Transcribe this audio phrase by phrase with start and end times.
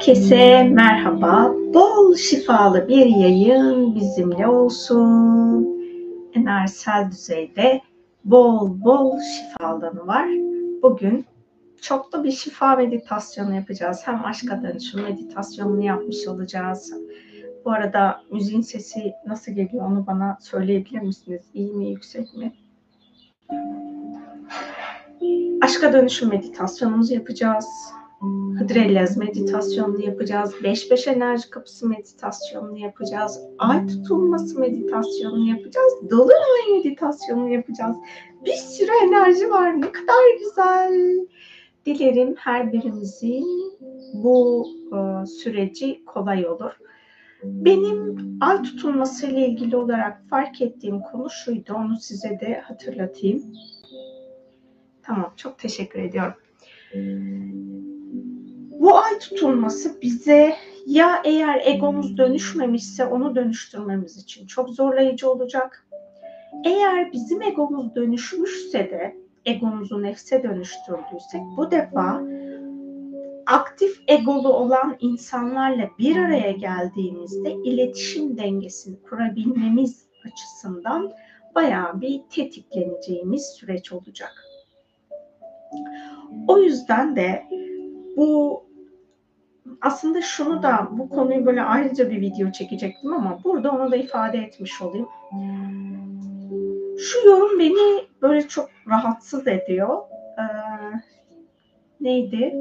[0.00, 1.54] Herkese merhaba.
[1.74, 5.68] Bol şifalı bir yayın bizimle olsun.
[6.34, 7.80] Enerjisel düzeyde
[8.24, 10.28] bol bol şifa alanı var.
[10.82, 11.26] Bugün
[11.80, 14.00] çok da bir şifa meditasyonu yapacağız.
[14.04, 16.94] Hem aşka dönüşüm meditasyonunu yapmış olacağız.
[17.64, 21.42] Bu arada müziğin sesi nasıl geliyor onu bana söyleyebilir misiniz?
[21.54, 22.52] İyi mi, yüksek mi?
[25.62, 27.66] Aşka dönüşüm meditasyonumuzu yapacağız
[28.58, 30.54] Hıdrellez meditasyonunu yapacağız.
[30.62, 33.40] 5-5 enerji kapısı meditasyonunu yapacağız.
[33.58, 35.92] Ay tutulması meditasyonunu yapacağız.
[36.10, 37.96] Dolunay meditasyonunu yapacağız.
[38.44, 39.80] Bir sürü enerji var.
[39.80, 41.26] Ne kadar güzel.
[41.86, 43.46] Dilerim her birimizin
[44.14, 46.72] bu e, süreci kolay olur.
[47.44, 51.74] Benim ay tutulması ile ilgili olarak fark ettiğim konu şuydu.
[51.74, 53.42] Onu size de hatırlatayım.
[55.02, 56.34] Tamam, çok teşekkür ediyorum.
[58.80, 60.54] Bu ay tutulması bize
[60.86, 65.86] ya eğer egomuz dönüşmemişse onu dönüştürmemiz için çok zorlayıcı olacak.
[66.64, 72.22] Eğer bizim egomuz dönüşmüşse de egomuzu nefse dönüştürdüysek bu defa
[73.46, 81.12] aktif egolu olan insanlarla bir araya geldiğimizde iletişim dengesini kurabilmemiz açısından
[81.54, 84.44] bayağı bir tetikleneceğimiz süreç olacak.
[86.48, 87.42] O yüzden de
[88.16, 88.69] bu
[89.82, 94.38] aslında şunu da bu konuyu böyle ayrıca bir video çekecektim ama burada onu da ifade
[94.38, 95.08] etmiş olayım.
[96.98, 99.98] Şu yorum beni böyle çok rahatsız ediyor.
[100.38, 100.42] Ee,
[102.00, 102.54] neydi?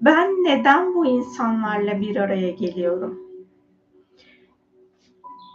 [0.00, 3.20] Ben neden bu insanlarla bir araya geliyorum?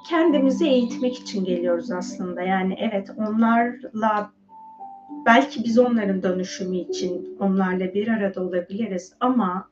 [0.09, 2.41] Kendimizi eğitmek için geliyoruz aslında.
[2.41, 4.31] Yani evet onlarla
[5.25, 9.69] belki biz onların dönüşümü için onlarla bir arada olabiliriz ama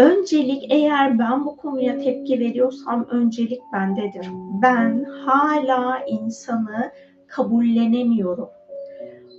[0.00, 4.26] öncelik eğer ben bu konuya tepki veriyorsam öncelik bendedir.
[4.62, 6.92] Ben hala insanı
[7.28, 8.48] kabullenemiyorum.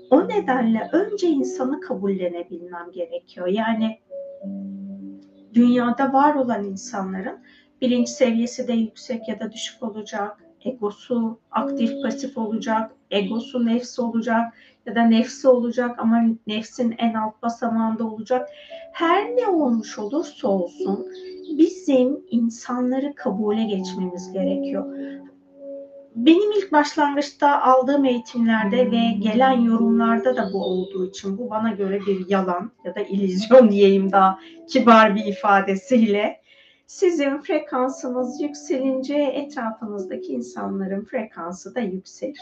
[0.10, 3.48] O nedenle önce insanı kabullenebilmem gerekiyor.
[3.48, 4.00] Yani
[5.54, 7.40] dünyada var olan insanların
[7.82, 10.38] bilinç seviyesi de yüksek ya da düşük olacak.
[10.66, 12.92] Egosu aktif pasif olacak.
[13.12, 14.54] Egosu nefsi olacak
[14.86, 18.50] ya da nefsi olacak ama nefsin en alt basamağında olacak.
[18.92, 21.08] Her ne olmuş olursa olsun
[21.58, 24.86] bizim insanları kabule geçmemiz gerekiyor.
[26.16, 32.00] Benim ilk başlangıçta aldığım eğitimlerde ve gelen yorumlarda da bu olduğu için bu bana göre
[32.08, 34.40] bir yalan ya da illüzyon diyeyim daha
[34.70, 36.42] kibar bir ifadesiyle.
[36.88, 42.42] Sizin frekansınız yükselince etrafınızdaki insanların frekansı da yükselir.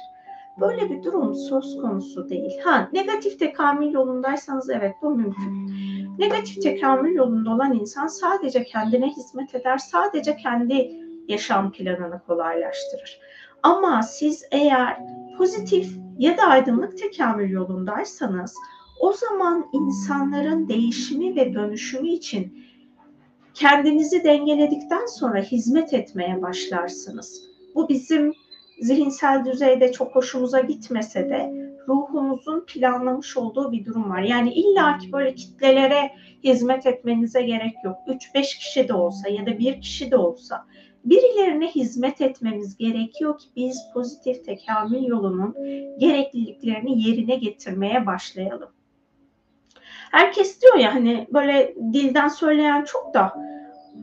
[0.59, 2.59] Böyle bir durum söz konusu değil.
[2.63, 5.71] Ha negatif tekamül yolundaysanız evet bu mümkün.
[6.19, 10.91] Negatif tekamül yolunda olan insan sadece kendine hizmet eder, sadece kendi
[11.27, 13.19] yaşam planını kolaylaştırır.
[13.63, 14.97] Ama siz eğer
[15.37, 18.55] pozitif ya da aydınlık tekamül yolundaysanız
[18.99, 22.65] o zaman insanların değişimi ve dönüşümü için
[23.53, 27.43] kendinizi dengeledikten sonra hizmet etmeye başlarsınız.
[27.75, 28.33] Bu bizim
[28.81, 34.21] zihinsel düzeyde çok hoşumuza gitmese de ruhumuzun planlamış olduğu bir durum var.
[34.21, 36.11] Yani illaki böyle kitlelere
[36.43, 37.97] hizmet etmenize gerek yok.
[38.07, 40.65] 3-5 kişi de olsa ya da bir kişi de olsa
[41.05, 45.55] birilerine hizmet etmemiz gerekiyor ki biz pozitif tekamül yolunun
[45.99, 48.69] gerekliliklerini yerine getirmeye başlayalım.
[50.11, 53.33] Herkes diyor ya hani böyle dilden söyleyen çok da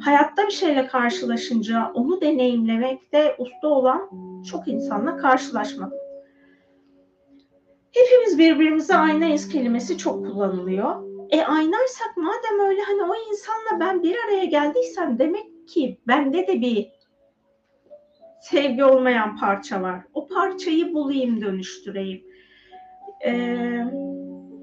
[0.00, 4.10] hayatta bir şeyle karşılaşınca onu deneyimlemekte usta olan
[4.50, 5.98] çok insanla karşılaşmadım.
[7.92, 11.06] Hepimiz birbirimize aynayız kelimesi çok kullanılıyor.
[11.30, 16.60] E aynaysak madem öyle hani o insanla ben bir araya geldiysem demek ki bende de
[16.60, 16.88] bir
[18.40, 20.00] sevgi olmayan parça var.
[20.14, 22.26] O parçayı bulayım dönüştüreyim.
[23.24, 23.84] Ee,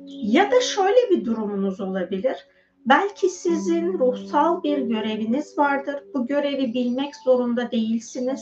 [0.07, 2.47] ya da şöyle bir durumunuz olabilir
[2.85, 6.03] Belki sizin ruhsal bir göreviniz vardır.
[6.13, 8.41] Bu görevi bilmek zorunda değilsiniz.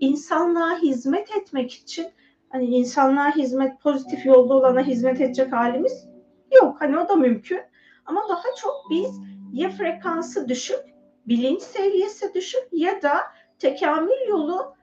[0.00, 2.06] İnsanlığa hizmet etmek için
[2.48, 6.08] hani insanlığa hizmet pozitif yolda olana hizmet edecek halimiz
[6.54, 6.76] yok.
[6.80, 7.60] Hani o da mümkün.
[8.06, 9.20] Ama daha çok biz
[9.52, 10.80] ya frekansı düşük,
[11.28, 13.16] bilinç seviyesi düşük ya da
[13.58, 14.74] tekamül yolu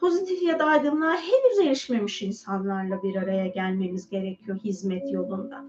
[0.00, 5.64] pozitif ya da aydınlığa henüz erişmemiş insanlarla bir araya gelmemiz gerekiyor hizmet yolunda.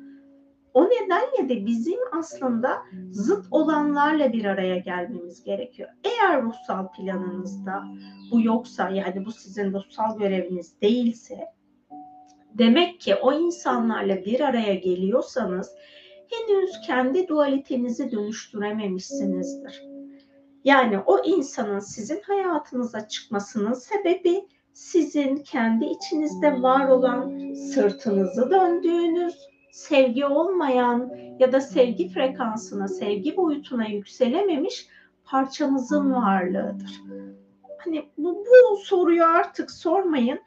[0.78, 2.78] O nedenle de bizim aslında
[3.12, 5.90] zıt olanlarla bir araya gelmemiz gerekiyor.
[6.04, 7.84] Eğer ruhsal planınızda
[8.32, 11.38] bu yoksa yani bu sizin ruhsal göreviniz değilse
[12.54, 15.72] demek ki o insanlarla bir araya geliyorsanız
[16.32, 19.84] henüz kendi dualitenizi dönüştürememişsinizdir.
[20.64, 30.26] Yani o insanın sizin hayatınıza çıkmasının sebebi sizin kendi içinizde var olan sırtınızı döndüğünüz, sevgi
[30.26, 34.88] olmayan ya da sevgi frekansına, sevgi boyutuna yükselememiş
[35.26, 37.02] parçamızın varlığıdır.
[37.78, 40.40] Hani bu, bu soruyu artık sormayın.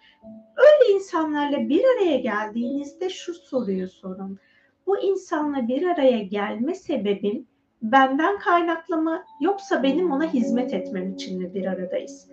[0.57, 4.39] Öyle insanlarla bir araya geldiğinizde şu soruyu sorun.
[4.87, 7.47] Bu insanla bir araya gelme sebebim
[7.83, 12.29] benden kaynaklı mı yoksa benim ona hizmet etmem için mi bir aradayız?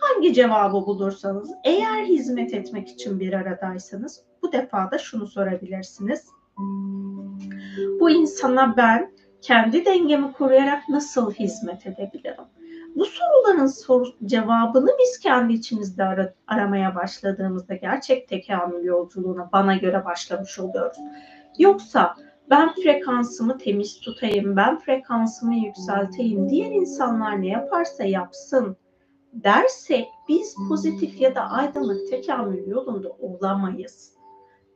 [0.00, 6.26] Hangi cevabı bulursanız eğer hizmet etmek için bir aradaysanız bu defa da şunu sorabilirsiniz.
[8.00, 9.12] Bu insana ben
[9.42, 12.44] kendi dengemi koruyarak nasıl hizmet edebilirim?
[12.96, 20.04] Bu soruların soru, cevabını biz kendi içimizde ara, aramaya başladığımızda gerçek tekamül yolculuğuna bana göre
[20.04, 20.98] başlamış oluyoruz.
[21.58, 22.14] Yoksa
[22.50, 28.76] ben frekansımı temiz tutayım, ben frekansımı yükselteyim, diğer insanlar ne yaparsa yapsın
[29.32, 34.15] dersek biz pozitif ya da aydınlık tekamül yolunda olamayız.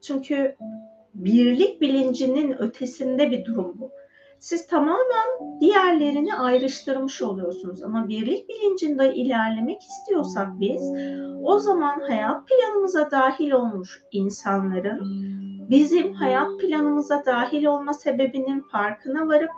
[0.03, 0.57] Çünkü
[1.15, 3.91] birlik bilincinin ötesinde bir durum bu.
[4.41, 10.83] Siz tamamen diğerlerini ayrıştırmış oluyorsunuz ama birlik bilincinde ilerlemek istiyorsak biz
[11.43, 15.01] o zaman hayat planımıza dahil olmuş insanların
[15.71, 19.51] bizim hayat planımıza dahil olma sebebinin farkına varıp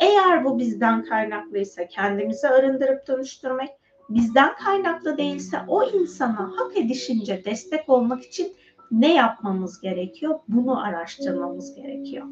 [0.00, 3.68] eğer bu bizden kaynaklıysa kendimizi arındırıp dönüştürmek,
[4.08, 8.52] bizden kaynaklı değilse o insana hak edişince destek olmak için
[8.90, 10.38] ne yapmamız gerekiyor?
[10.48, 12.26] Bunu araştırmamız gerekiyor.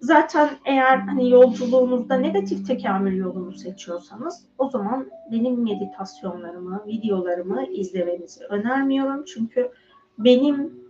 [0.00, 9.24] Zaten eğer hani yolculuğunuzda negatif tekamül yolunu seçiyorsanız o zaman benim meditasyonlarımı, videolarımı izlemenizi önermiyorum.
[9.24, 9.70] Çünkü
[10.18, 10.82] benim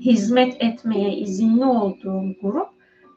[0.00, 2.68] hizmet etmeye izinli olduğum grup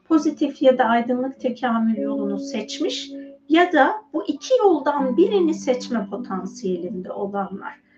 [0.08, 3.12] pozitif ya da aydınlık tekamül yolunu seçmiş
[3.50, 7.89] ya da bu iki yoldan birini seçme potansiyelinde olanlar.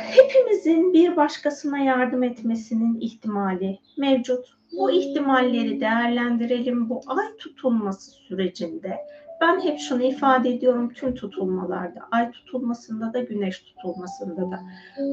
[0.00, 4.46] Hepimizin bir başkasına yardım etmesinin ihtimali mevcut.
[4.78, 8.96] Bu ihtimalleri değerlendirelim bu ay tutulması sürecinde.
[9.40, 14.60] Ben hep şunu ifade ediyorum tüm tutulmalarda, ay tutulmasında da güneş tutulmasında da.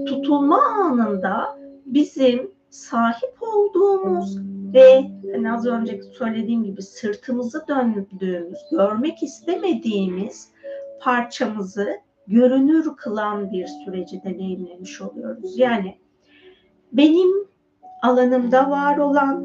[0.05, 4.37] Tutulma anında bizim sahip olduğumuz
[4.73, 10.51] ve hani az önce söylediğim gibi sırtımızı döndüğümüz, görmek istemediğimiz
[11.01, 11.89] parçamızı
[12.27, 15.59] görünür kılan bir süreci deneyimlemiş oluyoruz.
[15.59, 15.97] Yani
[16.91, 17.47] benim
[18.03, 19.43] alanımda var olan,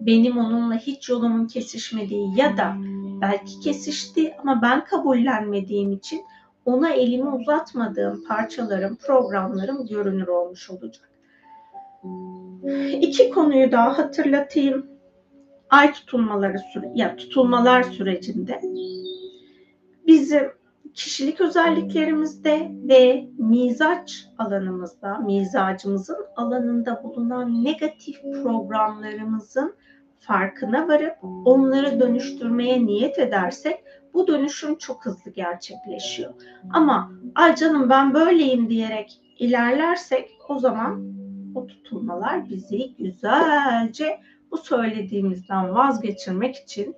[0.00, 2.76] benim onunla hiç yolumun kesişmediği ya da
[3.20, 6.20] belki kesişti ama ben kabullenmediğim için
[6.64, 11.10] ona elimi uzatmadığım parçalarım, programlarım görünür olmuş olacak.
[13.00, 14.86] İki konuyu daha hatırlatayım.
[15.70, 16.56] Ay tutulmaları
[16.94, 18.60] ya tutulmalar sürecinde
[20.06, 20.57] bizim
[20.94, 29.74] kişilik özelliklerimizde ve mizaç alanımızda, mizacımızın alanında bulunan negatif programlarımızın
[30.18, 36.34] farkına varıp onları dönüştürmeye niyet edersek bu dönüşüm çok hızlı gerçekleşiyor.
[36.72, 41.14] Ama ay canım ben böyleyim diyerek ilerlersek o zaman
[41.54, 44.20] o tutulmalar bizi güzelce
[44.50, 46.96] bu söylediğimizden vazgeçirmek için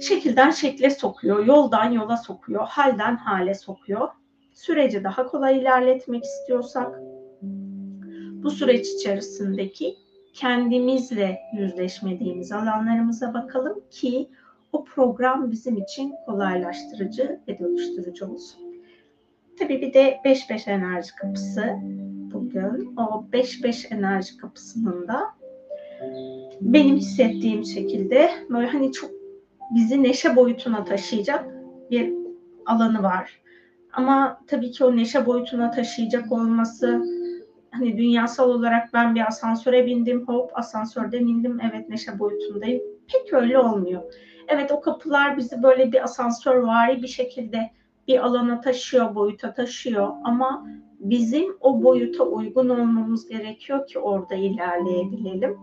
[0.00, 4.08] şekilden şekle sokuyor, yoldan yola sokuyor, halden hale sokuyor.
[4.54, 7.00] Süreci daha kolay ilerletmek istiyorsak
[8.42, 9.96] bu süreç içerisindeki
[10.34, 14.30] kendimizle yüzleşmediğimiz alanlarımıza bakalım ki
[14.72, 18.60] o program bizim için kolaylaştırıcı ve dönüştürücü olsun.
[19.58, 21.76] Tabii bir de 5-5 enerji kapısı
[22.32, 22.96] bugün.
[22.96, 25.20] O 5-5 enerji kapısının da
[26.60, 29.17] benim hissettiğim şekilde böyle hani çok
[29.74, 31.46] bizi neşe boyutuna taşıyacak
[31.90, 32.12] bir
[32.66, 33.40] alanı var.
[33.92, 37.02] Ama tabii ki o neşe boyutuna taşıyacak olması
[37.70, 42.82] hani dünyasal olarak ben bir asansöre bindim hop asansörden indim evet neşe boyutundayım
[43.12, 44.02] pek öyle olmuyor.
[44.48, 47.70] Evet o kapılar bizi böyle bir asansör vari bir şekilde
[48.08, 50.66] bir alana taşıyor, boyuta taşıyor ama
[51.00, 55.58] bizim o boyuta uygun olmamız gerekiyor ki orada ilerleyebilelim.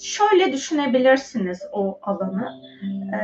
[0.00, 2.62] Şöyle düşünebilirsiniz o alanı.
[3.14, 3.18] Ee,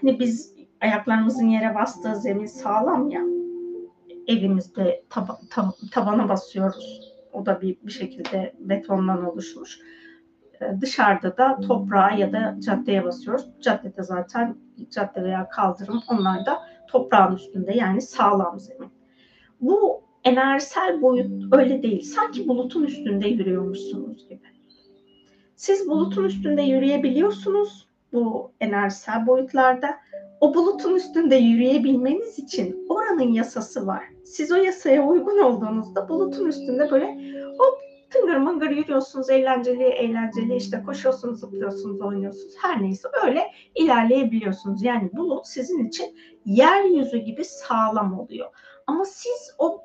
[0.00, 3.22] hani biz ayaklarımızın yere bastığı zemin sağlam ya.
[4.26, 7.14] Evimizde taba, tab, tabana basıyoruz.
[7.32, 9.78] O da bir, bir şekilde betondan oluşmuş.
[10.60, 13.46] Ee, dışarıda da toprağa ya da caddeye basıyoruz.
[13.60, 14.56] Caddede zaten
[14.90, 18.90] cadde veya kaldırım onlar da toprağın üstünde yani sağlam zemin.
[19.60, 22.02] Bu enerjisel boyut öyle değil.
[22.02, 24.53] Sanki bulutun üstünde yürüyormuşsunuz gibi.
[25.56, 29.96] Siz bulutun üstünde yürüyebiliyorsunuz bu enerjisel boyutlarda.
[30.40, 34.04] O bulutun üstünde yürüyebilmeniz için oranın yasası var.
[34.24, 37.06] Siz o yasaya uygun olduğunuzda bulutun üstünde böyle
[37.58, 37.78] hop
[38.10, 42.54] tıngır mıngır yürüyorsunuz, eğlenceli eğlenceli işte koşuyorsunuz, zıplıyorsunuz, oynuyorsunuz.
[42.62, 44.82] Her neyse öyle ilerleyebiliyorsunuz.
[44.82, 48.50] Yani bulut sizin için yeryüzü gibi sağlam oluyor.
[48.86, 49.80] Ama siz o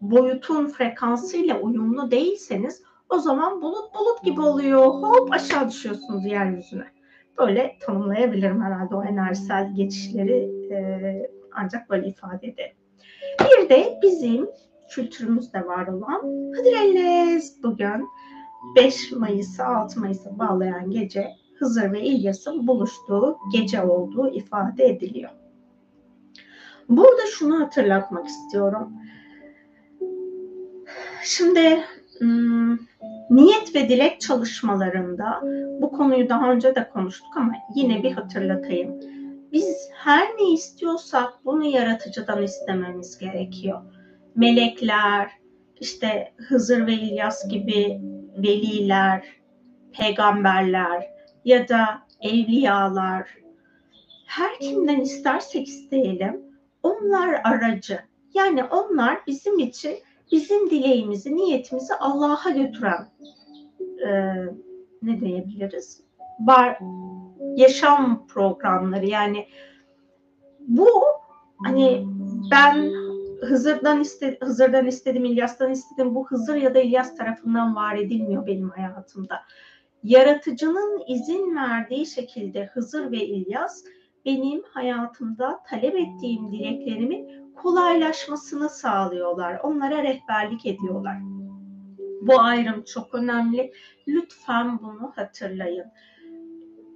[0.00, 4.86] boyutun frekansıyla uyumlu değilseniz o zaman bulut bulut gibi oluyor.
[4.86, 6.86] Hop aşağı düşüyorsunuz yeryüzüne.
[7.38, 10.76] Böyle tanımlayabilirim herhalde o enerjisel geçişleri e,
[11.52, 12.76] ancak böyle ifade ederim.
[13.40, 14.48] Bir de bizim
[14.90, 16.22] kültürümüzde var olan
[16.56, 18.08] Hıdrellez bugün
[18.76, 25.30] 5 Mayıs'ı 6 Mayıs'a bağlayan gece Hızır ve İlyas'ın buluştuğu gece olduğu ifade ediliyor.
[26.88, 28.92] Burada şunu hatırlatmak istiyorum.
[31.22, 31.84] Şimdi
[33.30, 35.40] niyet ve dilek çalışmalarında
[35.80, 39.00] bu konuyu daha önce de konuştuk ama yine bir hatırlatayım.
[39.52, 43.80] Biz her ne istiyorsak bunu yaratıcıdan istememiz gerekiyor.
[44.36, 45.30] Melekler,
[45.80, 48.00] işte Hızır ve İlyas gibi
[48.36, 49.24] veliler,
[49.92, 51.06] peygamberler
[51.44, 51.84] ya da
[52.20, 53.28] evliyalar
[54.26, 56.42] her kimden istersek isteyelim
[56.82, 58.00] onlar aracı.
[58.34, 59.94] Yani onlar bizim için
[60.32, 63.08] bizim dileğimizi, niyetimizi Allah'a götüren
[64.06, 64.34] e,
[65.02, 66.00] ne diyebiliriz?
[66.38, 66.78] Bar,
[67.56, 69.46] yaşam programları yani
[70.60, 70.88] bu
[71.64, 72.06] hani
[72.50, 72.92] ben
[73.40, 76.14] Hızır'dan iste, Hızır'dan istedim, İlyas'tan istedim.
[76.14, 79.40] Bu Hızır ya da İlyas tarafından var edilmiyor benim hayatımda.
[80.02, 83.84] Yaratıcının izin verdiği şekilde Hızır ve İlyas
[84.24, 89.60] benim hayatımda talep ettiğim dileklerimin kolaylaşmasını sağlıyorlar.
[89.62, 91.16] Onlara rehberlik ediyorlar.
[92.22, 93.72] Bu ayrım çok önemli.
[94.08, 95.86] Lütfen bunu hatırlayın.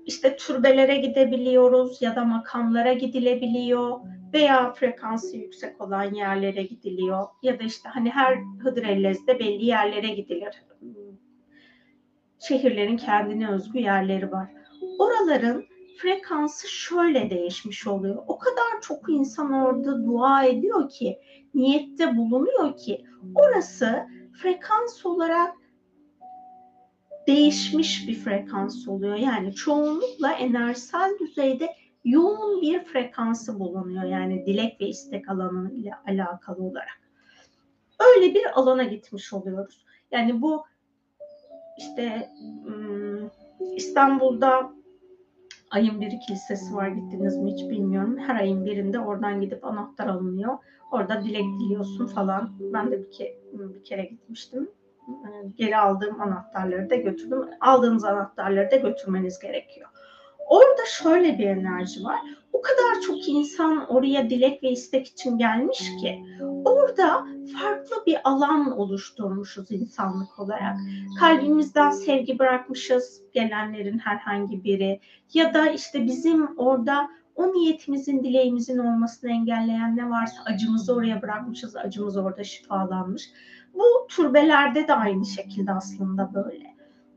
[0.06, 4.00] İşte türbelere gidebiliyoruz ya da makamlara gidilebiliyor
[4.34, 10.62] veya frekansı yüksek olan yerlere gidiliyor ya da işte hani her Hıdrellez'de belli yerlere gidilir.
[12.38, 14.48] Şehirlerin kendine özgü yerleri var.
[14.98, 15.64] Oraların
[15.98, 18.22] frekansı şöyle değişmiş oluyor.
[18.26, 21.18] O kadar çok insan orada dua ediyor ki,
[21.54, 24.06] niyette bulunuyor ki orası
[24.42, 25.54] frekans olarak
[27.26, 29.14] değişmiş bir frekans oluyor.
[29.14, 31.68] Yani çoğunlukla enerjisel düzeyde
[32.04, 34.04] yoğun bir frekansı bulunuyor.
[34.04, 37.00] Yani dilek ve istek alanı ile alakalı olarak.
[38.00, 39.84] Öyle bir alana gitmiş oluyoruz.
[40.10, 40.64] Yani bu
[41.78, 42.30] işte
[43.76, 44.77] İstanbul'da
[45.70, 48.18] ayın biri kilisesi var gittiniz mi hiç bilmiyorum.
[48.18, 50.58] Her ayın birinde oradan gidip anahtar alınıyor.
[50.92, 52.50] Orada dilek diliyorsun falan.
[52.60, 54.70] Ben de bir, ke bir kere gitmiştim.
[55.56, 57.44] Geri aldığım anahtarları da götürdüm.
[57.60, 59.88] Aldığınız anahtarları da götürmeniz gerekiyor.
[60.48, 62.20] Orada şöyle bir enerji var.
[62.52, 66.22] O kadar çok insan oraya dilek ve istek için gelmiş ki
[66.64, 67.26] orada
[67.58, 70.76] farklı bir alan oluşturmuşuz insanlık olarak.
[71.20, 75.00] Kalbimizden sevgi bırakmışız gelenlerin herhangi biri
[75.34, 81.76] ya da işte bizim orada o niyetimizin, dileğimizin olmasını engelleyen ne varsa acımızı oraya bırakmışız,
[81.76, 83.30] acımız orada şifalanmış.
[83.74, 86.76] Bu türbelerde de aynı şekilde aslında böyle.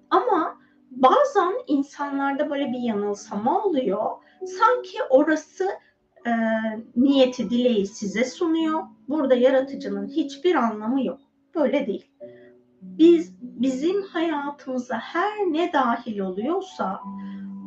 [0.09, 0.50] Ama
[0.91, 4.11] bazen insanlarda böyle bir yanılsama oluyor.
[4.59, 5.69] Sanki orası
[6.27, 6.31] e,
[6.95, 8.83] niyeti, dileği size sunuyor.
[9.07, 11.19] Burada yaratıcının hiçbir anlamı yok.
[11.55, 12.11] Böyle değil.
[12.81, 16.99] Biz bizim hayatımıza her ne dahil oluyorsa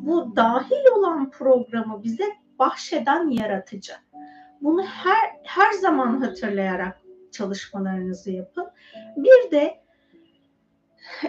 [0.02, 2.24] bu dahil olan programı bize
[2.58, 3.92] bahşeden yaratıcı.
[4.60, 7.00] Bunu her her zaman hatırlayarak
[7.32, 8.66] çalışmalarınızı yapın.
[9.16, 9.83] Bir de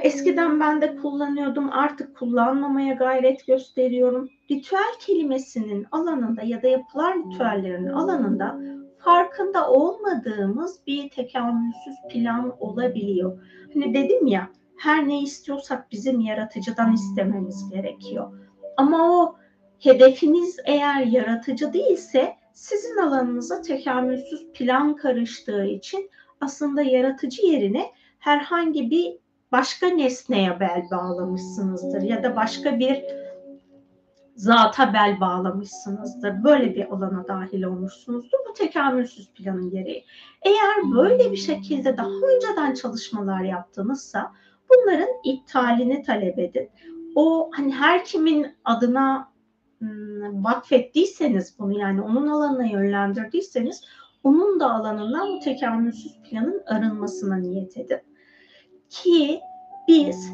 [0.01, 4.29] Eskiden ben de kullanıyordum artık kullanmamaya gayret gösteriyorum.
[4.51, 8.60] Ritüel kelimesinin alanında ya da yapılan ritüellerin alanında
[9.00, 13.39] farkında olmadığımız bir tekamülsüz plan olabiliyor.
[13.74, 18.39] Hani dedim ya her ne istiyorsak bizim yaratıcıdan istememiz gerekiyor.
[18.77, 19.36] Ama o
[19.79, 26.10] hedefiniz eğer yaratıcı değilse sizin alanınıza tekamülsüz plan karıştığı için
[26.41, 27.86] aslında yaratıcı yerine
[28.20, 29.25] herhangi bir
[29.57, 33.03] başka nesneye bel bağlamışsınızdır ya da başka bir
[34.35, 36.43] zata bel bağlamışsınızdır.
[36.43, 38.38] Böyle bir alana dahil olmuşsunuzdur.
[38.50, 40.05] Bu tekamülsüz planın gereği.
[40.41, 44.31] Eğer böyle bir şekilde daha önceden çalışmalar yaptınızsa
[44.69, 46.69] bunların iptalini talep edin.
[47.15, 49.31] O hani her kimin adına
[49.81, 53.81] ım, vakfettiyseniz bunu yani onun alanına yönlendirdiyseniz
[54.24, 58.14] onun da alanından bu tekamülsüz planın arınmasına niyet edin.
[58.89, 59.39] Ki
[59.87, 60.31] biz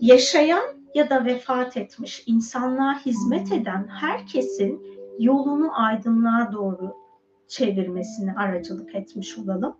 [0.00, 4.82] yaşayan ya da vefat etmiş, insanlığa hizmet eden herkesin
[5.18, 6.96] yolunu aydınlığa doğru
[7.48, 9.76] çevirmesini aracılık etmiş olalım.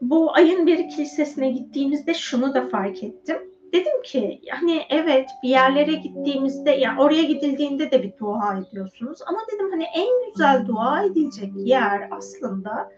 [0.00, 3.36] Bu ayın bir kilisesine gittiğimizde şunu da fark ettim.
[3.72, 9.38] Dedim ki hani evet bir yerlere gittiğimizde yani oraya gidildiğinde de bir dua ediyorsunuz ama
[9.52, 12.92] dedim hani en güzel dua edilecek yer aslında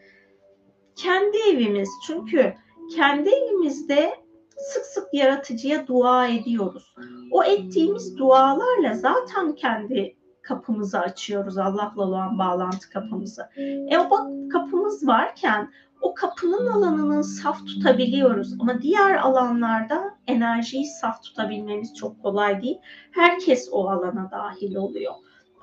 [0.96, 1.90] kendi evimiz.
[2.06, 2.54] Çünkü
[2.96, 4.22] kendi evimizde
[4.56, 6.94] sık sık yaratıcıya dua ediyoruz.
[7.30, 13.42] O ettiğimiz dualarla zaten kendi kapımızı açıyoruz Allah'la olan bağlantı kapımızı.
[13.90, 14.08] E o
[14.52, 15.70] kapımız varken
[16.02, 22.78] o kapının alanını saf tutabiliyoruz ama diğer alanlarda enerjiyi saf tutabilmemiz çok kolay değil.
[23.10, 25.12] Herkes o alana dahil oluyor.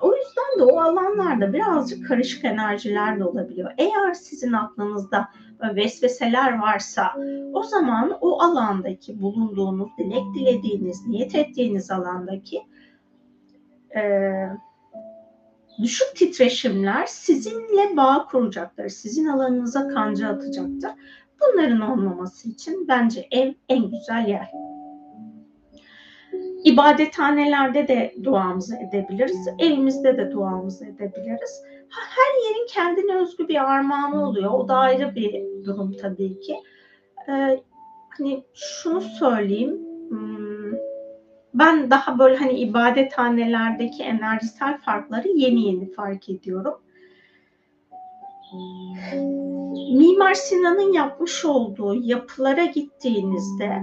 [0.00, 3.70] O yüzden de o alanlarda birazcık karışık enerjiler de olabiliyor.
[3.78, 5.28] Eğer sizin aklınızda
[5.74, 7.14] vesveseler varsa
[7.52, 12.62] o zaman o alandaki bulunduğunuz, dilek dilediğiniz, niyet ettiğiniz alandaki
[13.96, 14.32] e,
[15.82, 18.88] düşük titreşimler sizinle bağ kuracaktır.
[18.88, 20.90] Sizin alanınıza kanca atacaktır.
[21.40, 24.50] Bunların olmaması için bence ev en güzel yer.
[26.64, 29.48] İbadethanelerde de duamızı edebiliriz.
[29.58, 31.62] Evimizde de duamızı edebiliriz.
[31.90, 34.50] Her yerin kendine özgü bir armağanı oluyor.
[34.50, 36.56] O da ayrı bir durum tabii ki.
[37.28, 37.62] Ee,
[38.18, 39.78] hani şunu söyleyeyim.
[40.08, 40.72] Hmm,
[41.54, 46.74] ben daha böyle hani ibadethanelerdeki enerjisel farkları yeni yeni fark ediyorum.
[49.96, 53.82] Mimar Sinan'ın yapmış olduğu yapılara gittiğinizde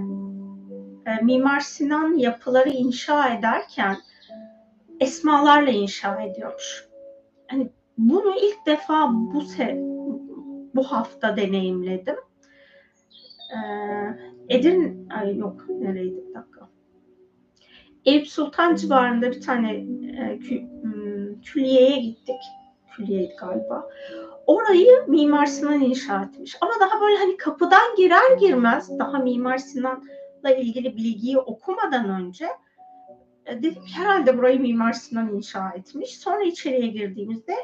[1.22, 3.96] Mimar Sinan yapıları inşa ederken
[5.00, 6.88] esmalarla inşa ediyormuş.
[7.50, 9.78] Hani bunu ilk defa bu se
[10.74, 12.16] bu hafta deneyimledim.
[13.54, 16.68] Ee, Edirne, ay yok nereydi bir dakika.
[18.04, 22.40] Eyüp Sultan civarında bir tane e, kü, hmm, külliyeye gittik.
[22.96, 23.88] Külliyeydi galiba.
[24.46, 26.56] Orayı Mimar Sinan inşa etmiş.
[26.60, 29.58] Ama daha böyle hani kapıdan girer girmez daha Mimar
[30.38, 32.46] Sinan'la ilgili bilgiyi okumadan önce
[33.46, 36.18] e, dedim ki herhalde burayı Mimar Sinan inşa etmiş.
[36.18, 37.54] Sonra içeriye girdiğimizde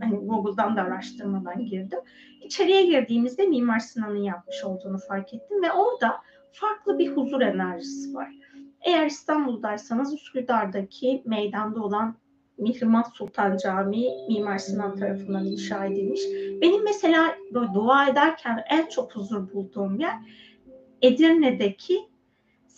[0.00, 1.98] hani Google'dan da araştırmadan girdim.
[2.42, 6.16] İçeriye girdiğimizde Mimar Sinan'ın yapmış olduğunu fark ettim ve orada
[6.52, 8.28] farklı bir huzur enerjisi var.
[8.80, 12.16] Eğer İstanbul'daysanız Üsküdar'daki meydanda olan
[12.58, 16.20] Mihrimah Sultan Camii Mimar Sinan tarafından inşa edilmiş.
[16.62, 20.18] Benim mesela böyle dua ederken en çok huzur bulduğum yer
[21.02, 22.07] Edirne'deki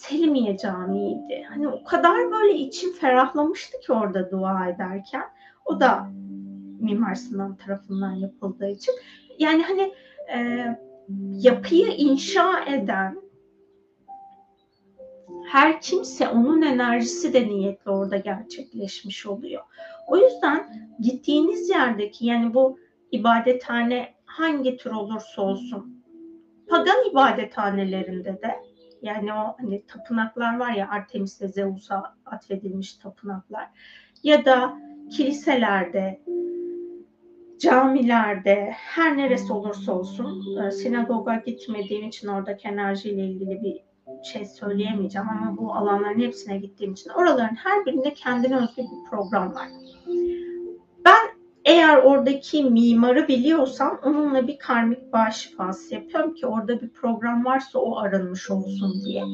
[0.00, 1.46] Selimiye Camii'ydi.
[1.48, 5.24] Hani o kadar böyle içim ferahlamıştı ki orada dua ederken.
[5.64, 6.10] O da
[6.80, 8.94] Mimar Sinan tarafından yapıldığı için.
[9.38, 9.94] Yani hani
[10.32, 10.66] e,
[11.30, 13.20] yapıyı inşa eden
[15.48, 19.62] her kimse onun enerjisi de niyetle orada gerçekleşmiş oluyor.
[20.08, 22.78] O yüzden gittiğiniz yerdeki yani bu
[23.12, 26.04] ibadethane hangi tür olursa olsun
[26.68, 28.69] pagan ibadethanelerinde de
[29.02, 33.68] yani o hani tapınaklar var ya Artemis'e Zeus'a atfedilmiş tapınaklar
[34.22, 34.78] ya da
[35.10, 36.20] kiliselerde
[37.58, 43.90] camilerde her neresi olursa olsun e, sinagoga gitmediğim için oradaki enerjiyle ilgili bir
[44.24, 49.54] şey söyleyemeyeceğim ama bu alanların hepsine gittiğim için oraların her birinde kendine özgü bir program
[49.54, 49.68] var.
[51.04, 51.29] Ben
[51.70, 57.78] eğer oradaki mimarı biliyorsam onunla bir karmik bağ şifası yapıyorum ki orada bir program varsa
[57.78, 59.24] o arınmış olsun diye.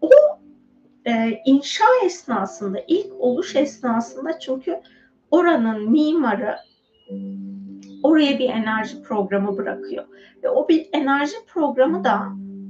[0.00, 0.10] O
[1.06, 4.80] e, inşa esnasında, ilk oluş esnasında çünkü
[5.30, 6.56] oranın mimarı
[8.02, 10.04] oraya bir enerji programı bırakıyor.
[10.42, 12.22] Ve o bir enerji programı da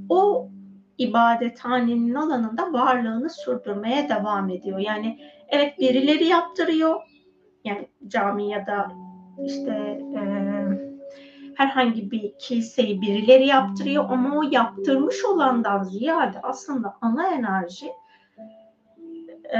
[0.09, 0.49] o
[0.97, 4.79] ibadethanenin alanında varlığını sürdürmeye devam ediyor.
[4.79, 7.12] Yani evet birileri yaptırıyor.
[7.63, 8.91] Yani cami ya da
[9.45, 9.71] işte
[10.15, 10.21] e,
[11.55, 17.87] herhangi bir kiliseyi birileri yaptırıyor ama o yaptırmış olandan ziyade aslında ana enerji
[19.55, 19.59] e,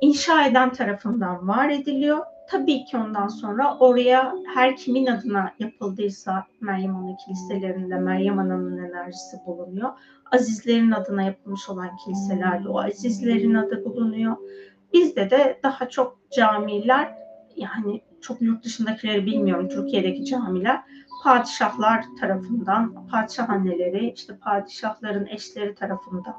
[0.00, 2.18] inşa eden tarafından var ediliyor.
[2.50, 9.36] Tabii ki ondan sonra oraya her kimin adına yapıldıysa Meryem Ana kiliselerinde Meryem Ana'nın enerjisi
[9.46, 9.90] bulunuyor.
[10.32, 14.36] Azizlerin adına yapılmış olan kiliselerde o azizlerin adı bulunuyor.
[14.92, 17.14] Bizde de daha çok camiler
[17.56, 20.80] yani çok yurt dışındakileri bilmiyorum Türkiye'deki camiler
[21.24, 26.36] padişahlar tarafından, padişah anneleri, işte padişahların eşleri tarafından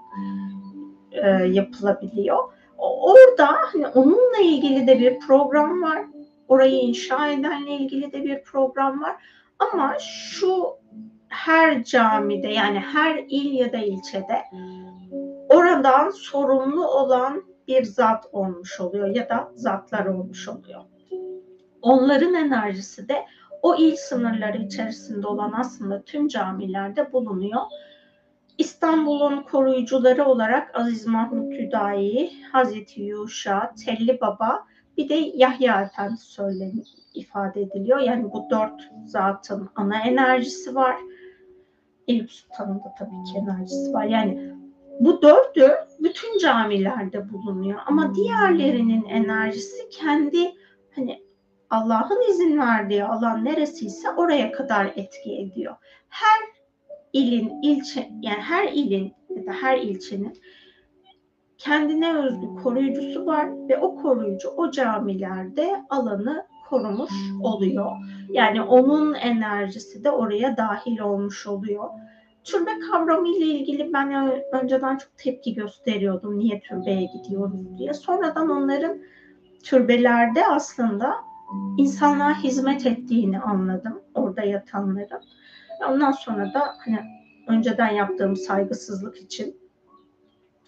[1.11, 6.05] e, yapılabiliyor orada hani onunla ilgili de bir program var.
[6.47, 9.15] Orayı inşa edenle ilgili de bir program var.
[9.59, 10.65] Ama şu
[11.27, 14.41] her camide yani her il ya da ilçede
[15.49, 20.81] oradan sorumlu olan bir zat olmuş oluyor ya da zatlar olmuş oluyor.
[21.81, 23.25] Onların enerjisi de
[23.61, 27.61] o il sınırları içerisinde olan aslında tüm camilerde bulunuyor.
[28.57, 34.65] İstanbul'un koruyucuları olarak Aziz Mahmut Hüdayi, Hazreti Yuşa, Telli Baba
[34.97, 37.99] bir de Yahya Efendi söyleni ifade ediliyor.
[37.99, 40.95] Yani bu dört zatın ana enerjisi var.
[42.07, 44.03] Eyüp Sultan'ın da tabii ki enerjisi var.
[44.03, 44.58] Yani
[44.99, 50.51] bu dördü bütün camilerde bulunuyor ama diğerlerinin enerjisi kendi
[50.95, 51.23] hani
[51.69, 55.75] Allah'ın izin verdiği alan neresiyse oraya kadar etki ediyor.
[56.09, 56.39] Her
[57.13, 60.33] ilin ilçe yani her ilin ya da her ilçenin
[61.57, 67.11] kendine özgü koruyucusu var ve o koruyucu o camilerde alanı korumuş
[67.43, 67.91] oluyor.
[68.29, 71.89] Yani onun enerjisi de oraya dahil olmuş oluyor.
[72.43, 76.39] Türbe kavramı ile ilgili ben önceden çok tepki gösteriyordum.
[76.39, 77.93] Niye türbeye gidiyoruz diye.
[77.93, 78.97] Sonradan onların
[79.63, 81.15] türbelerde aslında
[81.77, 84.01] insanlığa hizmet ettiğini anladım.
[84.13, 85.21] Orada yatanların.
[85.89, 86.99] Ondan sonra da hani
[87.47, 89.59] önceden yaptığım saygısızlık için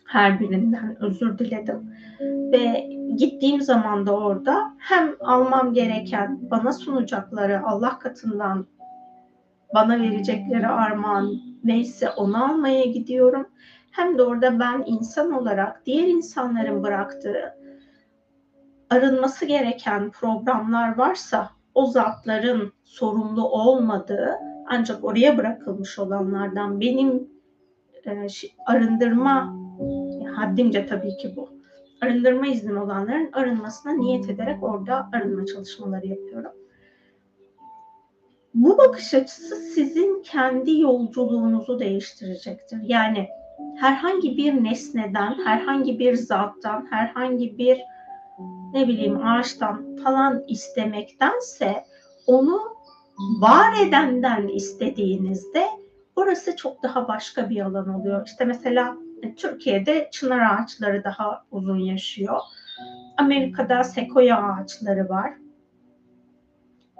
[0.05, 1.93] her birinden özür diledim.
[2.51, 8.65] Ve gittiğim zaman da orada hem almam gereken bana sunacakları Allah katından
[9.73, 13.47] bana verecekleri armağan neyse onu almaya gidiyorum.
[13.91, 17.53] Hem de orada ben insan olarak diğer insanların bıraktığı
[18.89, 24.35] arınması gereken programlar varsa o zatların sorumlu olmadığı
[24.67, 27.29] ancak oraya bırakılmış olanlardan benim
[28.05, 28.27] e,
[28.65, 29.55] arındırma
[30.35, 31.49] haddimce tabii ki bu.
[32.01, 36.51] Arındırma izni olanların arınmasına niyet ederek orada arınma çalışmaları yapıyorum.
[38.53, 42.79] Bu bakış açısı sizin kendi yolculuğunuzu değiştirecektir.
[42.83, 43.29] Yani
[43.77, 47.81] herhangi bir nesneden, herhangi bir zattan, herhangi bir
[48.73, 51.85] ne bileyim ağaçtan falan istemektense
[52.27, 52.59] onu
[53.41, 55.67] var edenden istediğinizde
[56.15, 58.27] orası çok daha başka bir alan oluyor.
[58.27, 58.95] İşte mesela
[59.37, 62.39] Türkiye'de çınar ağaçları daha uzun yaşıyor.
[63.17, 65.33] Amerika'da sekoya ağaçları var.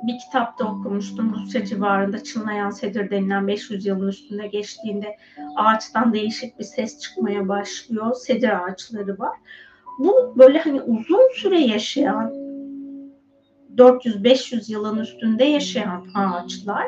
[0.03, 5.17] Bir kitapta okumuştum Rusya civarında çınlayan sedir denilen 500 yılın üstünde geçtiğinde
[5.55, 8.13] ağaçtan değişik bir ses çıkmaya başlıyor.
[8.13, 9.37] Sedir ağaçları var.
[9.99, 12.33] Bu böyle hani uzun süre yaşayan
[13.77, 16.87] 400-500 yılın üstünde yaşayan ağaçlar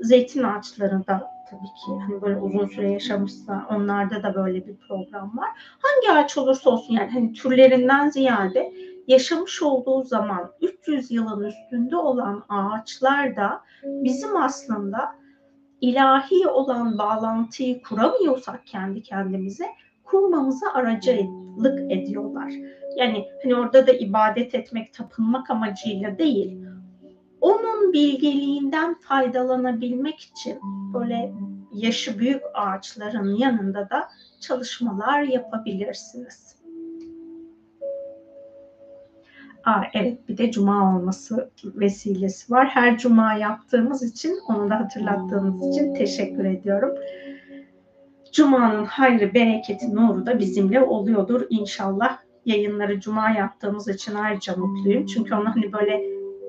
[0.00, 5.48] zeytin ağaçlarında tabii ki hani böyle uzun süre yaşamışsa onlarda da böyle bir program var.
[5.56, 8.72] Hangi ağaç olursa olsun yani hani türlerinden ziyade
[9.08, 15.14] yaşamış olduğu zaman 300 yılın üstünde olan ağaçlar da bizim aslında
[15.80, 19.66] ilahi olan bağlantıyı kuramıyorsak kendi kendimize
[20.04, 22.52] kurmamıza aracılık ediyorlar.
[22.96, 26.64] Yani hani orada da ibadet etmek, tapınmak amacıyla değil,
[27.40, 30.60] onun bilgeliğinden faydalanabilmek için
[30.94, 31.32] böyle
[31.72, 34.08] yaşı büyük ağaçların yanında da
[34.40, 36.57] çalışmalar yapabilirsiniz.
[39.68, 42.68] Aa, evet bir de cuma olması vesilesi var.
[42.68, 46.94] Her cuma yaptığımız için onu da hatırlattığınız için teşekkür ediyorum.
[48.32, 52.18] Cuma'nın hayrı, bereketi, nuru da bizimle oluyordur inşallah.
[52.44, 55.06] Yayınları cuma yaptığımız için ayrıca mutluyum.
[55.06, 56.02] Çünkü onu hani böyle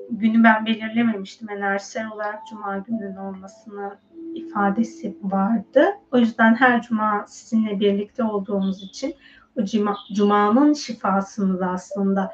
[0.09, 1.49] günü ben belirlememiştim.
[1.49, 3.97] Enerjisel olarak cuma gününün olmasını
[4.35, 5.85] ifadesi vardı.
[6.11, 9.13] O yüzden her cuma sizinle birlikte olduğumuz için
[9.57, 12.31] o cuma, cumanın şifasını da aslında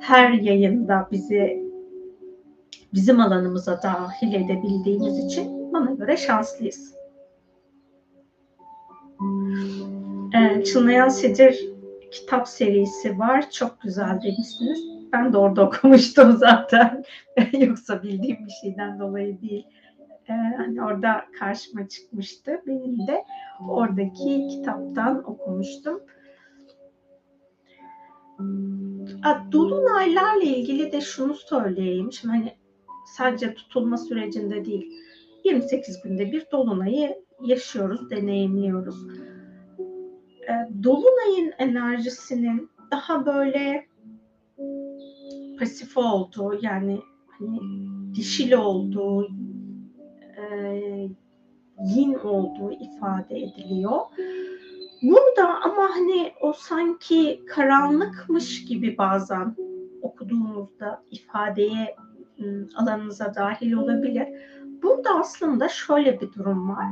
[0.00, 1.68] her yayında bizi
[2.94, 6.94] bizim alanımıza dahil edebildiğimiz için bana göre şanslıyız.
[10.34, 11.68] Ee, Çınlayan Sedir
[12.10, 13.50] kitap serisi var.
[13.50, 14.80] Çok güzel demişsiniz.
[15.12, 17.04] Ben de orada okumuştum zaten.
[17.58, 19.66] Yoksa bildiğim bir şeyden dolayı değil.
[20.28, 22.62] Ee, hani orada karşıma çıkmıştı.
[22.66, 23.24] Benim de
[23.68, 26.00] oradaki kitaptan okumuştum.
[29.52, 32.12] Dolunaylarla ilgili de şunu söyleyeyim.
[32.12, 32.56] Şimdi hani
[33.16, 34.92] sadece tutulma sürecinde değil.
[35.44, 39.06] 28 günde bir dolunayı yaşıyoruz, deneyimliyoruz.
[40.84, 43.86] Dolunay'ın enerjisinin daha böyle
[45.58, 47.00] pasif olduğu yani
[47.38, 47.60] hani
[48.14, 49.28] dişil olduğu
[50.36, 50.78] e,
[51.86, 54.00] yin olduğu ifade ediliyor.
[55.02, 59.56] Burada ama hani o sanki karanlıkmış gibi bazen
[60.02, 61.96] o okuduğunuzda ifadeye
[62.40, 64.28] ıı, alanınıza dahil olabilir.
[64.82, 66.86] Burada aslında şöyle bir durum var.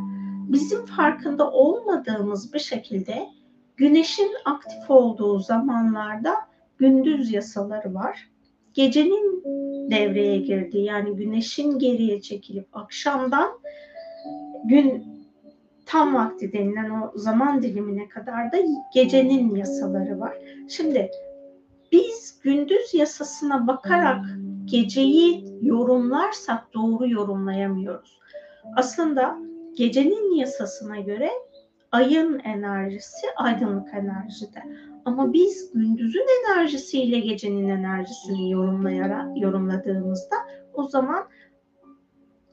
[0.48, 3.28] Bizim farkında olmadığımız bir şekilde
[3.76, 6.34] güneşin aktif olduğu zamanlarda
[6.78, 8.30] gündüz yasaları var.
[8.74, 9.42] Gecenin
[9.90, 13.50] devreye girdiği yani güneşin geriye çekilip akşamdan
[14.64, 15.15] gün
[15.86, 18.56] tam vakti denilen o zaman dilimine kadar da
[18.94, 20.38] gecenin yasaları var.
[20.68, 21.10] Şimdi
[21.92, 24.24] biz gündüz yasasına bakarak
[24.64, 28.18] geceyi yorumlarsak doğru yorumlayamıyoruz.
[28.76, 29.38] Aslında
[29.76, 31.30] gecenin yasasına göre
[31.92, 34.62] ayın enerjisi aydınlık enerjide.
[35.04, 40.36] Ama biz gündüzün enerjisiyle gecenin enerjisini yorumlayarak yorumladığımızda
[40.74, 41.24] o zaman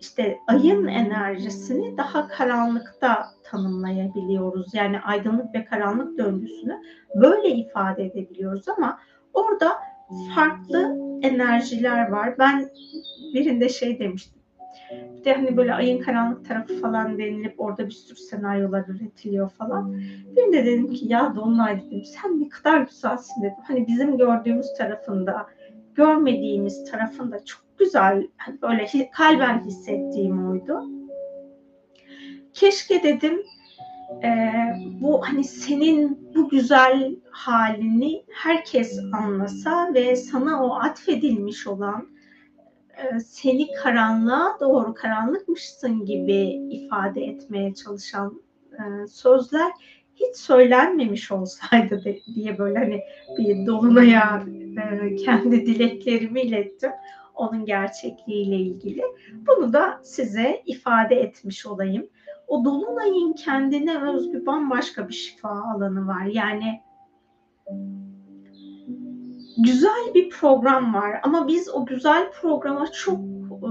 [0.04, 4.74] işte ayın enerjisini daha karanlıkta tanımlayabiliyoruz.
[4.74, 6.82] Yani aydınlık ve karanlık döngüsünü
[7.16, 9.00] böyle ifade edebiliyoruz ama
[9.34, 9.74] orada
[10.36, 12.36] farklı enerjiler var.
[12.40, 12.70] Ben
[13.34, 14.42] birinde şey demiştim.
[15.18, 19.94] Bir de hani böyle ayın karanlık tarafı falan denilip orada bir sürü senaryolar üretiliyor falan.
[20.36, 23.64] Birinde dedim ki ya Dolunay dedim sen ne kadar güzelsin dedim.
[23.68, 25.48] Hani bizim gördüğümüz tarafında
[25.96, 30.84] görmediğimiz tarafında çok güzel hani böyle kalben hissettiğim oydu.
[32.54, 33.44] Keşke dedim
[34.24, 34.52] e,
[35.02, 42.08] bu hani senin bu güzel halini herkes anlasa ve sana o atfedilmiş olan
[42.98, 49.72] e, seni karanlığa doğru karanlıkmışsın gibi ifade etmeye çalışan e, sözler
[50.16, 53.02] hiç söylenmemiş olsaydı de, diye böyle hani
[53.38, 54.44] bir dolunaya
[54.78, 56.92] e, kendi dileklerimi ilettim
[57.36, 59.04] onun gerçekliğiyle ilgili.
[59.48, 62.08] Bunu da size ifade etmiş olayım.
[62.48, 66.26] O dolunayın kendine özgü bambaşka bir şifa alanı var.
[66.26, 66.82] Yani
[69.58, 73.70] güzel bir program var ama biz o güzel programa çok e,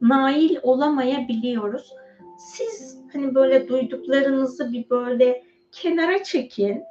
[0.00, 1.92] nail olamayabiliyoruz.
[2.38, 6.82] Siz hani böyle duyduklarınızı bir böyle kenara çekin.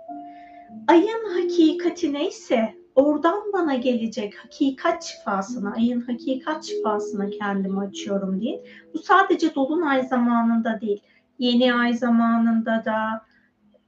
[0.87, 8.63] Ayın hakikati neyse oradan bana gelecek hakikat şifasına, ayın hakikat şifasına kendimi açıyorum diye.
[8.93, 11.01] Bu sadece dolunay zamanında değil,
[11.39, 13.25] yeni ay zamanında da,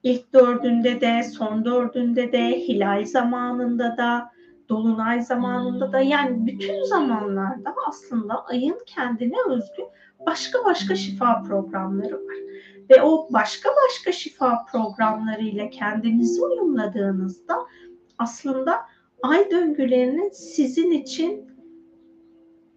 [0.03, 4.31] ilk dördünde de, son dördünde de, hilal zamanında da,
[4.69, 9.83] dolunay zamanında da yani bütün zamanlarda aslında ayın kendine özgü
[10.25, 12.46] başka başka şifa programları var.
[12.89, 17.57] Ve o başka başka şifa programlarıyla kendinizi uyumladığınızda
[18.17, 18.81] aslında
[19.23, 21.47] ay döngülerinin sizin için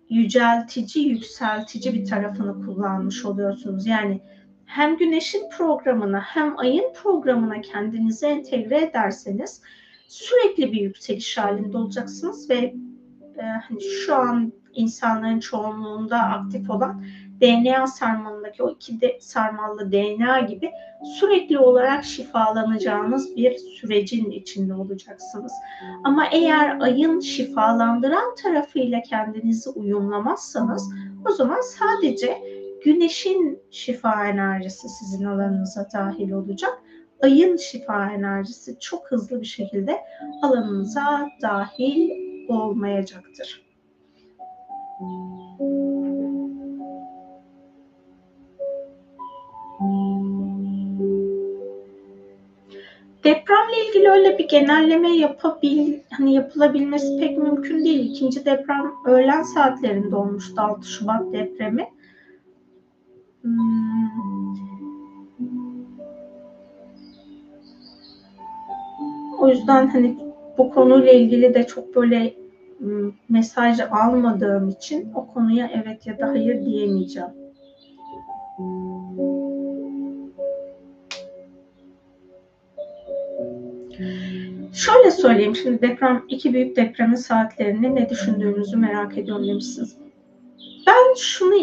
[0.08, 3.86] yüceltici, yükseltici bir tarafını kullanmış oluyorsunuz.
[3.86, 4.20] Yani
[4.64, 9.62] hem güneşin programına hem ayın programına kendinizi entegre ederseniz
[10.08, 12.74] sürekli bir yükseliş halinde olacaksınız ve
[13.38, 17.04] e, hani şu an insanların çoğunluğunda aktif olan
[17.40, 20.70] DNA sarmalındaki o iki de, sarmallı DNA gibi
[21.20, 25.52] sürekli olarak şifalanacağınız bir sürecin içinde olacaksınız.
[26.04, 30.92] Ama eğer ayın şifalandıran tarafıyla kendinizi uyumlamazsanız
[31.28, 32.38] o zaman sadece
[32.84, 36.82] güneşin şifa enerjisi sizin alanınıza dahil olacak.
[37.22, 40.00] Ayın şifa enerjisi çok hızlı bir şekilde
[40.42, 42.10] alanınıza dahil
[42.48, 43.62] olmayacaktır.
[53.24, 58.10] Depremle ilgili öyle bir genelleme yapabil, hani yapılabilmesi pek mümkün değil.
[58.10, 61.88] İkinci deprem öğlen saatlerinde olmuştu 6 Şubat depremi.
[63.42, 63.70] Hmm.
[69.38, 70.16] O yüzden hani
[70.58, 72.34] bu konuyla ilgili de çok böyle
[72.78, 77.30] hmm, mesaj almadığım için o konuya evet ya da hayır diyemeyeceğim.
[84.72, 89.96] Şöyle söyleyeyim şimdi deprem, iki büyük depremin saatlerini ne düşündüğünüzü merak ediyorum demişsiniz.
[90.86, 91.54] Ben şunu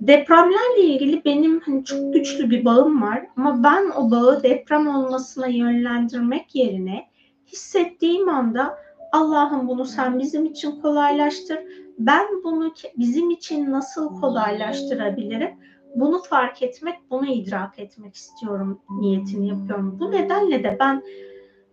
[0.00, 5.46] depremlerle ilgili benim hani çok güçlü bir bağım var ama ben o bağı deprem olmasına
[5.46, 7.04] yönlendirmek yerine
[7.46, 8.78] hissettiğim anda
[9.12, 11.58] Allah'ım bunu sen bizim için kolaylaştır.
[11.98, 15.50] Ben bunu bizim için nasıl kolaylaştırabilirim?
[15.94, 20.00] Bunu fark etmek, bunu idrak etmek istiyorum niyetini yapıyorum.
[20.00, 21.02] Bu nedenle de ben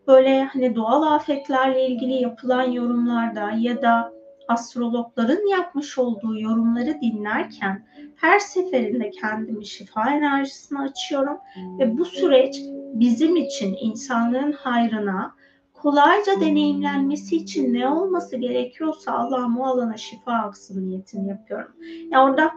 [0.08, 4.14] böyle hani doğal afetlerle ilgili yapılan yorumlarda ya da
[4.48, 11.38] astrologların yapmış olduğu yorumları dinlerken her seferinde kendimi şifa enerjisine açıyorum
[11.80, 12.56] ve bu süreç
[12.94, 15.36] bizim için insanlığın hayrına
[15.74, 21.72] kolayca deneyimlenmesi için ne olması gerekiyorsa Allah'ım o alana şifa aksın niyetini yapıyorum.
[22.12, 22.52] Yani orada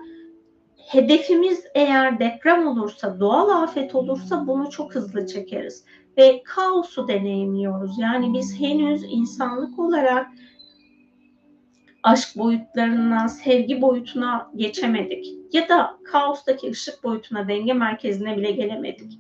[0.86, 5.84] hedefimiz eğer deprem olursa, doğal afet olursa bunu çok hızlı çekeriz.
[6.18, 7.98] Ve kaosu deneyimliyoruz.
[7.98, 10.26] Yani biz henüz insanlık olarak
[12.02, 15.26] aşk boyutlarından sevgi boyutuna geçemedik.
[15.52, 19.18] Ya da kaostaki ışık boyutuna, denge merkezine bile gelemedik.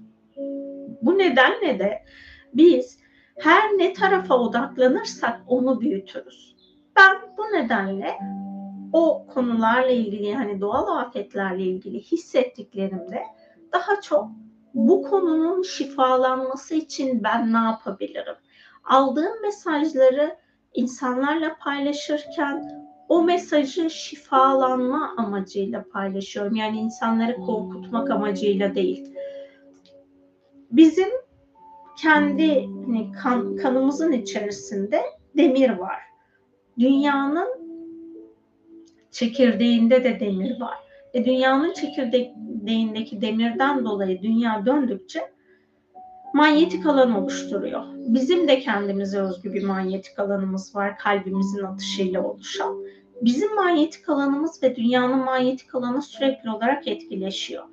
[1.02, 2.02] Bu nedenle de
[2.54, 2.98] biz
[3.38, 6.56] her ne tarafa odaklanırsak onu büyütürüz.
[6.96, 8.18] Ben bu nedenle
[8.92, 13.22] o konularla ilgili hani doğal afetlerle ilgili hissettiklerimde
[13.72, 14.28] daha çok
[14.74, 18.34] bu konunun şifalanması için ben ne yapabilirim?
[18.84, 20.36] Aldığım mesajları
[20.74, 26.54] insanlarla paylaşırken o mesajı şifalanma amacıyla paylaşıyorum.
[26.54, 29.14] Yani insanları korkutmak amacıyla değil.
[30.70, 31.08] Bizim
[31.98, 35.02] kendi hani kan, kanımızın içerisinde
[35.36, 36.00] demir var.
[36.78, 37.61] Dünyanın
[39.12, 40.78] çekirdeğinde de demir var.
[41.14, 45.32] E dünyanın çekirdeğindeki demirden dolayı dünya döndükçe
[46.34, 47.84] manyetik alan oluşturuyor.
[47.94, 52.84] Bizim de kendimize özgü bir manyetik alanımız var kalbimizin atışıyla oluşan.
[53.22, 57.64] Bizim manyetik alanımız ve dünyanın manyetik alanı sürekli olarak etkileşiyor.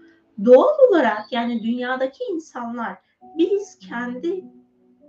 [0.45, 2.97] Doğal olarak yani dünyadaki insanlar
[3.37, 4.43] biz kendi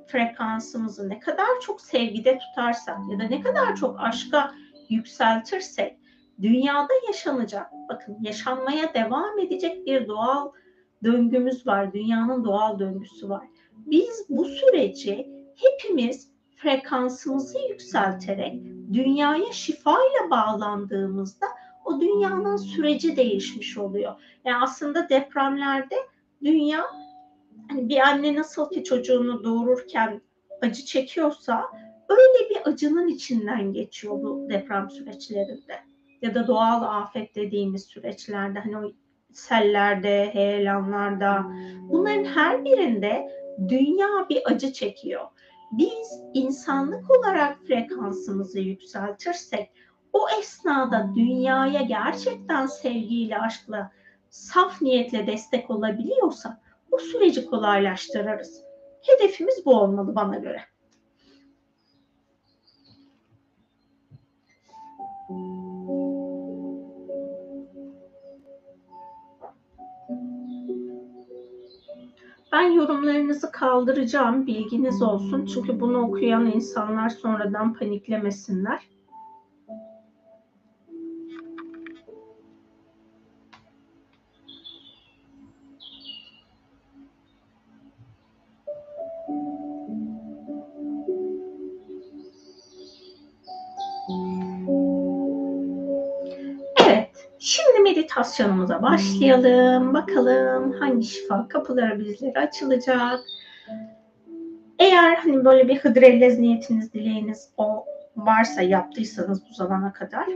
[0.07, 4.55] frekansımızı ne kadar çok sevgide tutarsak ya da ne kadar çok aşka
[4.89, 6.00] yükseltirsek
[6.43, 10.53] dünyada yaşanacak, bakın yaşanmaya devam edecek bir doğal
[11.05, 11.93] döngümüz var.
[11.93, 13.47] Dünyanın doğal döngüsü var.
[13.73, 21.47] Biz bu süreci hepimiz frekansımızı yükselterek dünyaya şifayla bağlandığımızda
[21.85, 24.13] o dünyanın süreci değişmiş oluyor.
[24.45, 25.97] Yani aslında depremlerde
[26.45, 26.85] dünya
[27.69, 30.21] hani bir anne nasıl ki çocuğunu doğururken
[30.63, 31.65] acı çekiyorsa
[32.09, 35.90] öyle bir acının içinden geçiyor bu deprem süreçlerinde
[36.23, 38.93] ya da doğal afet dediğimiz süreçlerde hani o
[39.33, 41.47] sellerde, heyelanlarda
[41.89, 43.31] bunların her birinde
[43.69, 45.27] dünya bir acı çekiyor.
[45.73, 49.71] Biz insanlık olarak frekansımızı yükseltirsek
[50.13, 53.93] o esnada dünyaya gerçekten sevgiyle, aşkla,
[54.31, 56.53] saf niyetle destek olabiliyorsak
[56.93, 58.63] bu süreci kolaylaştırırız.
[59.03, 60.61] Hedefimiz bu olmalı bana göre.
[72.53, 74.47] Ben yorumlarınızı kaldıracağım.
[74.47, 75.47] Bilginiz olsun.
[75.47, 78.89] Çünkü bunu okuyan insanlar sonradan paniklemesinler.
[98.41, 99.95] Meditasyonumuza başlayalım.
[99.95, 103.21] Bakalım hangi şifa kapıları bizlere açılacak.
[104.79, 107.85] Eğer hani böyle bir hıdrellez niyetiniz, dileğiniz o
[108.17, 110.27] varsa yaptıysanız bu zamana kadar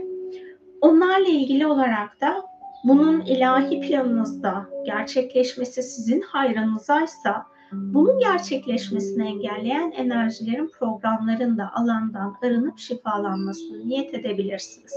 [0.81, 2.43] onlarla ilgili olarak da
[2.83, 14.13] bunun ilahi planınızda gerçekleşmesi sizin hayrınızaysa bunun gerçekleşmesini engelleyen enerjilerin programlarında alandan arınıp şifalanmasını niyet
[14.13, 14.93] edebilirsiniz.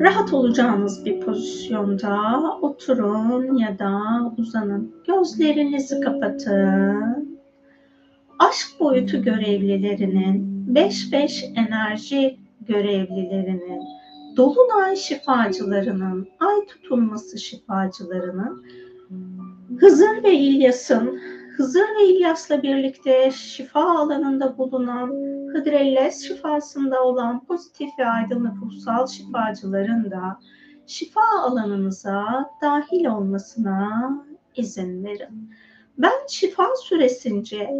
[0.00, 4.00] Rahat olacağınız bir pozisyonda oturun ya da
[4.38, 4.94] uzanın.
[5.06, 7.38] Gözlerinizi kapatın.
[8.38, 13.80] Aşk boyutu görevlilerinin, 5-5 enerji görevlilerinin,
[14.36, 18.64] dolunay şifacılarının, ay tutulması şifacılarının,
[19.78, 21.20] Hızır ve İlyas'ın,
[21.56, 25.06] Hızır ve İlyas'la birlikte şifa alanında bulunan
[25.52, 30.40] Hıdrellez şifasında olan pozitif ve aydınlık ruhsal şifacıların da
[30.86, 34.10] şifa alanınıza dahil olmasına
[34.56, 35.50] izin verin.
[35.98, 37.70] Ben şifa süresince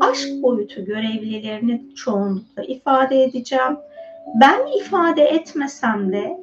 [0.00, 3.76] aşk boyutu görevlilerini çoğunlukla ifade edeceğim.
[4.40, 6.40] Ben ifade etmesem de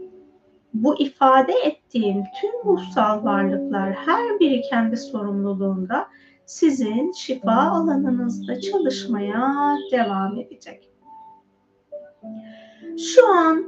[0.73, 6.07] bu ifade ettiğim tüm ruhsal varlıklar her biri kendi sorumluluğunda
[6.49, 10.89] sizin şifa alanınızda çalışmaya devam edecek.
[12.97, 13.65] Şu an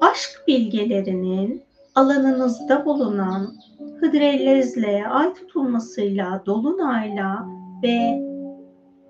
[0.00, 1.62] aşk bilgelerinin
[1.94, 3.54] alanınızda bulunan
[4.00, 7.46] hıdrellezle, ay tutulmasıyla, dolunayla
[7.82, 8.26] ve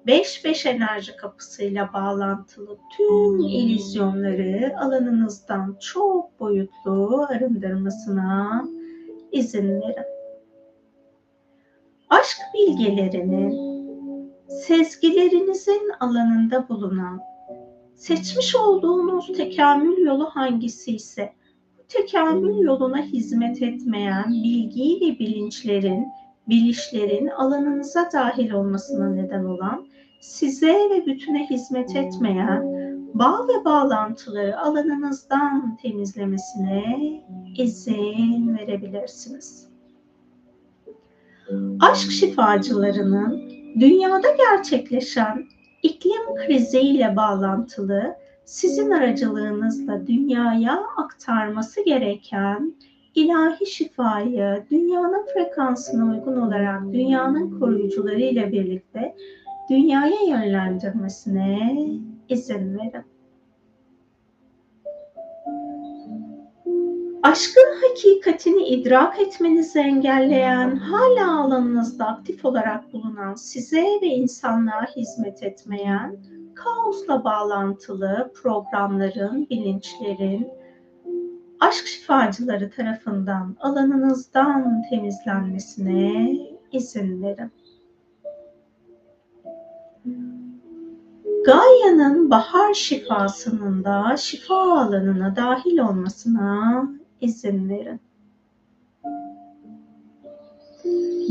[0.06, 8.64] 5-5 enerji kapısıyla bağlantılı tüm ilizyonları alanınızdan çok boyutlu arındırmasına
[9.32, 10.15] izin verin
[12.10, 13.66] aşk bilgelerinin
[14.48, 17.20] sezgilerinizin alanında bulunan,
[17.94, 21.32] seçmiş olduğunuz tekamül yolu hangisi ise
[21.78, 26.06] bu tekamül yoluna hizmet etmeyen bilgi ve bilinçlerin,
[26.48, 29.86] bilişlerin alanınıza dahil olmasına neden olan,
[30.20, 32.62] size ve bütüne hizmet etmeyen
[33.14, 37.22] bağ ve bağlantıları alanınızdan temizlemesine
[37.58, 39.65] izin verebilirsiniz.
[41.80, 45.44] Aşk şifacılarının dünyada gerçekleşen
[45.82, 52.74] iklim kriziyle bağlantılı sizin aracılığınızla dünyaya aktarması gereken
[53.14, 59.16] ilahi şifayı dünyanın frekansına uygun olarak dünyanın koruyucularıyla birlikte
[59.70, 61.76] dünyaya yönlendirmesine
[62.28, 63.15] izin verin.
[67.26, 76.16] Aşkın hakikatini idrak etmenizi engelleyen, hala alanınızda aktif olarak bulunan, size ve insanlığa hizmet etmeyen,
[76.54, 80.48] kaosla bağlantılı programların, bilinçlerin,
[81.60, 86.36] aşk şifacıları tarafından alanınızdan temizlenmesine
[86.72, 87.52] izin verin.
[91.44, 96.82] Gaia'nın bahar şifasının da şifa alanına dahil olmasına
[97.20, 98.00] izin verin.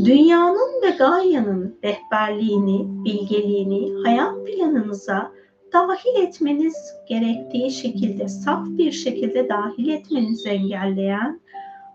[0.04, 5.32] Dünyanın ve Gaia'nın rehberliğini, bilgeliğini hayat planınıza
[5.72, 6.74] dahil etmeniz
[7.08, 11.40] gerektiği şekilde, saf bir şekilde dahil etmenizi engelleyen,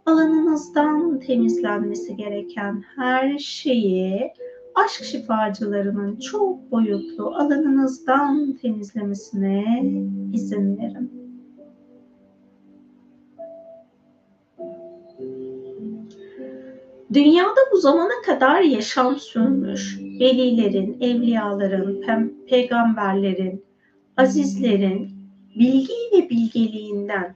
[0.05, 4.33] alanınızdan temizlenmesi gereken her şeyi
[4.75, 9.83] aşk şifacılarının çok boyutlu alanınızdan temizlemesine
[10.33, 11.20] izin verin.
[17.13, 23.65] Dünyada bu zamana kadar yaşam sürmüş velilerin, evliyaların, pe- peygamberlerin,
[24.17, 25.09] azizlerin
[25.59, 27.35] bilgi ve bilgeliğinden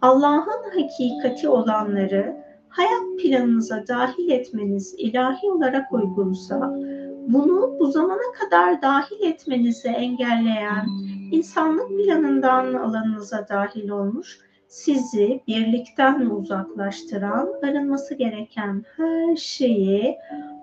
[0.00, 2.36] Allah'ın hakikati olanları
[2.68, 6.74] hayat planınıza dahil etmeniz ilahi olarak uygunsa,
[7.28, 10.86] bunu bu zamana kadar dahil etmenizi engelleyen
[11.32, 14.38] insanlık planından alanınıza dahil olmuş
[14.74, 20.16] sizi birlikten uzaklaştıran, arınması gereken her şeyi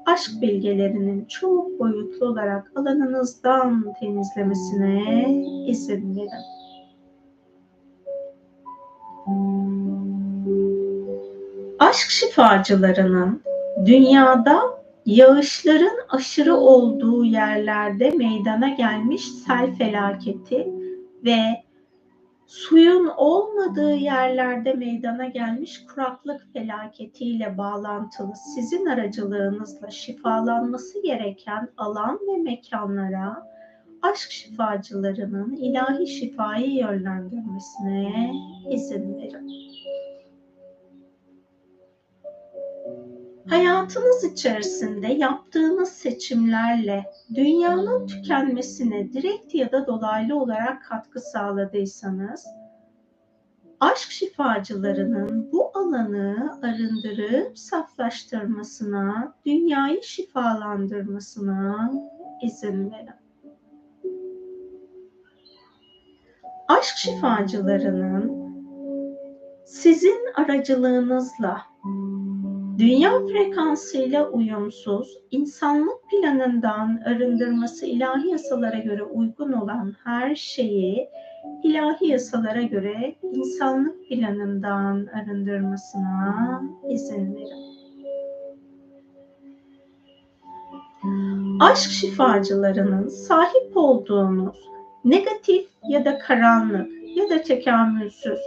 [0.06, 5.34] aşk bilgelerinin çok boyutlu olarak alanınızdan temizlemesine
[5.68, 6.46] izin verin.
[11.80, 13.42] Aşk şifacılarının
[13.86, 14.62] dünyada
[15.06, 20.68] yağışların aşırı olduğu yerlerde meydana gelmiş sel felaketi
[21.26, 21.42] ve
[22.52, 33.48] suyun olmadığı yerlerde meydana gelmiş kuraklık felaketiyle bağlantılı sizin aracılığınızla şifalanması gereken alan ve mekanlara
[34.02, 38.32] aşk şifacılarının ilahi şifayı yönlendirmesine
[38.70, 39.50] izin verin.
[43.52, 52.46] Hayatınız içerisinde yaptığınız seçimlerle dünyanın tükenmesine direkt ya da dolaylı olarak katkı sağladıysanız,
[53.80, 61.92] aşk şifacılarının bu alanı arındırıp saflaştırmasına, dünyayı şifalandırmasına
[62.44, 63.22] izin verin.
[66.68, 68.42] Aşk şifacılarının
[69.66, 71.62] sizin aracılığınızla
[72.82, 81.10] dünya frekansıyla uyumsuz, insanlık planından arındırması ilahi yasalara göre uygun olan her şeyi
[81.64, 87.72] ilahi yasalara göre insanlık planından arındırmasına izin verin.
[91.60, 94.56] Aşk şifacılarının sahip olduğunuz
[95.06, 98.40] negatif ya da karanlık ya da tekamülsüz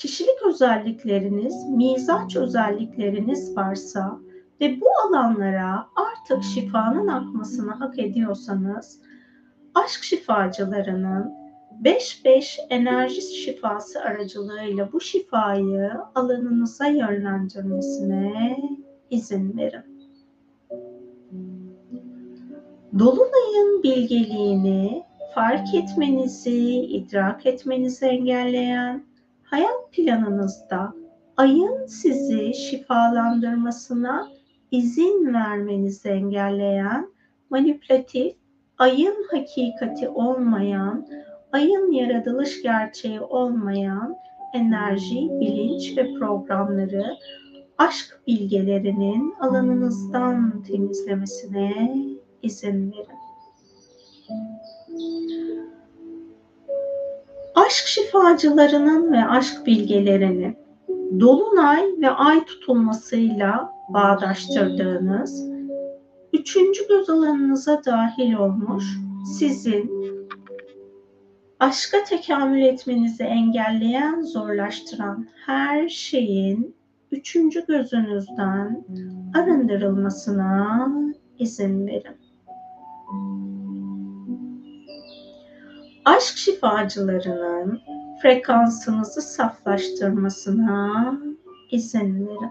[0.00, 4.18] kişilik özellikleriniz, mizaç özellikleriniz varsa
[4.60, 9.00] ve bu alanlara artık şifanın akmasını hak ediyorsanız,
[9.74, 11.32] aşk şifacılarının
[11.82, 18.56] 5-5 enerji şifası aracılığıyla bu şifayı alanınıza yönlendirmesine
[19.10, 20.00] izin verin.
[22.98, 29.09] Dolunayın bilgeliğini fark etmenizi, idrak etmenizi engelleyen
[29.50, 30.94] hayat planınızda
[31.36, 34.28] ayın sizi şifalandırmasına
[34.70, 37.08] izin vermenizi engelleyen
[37.50, 38.36] manipülatif,
[38.78, 41.06] ayın hakikati olmayan,
[41.52, 44.16] ayın yaratılış gerçeği olmayan
[44.54, 47.16] enerji, bilinç ve programları
[47.78, 51.96] aşk bilgelerinin alanınızdan temizlemesine
[52.42, 53.20] izin verin.
[57.54, 60.56] Aşk şifacılarının ve aşk bilgelerini
[61.20, 65.50] dolunay ve ay tutulmasıyla bağdaştırdığınız
[66.32, 68.84] üçüncü göz alanınıza dahil olmuş
[69.36, 69.90] sizin
[71.60, 76.76] aşka tekamül etmenizi engelleyen, zorlaştıran her şeyin
[77.12, 78.84] üçüncü gözünüzden
[79.34, 80.88] arındırılmasına
[81.38, 82.16] izin verin.
[86.04, 87.80] Aşk şifacılarının
[88.22, 91.12] frekansınızı saflaştırmasına
[91.70, 92.50] izin verin.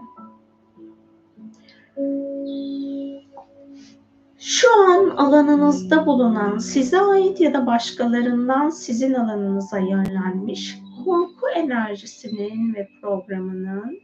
[4.38, 12.88] Şu an alanınızda bulunan size ait ya da başkalarından sizin alanınıza yönlenmiş korku enerjisinin ve
[13.02, 13.98] programının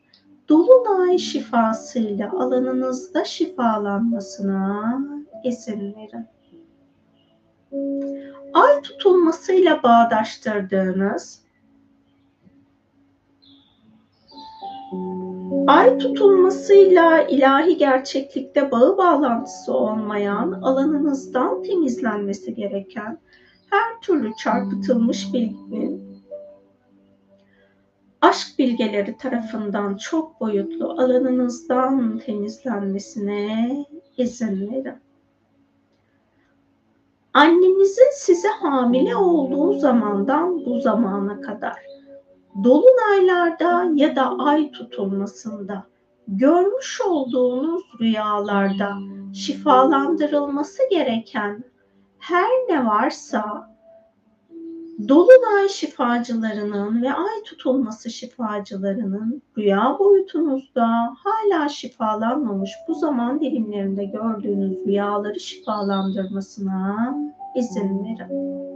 [0.48, 4.98] dolunay şifasıyla alanınızda şifalanmasına
[5.44, 6.26] izin verin.
[8.56, 11.42] Ay tutulmasıyla bağdaştırdığınız
[15.66, 23.18] Ay tutulmasıyla ilahi gerçeklikte bağı bağlantısı olmayan alanınızdan temizlenmesi gereken
[23.70, 26.22] her türlü çarpıtılmış bilginin
[28.20, 33.86] aşk bilgeleri tarafından çok boyutlu alanınızdan temizlenmesine
[34.16, 35.05] izin verin.
[37.36, 41.76] Annenizin size hamile olduğu zamandan bu zamana kadar
[42.64, 45.86] dolunaylarda ya da ay tutulmasında
[46.28, 48.92] görmüş olduğunuz rüyalarda
[49.34, 51.64] şifalandırılması gereken
[52.18, 53.75] her ne varsa
[55.08, 60.88] dolunay şifacılarının ve ay tutulması şifacılarının rüya boyutunuzda
[61.24, 67.16] hala şifalanmamış bu zaman dilimlerinde gördüğünüz rüyaları şifalandırmasına
[67.56, 68.66] izin verin.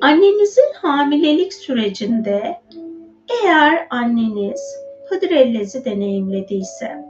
[0.00, 2.60] Annenizin hamilelik sürecinde
[3.42, 4.60] eğer anneniz
[5.08, 7.04] hıdrellezi deneyimlediyse,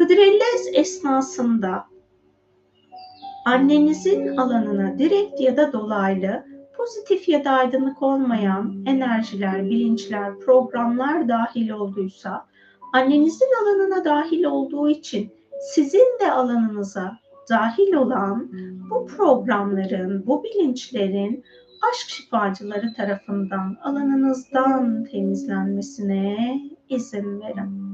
[0.00, 1.84] hıdrellez esnasında
[3.46, 6.44] annenizin alanına direkt ya da dolaylı
[6.76, 12.46] pozitif ya da aydınlık olmayan enerjiler, bilinçler, programlar dahil olduysa,
[12.94, 15.32] annenizin alanına dahil olduğu için
[15.74, 17.18] sizin de alanınıza
[17.50, 18.52] dahil olan
[18.90, 21.44] bu programların, bu bilinçlerin
[21.90, 27.89] aşk şifacıları tarafından alanınızdan temizlenmesine izin verin.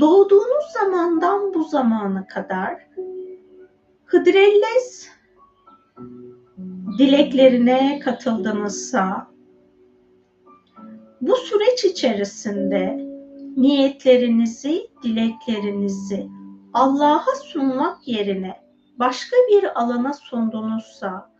[0.00, 2.88] Doğduğunuz zamandan bu zamana kadar
[4.04, 5.08] Hıdrellez
[6.98, 9.26] dileklerine katıldınızsa
[11.20, 13.06] bu süreç içerisinde
[13.56, 16.28] niyetlerinizi, dileklerinizi
[16.72, 18.60] Allah'a sunmak yerine
[18.98, 21.30] başka bir alana sundunuzsa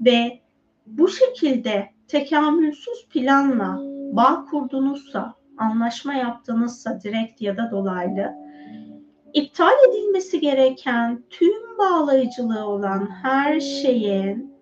[0.00, 0.40] ve
[0.86, 3.78] bu şekilde tekamülsüz planla
[4.16, 8.34] bağ kurdunuzsa, anlaşma yaptınızsa direkt ya da dolaylı,
[9.32, 14.56] iptal edilmesi gereken tüm bağlayıcılığı olan her şeyin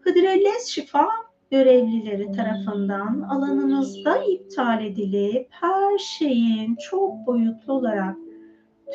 [0.00, 1.08] Hıdrellez şifa
[1.50, 8.16] görevlileri tarafından alanınızda iptal edilip her şeyin çok boyutlu olarak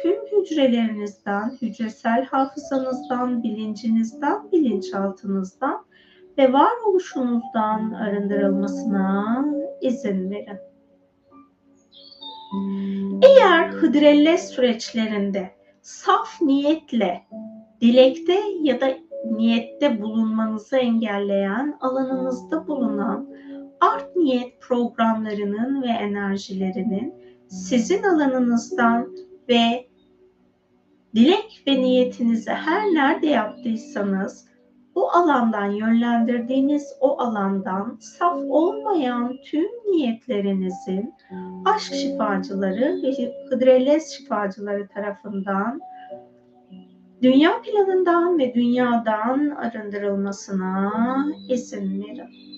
[0.02, 5.86] tüm hücrelerinizden, hücresel hafızanızdan, bilincinizden, bilinçaltınızdan
[6.38, 9.46] ve varoluşunuzdan arındırılmasına
[9.82, 10.73] izin verin.
[13.22, 15.52] Eğer hıdrellez süreçlerinde
[15.82, 17.24] saf niyetle,
[17.82, 18.98] dilekte ya da
[19.32, 23.30] niyette bulunmanızı engelleyen alanınızda bulunan
[23.82, 27.14] art niyet programlarının ve enerjilerinin
[27.48, 29.16] sizin alanınızdan
[29.50, 29.88] ve
[31.16, 34.53] dilek ve niyetinizi her nerede yaptıysanız
[34.96, 41.14] o alandan yönlendirdiğiniz o alandan saf olmayan tüm niyetlerinizin
[41.66, 45.82] aşk şifacıları ve hıdrellez şifacıları tarafından
[47.22, 50.92] dünya planından ve dünyadan arındırılmasına
[51.50, 52.54] izin verin.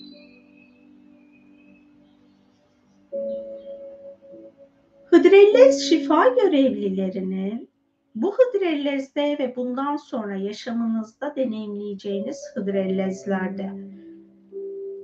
[5.06, 7.68] Hıdrellez şifa görevlilerinin
[8.16, 13.72] bu hıdrellezde ve bundan sonra yaşamınızda deneyimleyeceğiniz hıdrellezlerde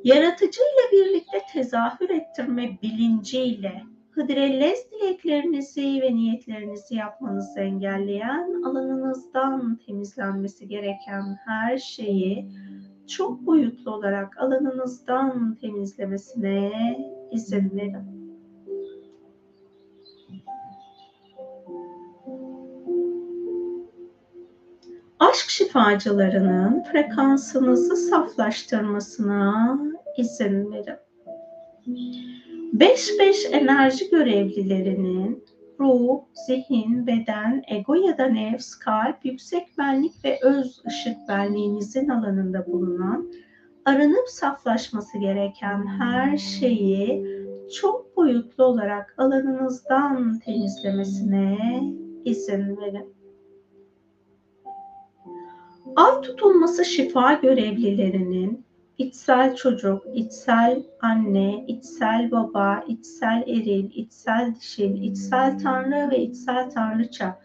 [0.05, 11.79] yaratıcıyla birlikte tezahür ettirme bilinciyle hıdrellez dileklerinizi ve niyetlerinizi yapmanızı engelleyen alanınızdan temizlenmesi gereken her
[11.79, 12.49] şeyi
[13.09, 16.73] çok boyutlu olarak alanınızdan temizlemesine
[17.33, 18.22] izin verin.
[25.33, 29.79] Aşk şifacılarının frekansınızı saflaştırmasına
[30.17, 30.97] izin verin.
[32.77, 35.45] 5-5 enerji görevlilerinin
[35.81, 42.67] ruh, zihin, beden, ego ya da nefs, kalp, yüksek benlik ve öz ışık benliğinizin alanında
[42.67, 43.33] bulunan
[43.85, 47.27] aranıp saflaşması gereken her şeyi
[47.81, 51.59] çok boyutlu olarak alanınızdan temizlemesine
[52.25, 53.22] izin verin.
[55.97, 58.65] Ay tutulması şifa görevlilerinin
[58.99, 67.39] içsel çocuk, içsel anne, içsel baba, içsel eril, içsel dişil, içsel tanrı ve içsel tanrıça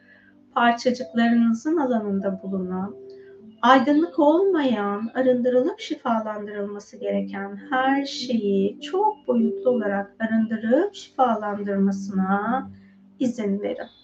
[0.55, 2.95] parçacıklarınızın alanında bulunan,
[3.61, 12.71] aydınlık olmayan, arındırılıp şifalandırılması gereken her şeyi çok boyutlu olarak arındırıp şifalandırmasına
[13.19, 13.96] izin verin.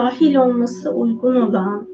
[0.00, 1.88] Dahil olması uygun olan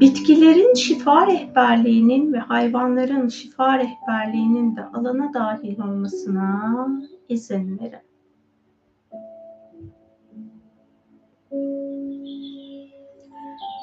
[0.00, 6.88] bitkilerin şifa rehberliğinin ve hayvanların şifa rehberliğinin de alana dahil olmasına
[7.28, 7.98] izin verin.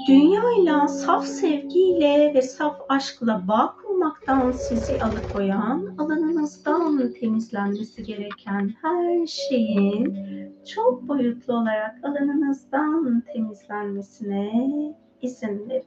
[0.08, 9.26] Dünya ile saf sevgiyle ve saf aşkla bağ olmaktan sizi alıkoyan, alanınızdan temizlenmesi gereken her
[9.26, 10.18] şeyin
[10.76, 14.52] çok boyutlu olarak alanınızdan temizlenmesine
[15.22, 15.86] izin verin.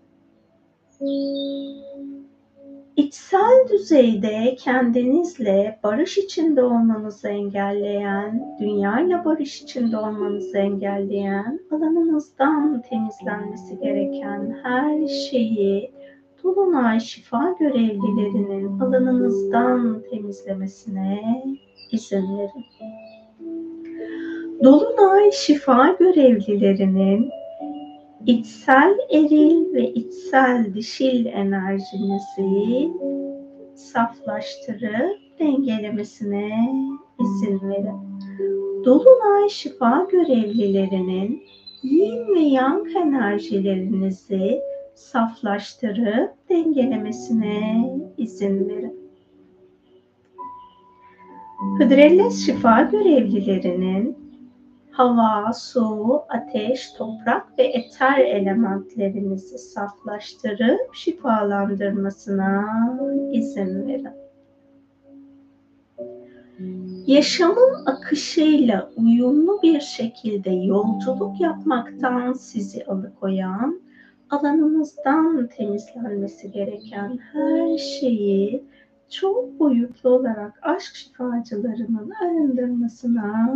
[2.97, 14.59] İçsel düzeyde kendinizle barış içinde olmanızı engelleyen, dünyayla barış içinde olmanızı engelleyen, alanınızdan temizlenmesi gereken
[14.63, 16.02] her şeyi
[16.45, 21.45] Dolunay şifa görevlilerinin alanınızdan temizlemesine
[21.93, 22.64] izin verin.
[24.64, 27.30] Dolunay şifa görevlilerinin
[28.26, 32.90] içsel eril ve içsel dişil enerjinizi
[33.74, 36.51] saflaştırıp dengelemesine
[37.20, 38.20] izin verin.
[38.84, 41.43] Dolunay şifa görevlilerinin
[41.82, 44.61] yin ve yang enerjilerinizi
[44.95, 49.03] saflaştırıp dengelemesine izin verin.
[51.78, 54.22] Hıdrellez şifa görevlilerinin
[54.90, 62.68] hava, su, ateş, toprak ve eter elementlerinizi saflaştırıp şifalandırmasına
[63.32, 64.22] izin verin.
[67.07, 73.82] Yaşamın akışıyla uyumlu bir şekilde yolculuk yapmaktan sizi alıkoyan
[74.33, 78.64] alanınızdan temizlenmesi gereken her şeyi
[79.11, 83.55] çok boyutlu olarak aşk şifacılarının arındırmasına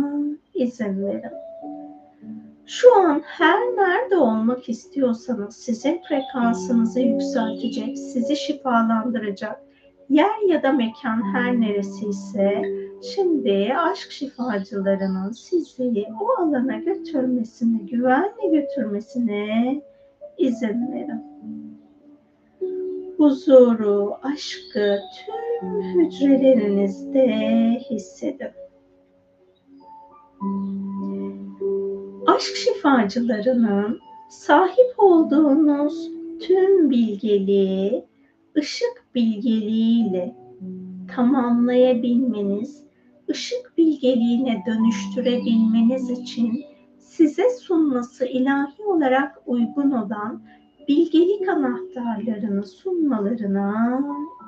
[0.53, 1.31] izin verin.
[2.65, 9.61] Şu an her nerede olmak istiyorsanız sizin frekansınızı yükseltecek, sizi şifalandıracak
[10.09, 12.61] yer ya da mekan her neresi ise
[13.15, 19.81] şimdi aşk şifacılarının sizi o alana götürmesine, güvenle götürmesine
[20.37, 21.23] izin verin.
[23.17, 27.27] Huzuru, aşkı tüm hücrelerinizde
[27.89, 28.51] hissedin.
[32.27, 36.09] Aşk şifacılarının sahip olduğunuz
[36.39, 38.05] tüm bilgeliği
[38.57, 40.35] ışık bilgeliğiyle
[41.15, 42.83] tamamlayabilmeniz,
[43.29, 46.65] ışık bilgeliğine dönüştürebilmeniz için
[47.17, 50.41] size sunması ilahi olarak uygun olan
[50.87, 53.99] bilgelik anahtarlarını sunmalarına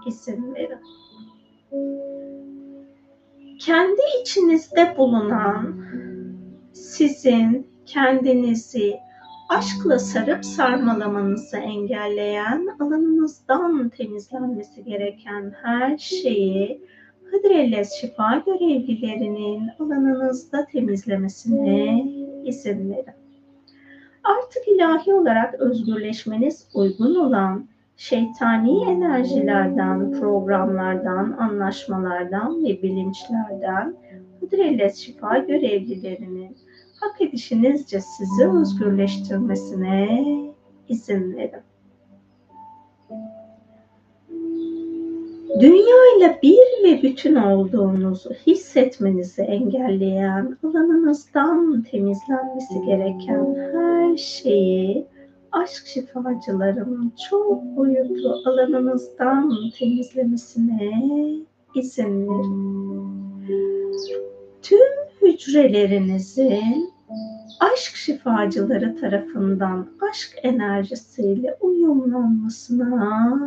[0.07, 0.79] izin verin.
[3.59, 5.85] Kendi içinizde bulunan
[6.73, 8.99] sizin kendinizi
[9.49, 16.89] aşkla sarıp sarmalamanızı engelleyen, alanınızdan temizlenmesi gereken her şeyi
[17.31, 22.05] Hıdrellez şifa görevlilerinin alanınızda temizlemesine
[22.45, 23.13] izin verin.
[24.23, 27.67] Artık ilahi olarak özgürleşmeniz uygun olan
[27.97, 33.95] şeytani enerjilerden, programlardan, anlaşmalardan ve bilinçlerden
[34.39, 36.57] Hıdrellez şifa görevlilerinin
[36.99, 40.23] hak edişinizce sizi özgürleştirmesine
[40.87, 41.68] izin verin.
[45.57, 55.07] Dünya ile bir ve bütün olduğunuzu hissetmenizi engelleyen, alanınızdan temizlenmesi gereken her şeyi
[55.51, 60.91] aşk şifacılarının çok boyutlu alanınızdan temizlemesine
[61.75, 63.19] izin verin.
[64.61, 64.89] Tüm
[65.21, 66.89] hücrelerinizin
[67.59, 73.39] aşk şifacıları tarafından aşk enerjisiyle uyumlanmasına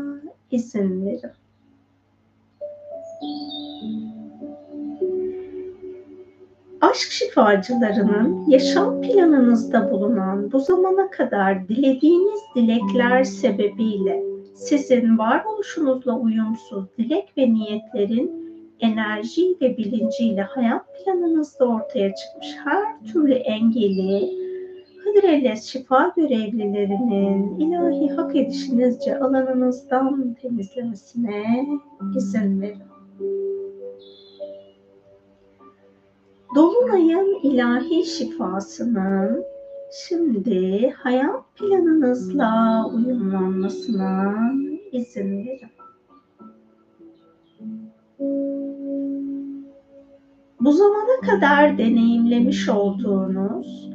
[0.51, 1.41] izin verin.
[6.83, 14.22] Aşk şifacılarının yaşam planınızda bulunan bu zamana kadar dilediğiniz dilekler sebebiyle
[14.55, 18.30] sizin varoluşunuzla uyumsuz dilek ve niyetlerin
[18.80, 24.43] enerji ve bilinciyle hayat planınızda ortaya çıkmış her türlü engeli
[25.05, 31.66] Hıdrellez şifa görevlilerinin ilahi hak edişinizce alanınızdan temizlemesine
[32.16, 32.83] izin verin.
[36.55, 39.45] Dolunay'ın ilahi şifasının
[40.07, 44.35] şimdi hayat planınızla uyumlanmasına
[44.93, 45.71] izin verin.
[50.61, 53.91] Bu zamana kadar deneyimlemiş olduğunuz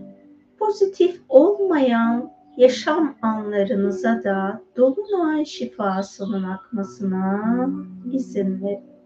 [0.60, 7.70] pozitif olmayan yaşam anlarınıza da dolunay şifasının akmasına
[8.12, 8.97] izin verin.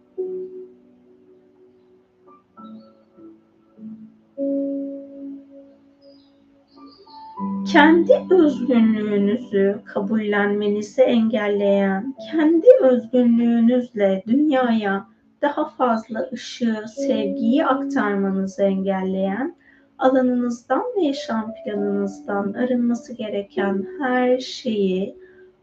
[7.72, 15.08] Kendi özgünlüğünüzü kabullenmenizi engelleyen, kendi özgünlüğünüzle dünyaya
[15.42, 19.56] daha fazla ışığı, sevgiyi aktarmanızı engelleyen,
[19.98, 25.16] alanınızdan ve yaşam planınızdan arınması gereken her şeyi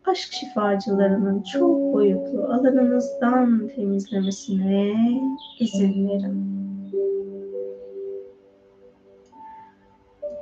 [0.06, 4.94] aşk şifacılarının çok boyutlu alanınızdan temizlemesine
[5.60, 6.57] izin verin.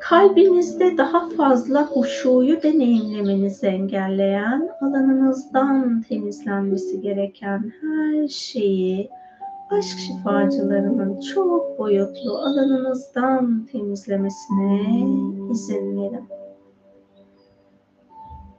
[0.00, 9.10] Kalbinizde daha fazla huşuyu deneyimlemenizi engelleyen, alanınızdan temizlenmesi gereken her şeyi
[9.70, 14.80] aşk şifacılarının çok boyutlu alanınızdan temizlemesine
[15.50, 16.28] izin verin.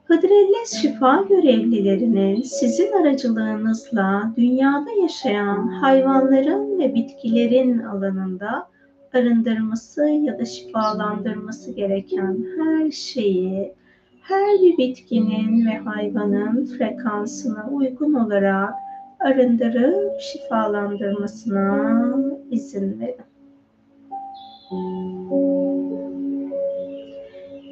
[0.04, 8.68] Hıdrellez şifa görevlilerinin sizin aracılığınızla dünyada yaşayan hayvanların ve bitkilerin alanında
[9.14, 13.74] arındırması ya da şifalandırması gereken her şeyi
[14.22, 18.74] her bir bitkinin ve hayvanın frekansına uygun olarak
[19.20, 22.14] arındırıp şifalandırmasına
[22.50, 23.28] izin verin.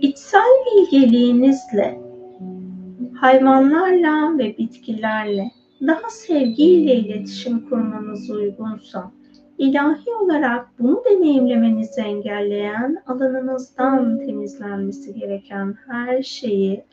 [0.01, 2.01] İçsel bilgeliğinizle
[3.21, 5.51] hayvanlarla ve bitkilerle
[5.87, 9.11] daha sevgiyle iletişim kurmanız uygunsa
[9.59, 16.85] ilahi olarak bunu deneyimlemenizi engelleyen alanınızdan temizlenmesi gereken her şeyi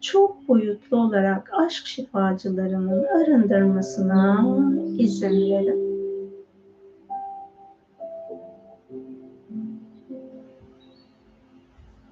[0.00, 4.46] çok boyutlu olarak aşk şifacılarının arındırmasına
[4.98, 5.88] izin verin.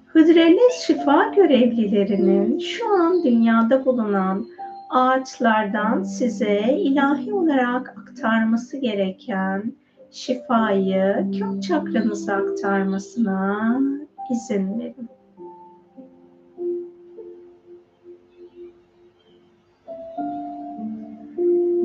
[0.07, 4.47] Hıdrellez şifa görevlilerinin şu an dünyada bulunan
[4.89, 9.73] ağaçlardan size ilahi olarak aktarması gereken
[10.11, 13.79] şifayı kök çakranıza aktarmasına
[14.31, 15.09] izin verin.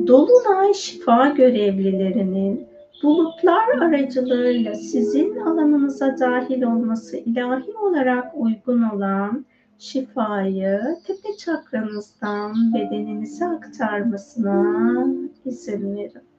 [0.07, 2.67] Dolunay şifa görevlilerinin
[3.03, 9.45] bulutlar aracılığıyla sizin alanınıza dahil olması ilahi olarak uygun olan
[9.79, 15.07] şifayı tepe çakranızdan bedeninize aktarmasına
[15.45, 16.32] izin verin.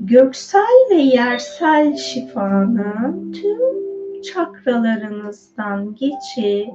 [0.00, 6.74] Göksel ve yersel şifanın tüm çakralarınızdan geçip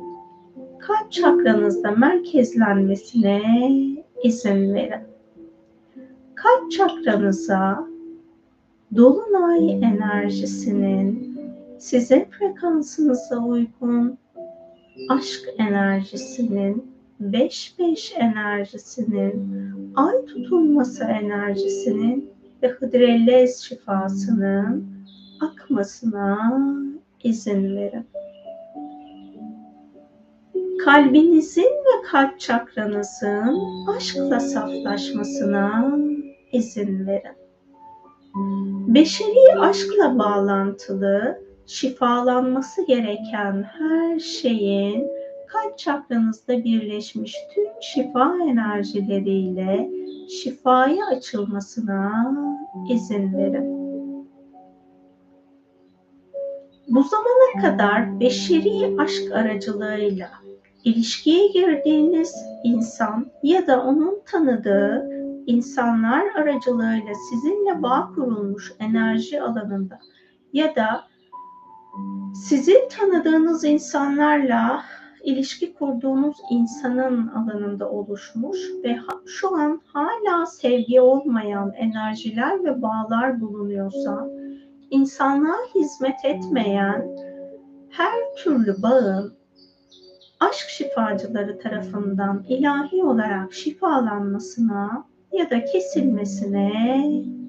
[0.80, 3.42] kalp çakranızda merkezlenmesine
[4.24, 5.02] izin verin.
[6.36, 7.88] Kalp çakranıza
[8.96, 11.38] dolunay enerjisinin
[11.80, 14.18] size frekansınıza uygun
[15.10, 19.67] aşk enerjisinin 5-5 enerjisinin
[19.98, 22.30] ay tutulması enerjisinin
[22.64, 24.86] ve hıdrellez şifasının
[25.42, 26.38] akmasına
[27.24, 28.06] izin verin.
[30.88, 33.60] kalbinizin ve kalp çakranızın
[33.98, 35.98] aşkla saflaşmasına
[36.52, 37.38] izin verin.
[38.96, 45.08] Beşeri aşkla bağlantılı, şifalanması gereken her şeyin
[45.48, 49.90] kalp çakranızda birleşmiş tüm şifa enerjileriyle
[50.30, 52.36] şifaya açılmasına
[52.90, 53.78] izin verin.
[56.88, 60.30] Bu zamana kadar beşeri aşk aracılığıyla
[60.84, 65.10] ilişkiye girdiğiniz insan ya da onun tanıdığı
[65.48, 70.00] insanlar aracılığıyla sizinle bağ kurulmuş enerji alanında
[70.54, 71.08] ya da
[72.34, 74.84] sizin tanıdığınız insanlarla
[75.28, 84.28] ilişki kurduğunuz insanın alanında oluşmuş ve şu an hala sevgi olmayan enerjiler ve bağlar bulunuyorsa
[84.90, 87.08] insanlığa hizmet etmeyen
[87.90, 89.34] her türlü bağın
[90.40, 96.72] aşk şifacıları tarafından ilahi olarak şifalanmasına ya da kesilmesine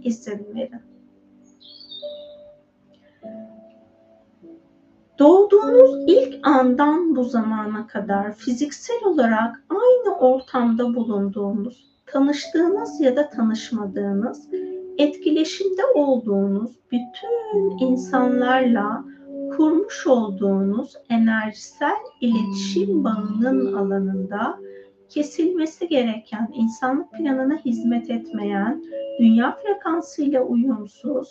[0.05, 0.88] izin verin.
[5.19, 14.49] Doğduğunuz ilk andan bu zamana kadar fiziksel olarak aynı ortamda bulunduğunuz, tanıştığınız ya da tanışmadığınız,
[14.99, 19.05] etkileşimde olduğunuz bütün insanlarla
[19.57, 24.59] kurmuş olduğunuz enerjisel iletişim bağının alanında
[25.09, 28.83] kesilmesi gereken, insanlık planına hizmet etmeyen,
[29.21, 31.29] dünya frekansıyla uyumsuz,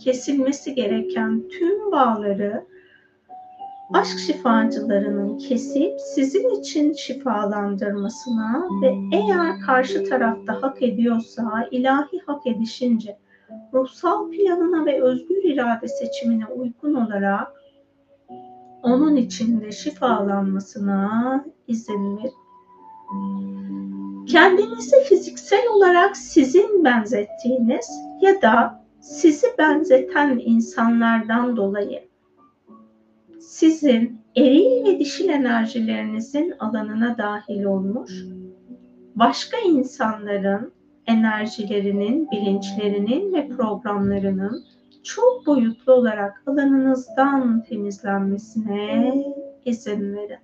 [0.00, 2.66] kesilmesi gereken tüm bağları
[3.92, 13.18] aşk şifacılarının kesip sizin için şifalandırmasına ve eğer karşı tarafta hak ediyorsa ilahi hak edişince
[13.74, 17.52] ruhsal planına ve özgür irade seçimine uygun olarak
[18.82, 22.32] onun içinde şifalanmasına izin verin.
[24.26, 27.90] Kendinizi fiziksel olarak sizin benzettiğiniz
[28.20, 32.08] ya da sizi benzeten insanlardan dolayı
[33.40, 38.24] sizin eril ve dişil enerjilerinizin alanına dahil olmuş,
[39.14, 40.72] başka insanların
[41.06, 44.64] enerjilerinin, bilinçlerinin ve programlarının
[45.02, 49.24] çok boyutlu olarak alanınızdan temizlenmesine
[49.64, 50.38] izin verin.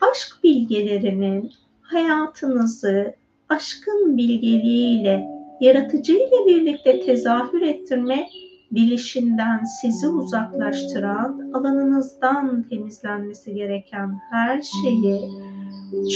[0.00, 3.14] Aşk bilgelerinin hayatınızı
[3.48, 8.28] aşkın bilgeliğiyle, yaratıcı ile birlikte tezahür ettirme
[8.70, 15.30] bilişinden sizi uzaklaştıran, alanınızdan temizlenmesi gereken her şeyi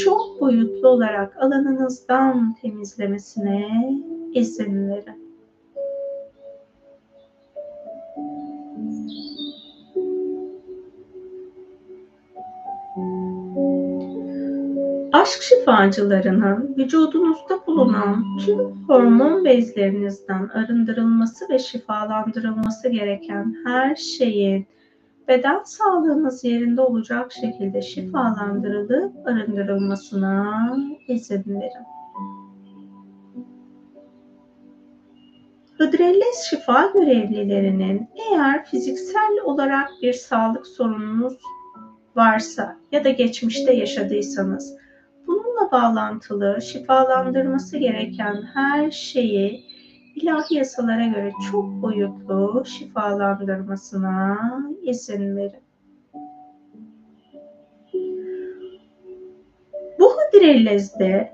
[0.05, 3.69] çok boyutlu olarak alanınızdan temizlemesine
[4.35, 5.26] izin verin.
[15.27, 24.67] Aşk şifacılarının vücudunuzda bulunan tüm hormon bezlerinizden arındırılması ve şifalandırılması gereken her şeyin
[25.29, 30.77] beden sağlığınız yerinde olacak şekilde şifalandırılıp arındırılmasına
[31.09, 31.87] izin verin.
[35.79, 41.39] Hıdrellez şifa görevlilerinin eğer fiziksel olarak bir sağlık sorununuz
[42.17, 44.86] varsa ya da geçmişte yaşadıysanız
[45.27, 49.65] bununla bağlantılı şifalandırması gereken her şeyi
[50.17, 54.39] ilahi yasalara göre çok boyutlu şifalandırmasına
[54.83, 55.67] izin verin.
[59.99, 61.33] Bu hıdrellezde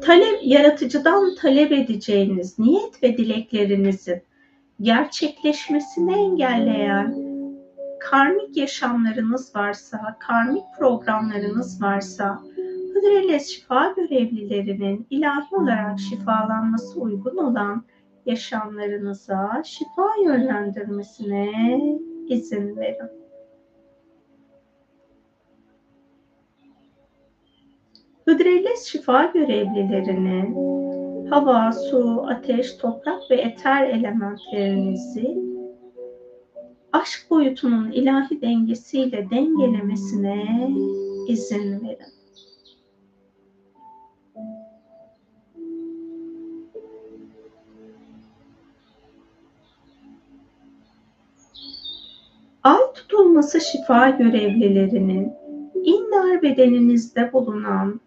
[0.00, 4.22] talep, yaratıcıdan talep edeceğiniz niyet ve dileklerinizin
[4.80, 7.29] gerçekleşmesini engelleyen
[8.00, 12.42] karmik yaşamlarınız varsa, karmik programlarınız varsa,
[12.94, 17.84] Hıdrellez şifa görevlilerinin ilahi olarak şifalanması uygun olan
[18.26, 21.50] yaşamlarınıza şifa yönlendirmesine
[22.28, 23.10] izin verin.
[28.24, 30.56] Hıdrellez şifa görevlilerinin
[31.26, 35.38] hava, su, ateş, toprak ve eter elementlerinizi
[36.92, 40.70] aşk boyutunun ilahi dengesiyle dengelemesine
[41.28, 42.20] izin verin.
[52.62, 55.32] Ay tutulması şifa görevlilerinin
[55.84, 58.00] innar bedeninizde bulunan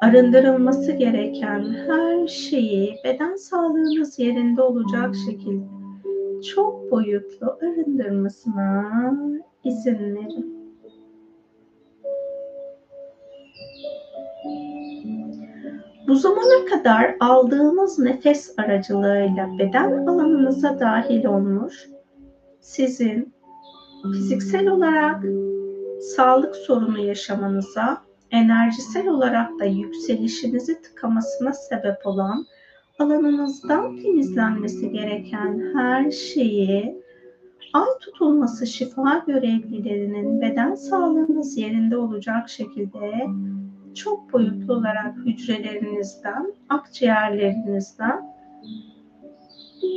[0.00, 5.79] arındırılması gereken her şeyi beden sağlığınız yerinde olacak şekilde
[6.42, 8.90] çok boyutlu arındırmasına
[9.64, 10.60] izin verin.
[16.08, 21.88] Bu zamana kadar aldığınız nefes aracılığıyla beden alanınıza dahil olmuş,
[22.60, 23.34] sizin
[24.02, 25.24] fiziksel olarak
[26.16, 32.46] sağlık sorunu yaşamanıza, enerjisel olarak da yükselişinizi tıkamasına sebep olan
[33.00, 37.02] alanınızdan temizlenmesi gereken her şeyi
[37.72, 43.26] ay tutulması şifa görevlilerinin beden sağlığınız yerinde olacak şekilde
[43.94, 48.34] çok boyutlu olarak hücrelerinizden, akciğerlerinizden,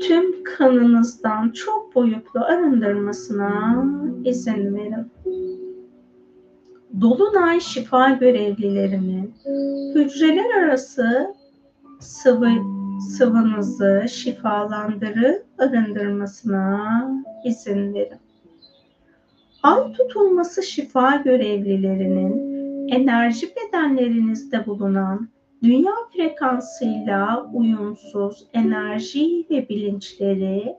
[0.07, 3.85] tüm kanınızdan çok boyutlu arındırmasına
[4.25, 5.11] izin verin.
[7.01, 9.33] Dolunay şifa görevlilerinin
[9.95, 11.35] hücreler arası
[11.99, 12.72] sıvı
[13.09, 17.11] sıvınızı şifalandırıp arındırmasına
[17.45, 18.19] izin verin.
[19.63, 22.53] Ay tutulması şifa görevlilerinin
[22.89, 25.29] enerji bedenlerinizde bulunan
[25.63, 30.75] dünya frekansıyla uyumsuz enerji ve bilinçleri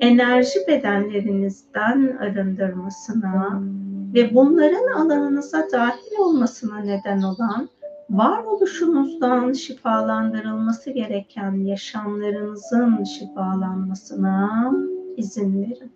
[0.00, 3.62] enerji bedenlerinizden arındırmasına
[4.14, 7.68] ve bunların alanınıza dahil olmasına neden olan
[8.12, 14.72] varoluşunuzdan şifalandırılması gereken yaşamlarınızın şifalanmasına
[15.16, 15.92] izin verin.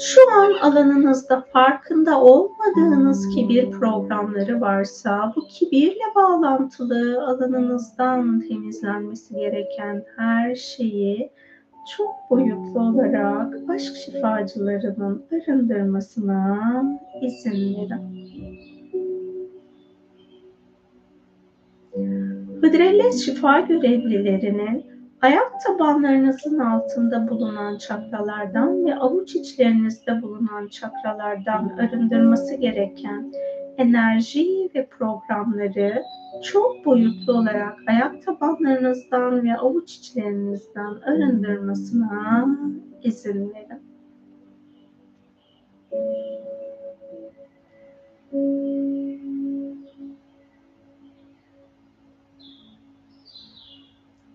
[0.00, 10.54] Şu an alanınızda farkında olmadığınız kibir programları varsa bu kibirle bağlantılı alanınızdan temizlenmesi gereken her
[10.54, 11.30] şeyi
[11.96, 16.60] çok boyutlu olarak aşk şifacılarının arındırmasına
[17.22, 18.14] izin verin.
[22.60, 24.93] Hıdrellez şifa görevlilerinin
[25.24, 33.32] ayak tabanlarınızın altında bulunan çakralardan ve avuç içlerinizde bulunan çakralardan arındırması gereken
[33.76, 36.02] enerji ve programları
[36.42, 42.46] çok boyutlu olarak ayak tabanlarınızdan ve avuç içlerinizden arındırmasına
[43.02, 43.82] izin verin.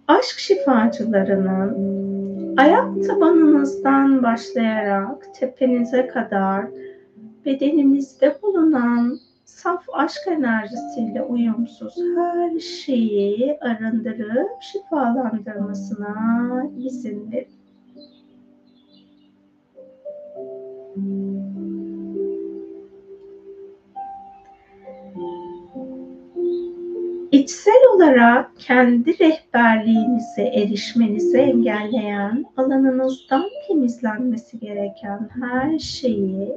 [0.10, 1.78] Aşk şifacılarının
[2.58, 6.66] ayak tabanınızdan başlayarak tepenize kadar
[7.46, 16.16] bedeninizde bulunan saf aşk enerjisiyle uyumsuz her şeyi arındırıp şifalandırmasına
[16.78, 17.60] izin verin.
[27.32, 36.54] İçsel olarak kendi rehberliğinize erişmenizi engelleyen, alanınızdan temizlenmesi gereken her şeyi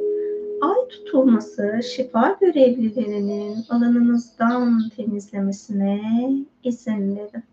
[0.60, 6.00] ay tutulması şifa görevlilerinin alanınızdan temizlemesine
[6.64, 7.44] izin verin.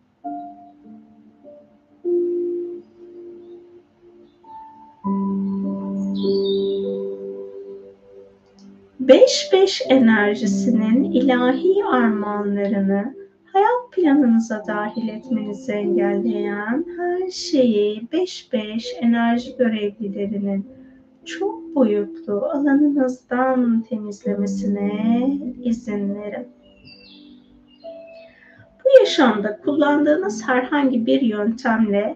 [9.09, 13.15] Beş beş enerjisinin ilahi armağanlarını
[13.53, 20.67] hayat planınıza dahil etmenizi engelleyen her şeyi beş beş enerji görevlilerinin
[21.25, 24.91] çok boyutlu alanınızdan temizlemesine
[25.63, 26.47] izin verin.
[28.85, 32.15] Bu yaşamda kullandığınız herhangi bir yöntemle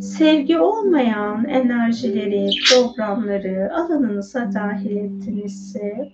[0.00, 6.12] sevgi olmayan enerjileri, programları alanınıza dahil ettinizse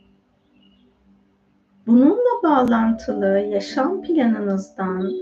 [1.87, 5.12] bununla bağlantılı yaşam planınızdan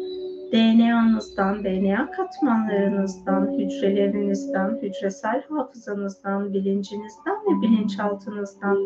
[0.52, 8.78] DNA'nızdan, DNA katmanlarınızdan, hücrelerinizden, hücresel hafızanızdan, bilincinizden ve bilinçaltınızdan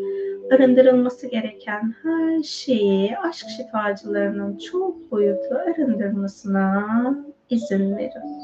[0.51, 6.85] arındırılması gereken her şeyi aşk şifacılarının çok boyutlu arındırmasına
[7.49, 8.39] izin verin.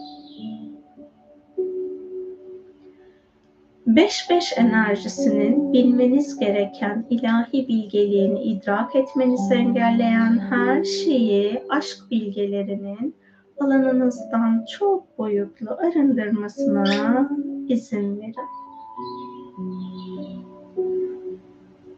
[3.88, 13.16] 5-5 enerjisinin bilmeniz gereken ilahi bilgeliğini idrak etmenizi engelleyen her şeyi aşk bilgelerinin
[13.60, 17.30] alanınızdan çok boyutlu arındırmasına
[17.68, 18.36] izin verin.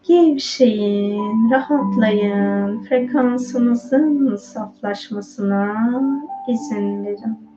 [0.07, 5.73] Gevşeyin, rahatlayın, frekansınızın saflaşmasına
[6.47, 7.47] izin verin.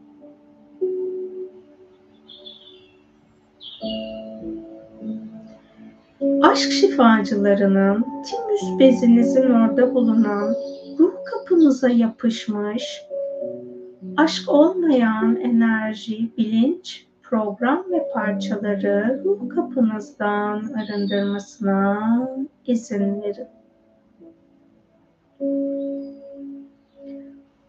[6.43, 10.55] Aşk şifacılarının timüs bezinizin orada bulunan
[10.99, 13.03] ruh kapınız kapınıza yapışmış
[14.16, 21.99] aşk olmayan enerji, bilinç, program ve parçaları ruh kapınızdan arındırmasına
[22.66, 23.49] izin verin.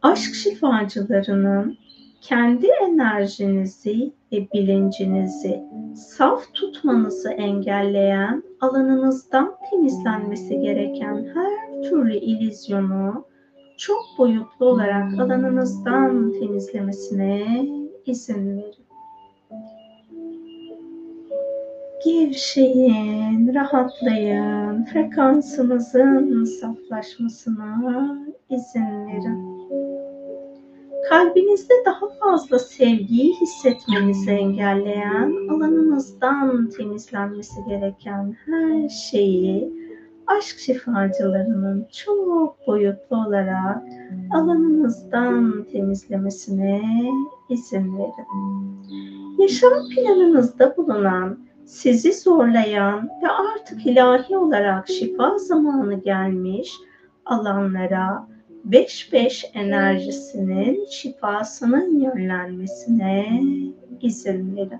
[0.01, 1.77] Aşk şifacılarının
[2.21, 5.63] kendi enerjinizi ve bilincinizi
[5.95, 13.25] saf tutmanızı engelleyen alanınızdan temizlenmesi gereken her türlü ilizyonu
[13.77, 17.65] çok boyutlu olarak alanınızdan temizlemesine
[18.05, 18.85] izin verin.
[22.05, 28.17] Gevşeyin, rahatlayın, frekansınızın saflaşmasına
[28.49, 29.60] izin verin.
[31.09, 39.73] Kalbinizde daha fazla sevgiyi hissetmenizi engelleyen, alanınızdan temizlenmesi gereken her şeyi
[40.27, 43.83] aşk şifacılarının çok boyutlu olarak
[44.33, 46.81] alanınızdan temizlemesine
[47.49, 48.81] izin verin.
[49.39, 56.73] Yaşam planınızda bulunan, sizi zorlayan ve artık ilahi olarak şifa zamanı gelmiş
[57.25, 58.27] alanlara
[58.69, 63.41] 5-5 enerjisinin şifasının yönlenmesine
[64.01, 64.79] izin verin.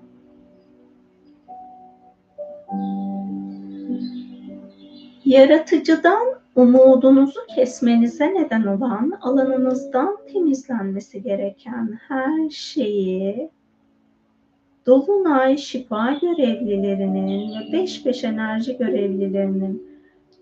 [5.25, 13.49] Yaratıcıdan umudunuzu kesmenize neden olan alanınızdan temizlenmesi gereken her şeyi
[14.86, 19.90] Dolunay şifa görevlilerinin ve 5-5 enerji görevlilerinin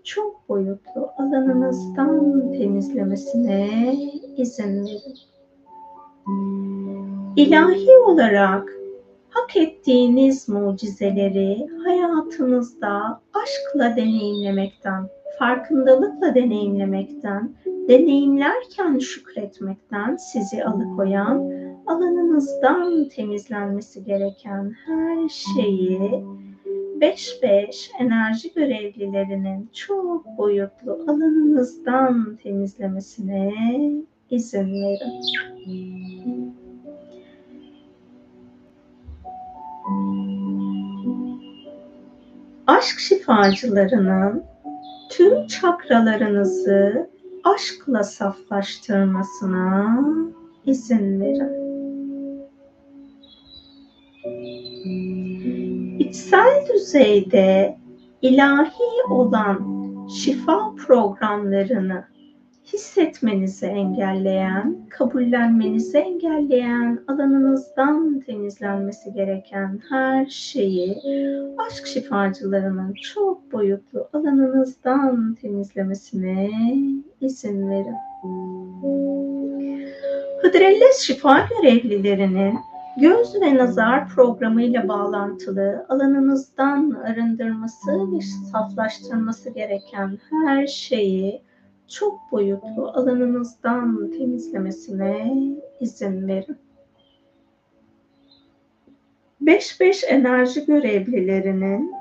[0.04, 3.94] çok boyutlu alanınızdan temizlemesine
[4.36, 5.16] izin verin.
[7.36, 8.72] İlahi olarak
[9.30, 17.54] hak ettiğiniz mucizeleri hayatınızda aşkla deneyimlemekten, farkındalıkla deneyimlemekten,
[17.88, 21.50] deneyimlerken şükretmekten sizi alıkoyan,
[21.86, 26.24] alanınızdan temizlenmesi gereken her şeyi
[27.00, 33.52] 5-5 enerji görevlilerinin çok boyutlu alanınızdan temizlemesine
[34.30, 35.20] izin verin.
[42.66, 44.44] Aşk şifacılarının
[45.10, 47.10] tüm çakralarınızı
[47.44, 49.98] aşkla saflaştırmasına
[50.66, 51.59] izin verin.
[56.10, 57.76] İçsel düzeyde
[58.22, 62.04] ilahi olan şifa programlarını
[62.72, 70.98] hissetmenizi engelleyen, kabullenmenizi engelleyen, alanınızdan temizlenmesi gereken her şeyi
[71.58, 76.50] aşk şifacılarının çok boyutlu alanınızdan temizlemesine
[77.20, 77.96] izin verin.
[80.42, 82.54] Hıdrellez şifa görevlilerinin
[83.00, 88.20] göz ve nazar programıyla bağlantılı alanınızdan arındırması ve
[88.52, 91.42] saflaştırması gereken her şeyi
[91.88, 95.34] çok boyutlu alanınızdan temizlemesine
[95.80, 96.56] izin verin.
[99.42, 101.94] 5-5 enerji görevlilerinin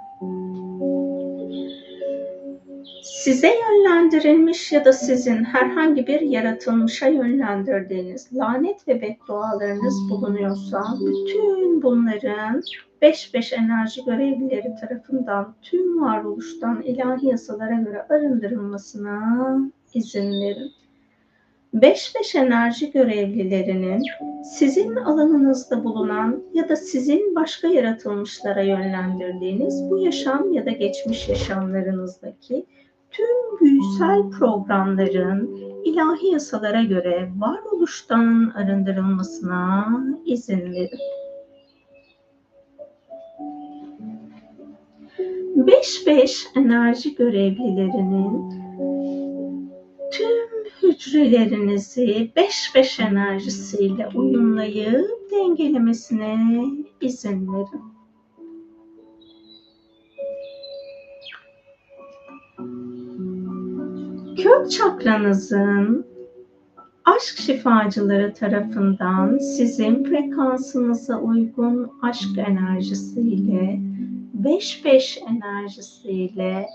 [3.01, 12.61] size yönlendirilmiş ya da sizin herhangi bir yaratılmışa yönlendirdiğiniz lanet ve beddualarınız bulunuyorsa bütün bunların
[13.01, 19.57] 5-5 enerji görevlileri tarafından tüm varoluştan ilahi yasalara göre arındırılmasına
[19.93, 20.71] izin verin.
[21.73, 24.03] 5-5 enerji görevlilerinin
[24.43, 32.65] sizin alanınızda bulunan ya da sizin başka yaratılmışlara yönlendirdiğiniz bu yaşam ya da geçmiş yaşamlarınızdaki
[33.11, 39.87] tüm büyüsel programların ilahi yasalara göre varoluştan arındırılmasına
[40.25, 40.99] izin verin.
[45.55, 48.53] 5-5 enerji görevlilerinin
[50.11, 50.49] tüm
[50.83, 56.65] hücrelerinizi 5-5 enerjisiyle uyumlayıp dengelemesine
[57.01, 57.98] izin verin.
[64.43, 66.05] Kök çakranızın
[67.05, 73.79] aşk şifacıları tarafından sizin frekansınıza uygun aşk enerjisiyle
[74.43, 76.67] 5-5 enerjisiyle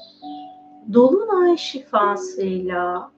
[0.93, 3.11] dolunay şifasıyla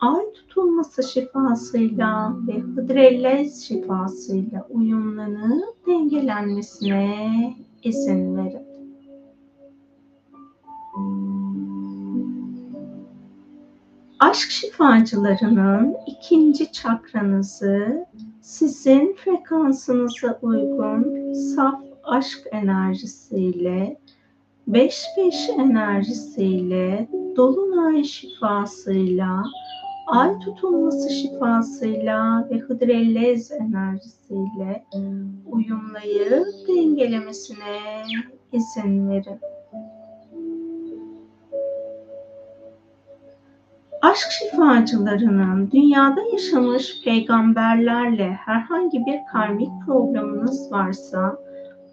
[0.00, 8.65] ay tutulması şifasıyla ve hıdrellez şifasıyla uyumlanıp dengelenmesine izin verin.
[14.20, 18.06] Aşk şifacılarının ikinci çakranızı
[18.40, 23.96] sizin frekansınıza uygun saf aşk enerjisiyle
[24.68, 24.92] 5-5
[25.60, 29.44] enerjisiyle dolunay şifasıyla
[30.06, 34.84] ay tutulması şifasıyla ve hıdrellez enerjisiyle
[35.46, 38.02] uyumlayıp dengelemesine
[38.52, 39.40] izin verin.
[44.02, 51.38] Aşk şifacılarının dünyada yaşamış peygamberlerle herhangi bir karmik programınız varsa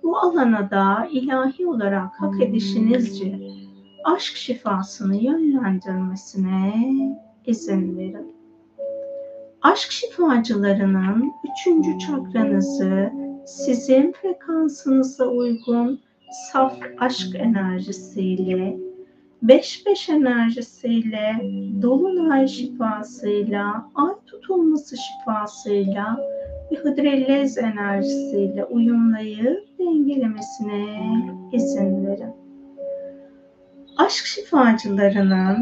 [0.04, 3.40] bu alana da ilahi olarak hak edişinizce
[4.04, 6.74] aşk şifasını yönlendirmesine
[7.46, 8.36] izin verin.
[9.62, 13.12] Aşk şifacılarının üçüncü çakranızı
[13.46, 16.00] sizin frekansınıza uygun
[16.52, 18.78] saf aşk enerjisiyle
[19.44, 21.36] 5-5 enerjisiyle,
[21.82, 26.18] dolunay şifasıyla, ay tutulması şifasıyla
[26.72, 30.86] ve hıdrellez enerjisiyle uyumlayıp dengelemesine
[31.52, 32.34] izin verin.
[33.98, 35.58] Aşk şifacılarının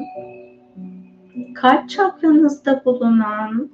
[1.55, 3.71] kalp çakranızda bulunan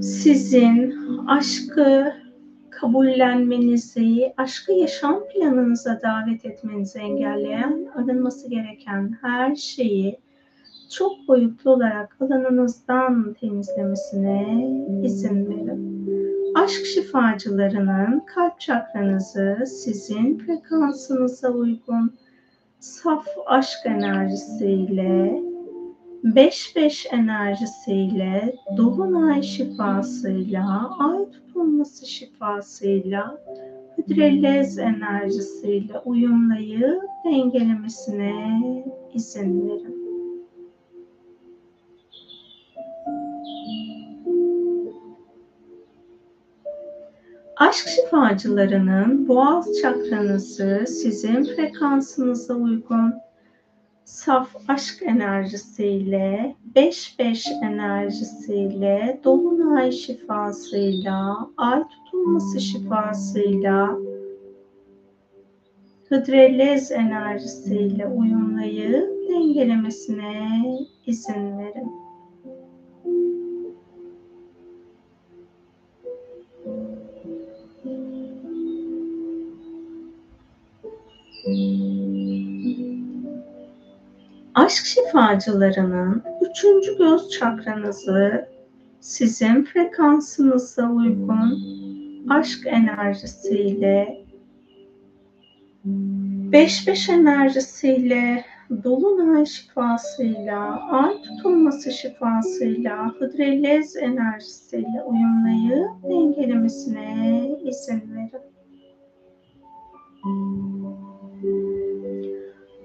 [0.00, 0.94] sizin
[1.26, 2.12] aşkı
[2.80, 10.18] kabullenmenizi, aşkı yaşam planınıza davet etmenizi engelleyen, arınması gereken her şeyi
[10.90, 14.68] çok boyutlu olarak alanınızdan temizlemesine
[15.02, 16.04] izin verin.
[16.54, 22.14] Aşk şifacılarının kalp çakranızı sizin frekansınıza uygun
[22.80, 25.42] saf aşk enerjisiyle
[26.24, 33.38] 5-5 enerjisiyle, dolunay şifasıyla, ay tutulması şifasıyla,
[33.98, 38.62] hidrellez enerjisiyle uyumlayıp dengelemesine
[39.14, 40.04] izin verin.
[47.56, 53.23] Aşk şifacılarının boğaz çakranızı sizin frekansınıza uygun
[54.04, 63.98] saf aşk enerjisiyle, 5-5 enerjisiyle, dolunay şifasıyla, ay tutulması şifasıyla,
[66.08, 70.62] hıdrellez enerjisiyle uyumlayıp dengelemesine
[71.06, 72.03] izin verin.
[84.64, 88.48] Aşk şifacılarının üçüncü göz çakranızı
[89.00, 91.58] sizin frekansınıza uygun
[92.30, 94.24] aşk enerjisiyle
[95.86, 98.44] 5-5 enerjisiyle
[98.84, 108.54] dolunay şifasıyla, ay tutulması şifasıyla, hıdrellez enerjisiyle uyumlayıp dengelemesine izin verin.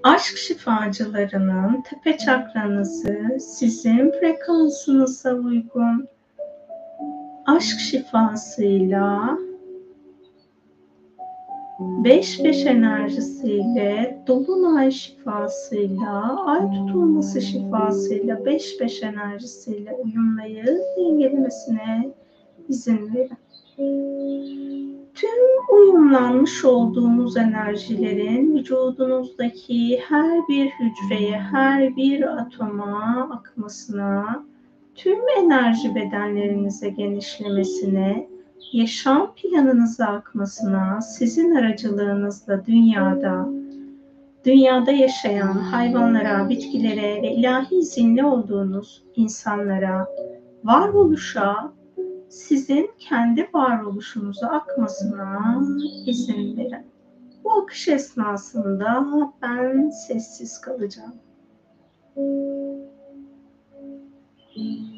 [0.02, 6.08] Aşk şifacılarının tepe çakranızı sizin frekansınıza uygun.
[7.46, 9.38] Aşk şifasıyla
[11.80, 22.12] 5-5 enerjisiyle, dolunay şifasıyla, ay tutulması şifasıyla, 5-5 enerjisiyle uyumlayıp dengelemesine
[22.68, 23.38] izin verin
[25.14, 25.30] tüm
[25.72, 34.44] uyumlanmış olduğunuz enerjilerin vücudunuzdaki her bir hücreye, her bir atoma akmasına,
[34.94, 38.28] tüm enerji bedenlerinize genişlemesine,
[38.72, 43.48] yaşam planınıza akmasına, sizin aracılığınızla dünyada,
[44.44, 50.06] dünyada yaşayan hayvanlara, bitkilere ve ilahi izinli olduğunuz insanlara,
[50.64, 51.72] varoluşa
[52.30, 55.62] sizin kendi varoluşunuza akmasına
[56.06, 56.86] izin verin.
[57.44, 59.06] Bu akış esnasında
[59.42, 61.14] ben sessiz kalacağım.
[64.56, 64.89] aşk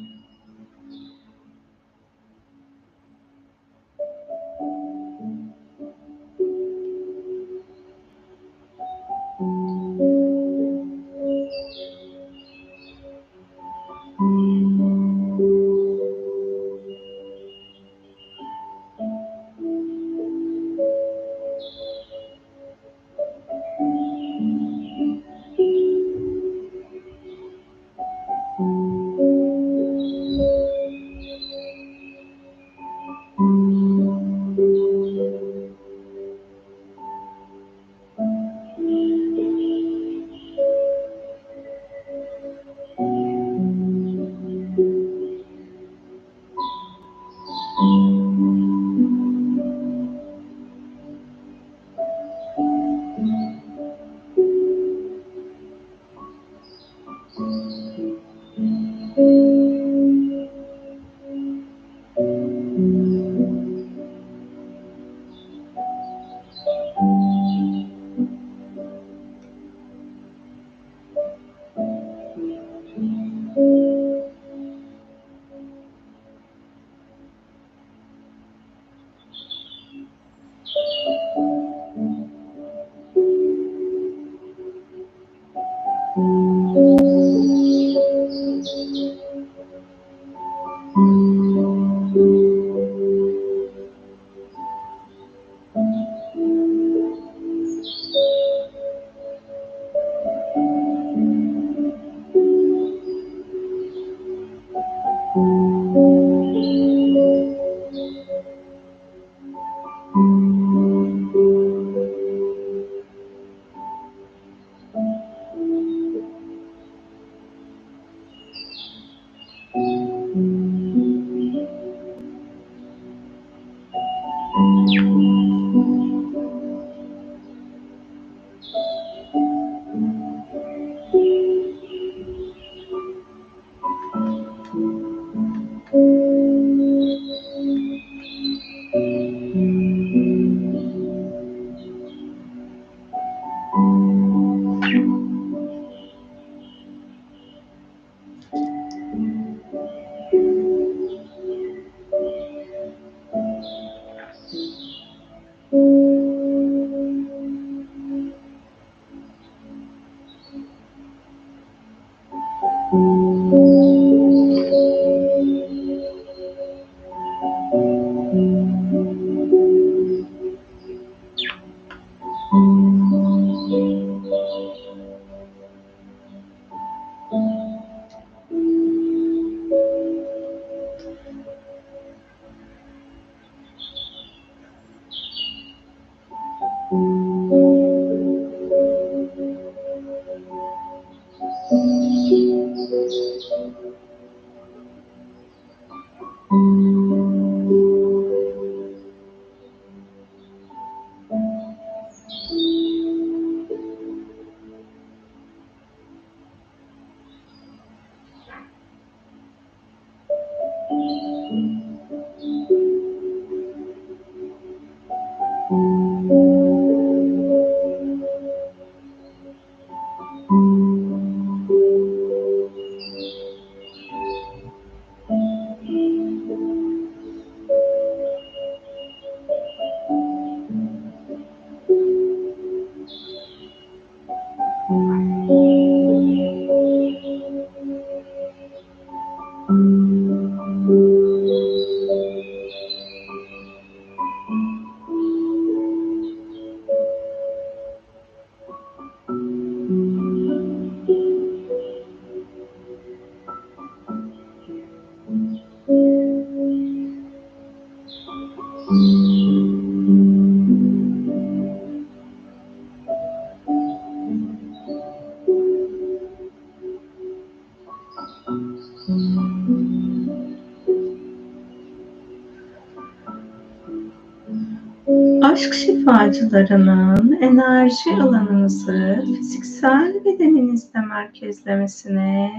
[276.33, 282.51] şifacılarının enerji alanınızı fiziksel bedeninizde merkezlemesine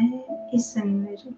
[0.53, 1.37] izin verin.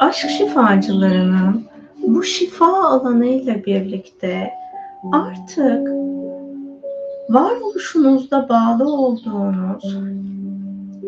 [0.00, 1.64] Aşk şifacılarının
[2.02, 4.50] bu şifa alanı ile birlikte
[5.12, 5.88] artık
[7.28, 9.96] varoluşunuzda bağlı olduğunuz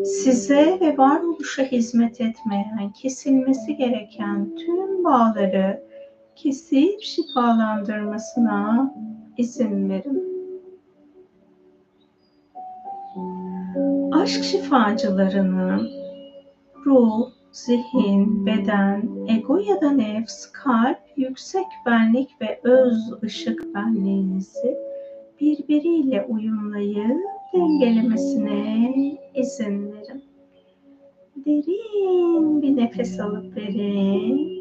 [0.03, 5.83] size ve varoluşa hizmet etmeyen, kesilmesi gereken tüm bağları
[6.35, 8.93] kesip şifalandırmasına
[9.37, 10.33] izin verin.
[14.11, 15.89] Aşk şifacılarının
[16.85, 24.77] ruh, zihin, beden, ego ya da nefs, kalp, yüksek benlik ve öz ışık benliğinizi
[25.41, 27.21] birbiriyle uyumlayıp
[27.53, 28.93] dengelemesine
[29.35, 30.23] izin verin.
[31.45, 34.53] Derin bir nefes alıp verin.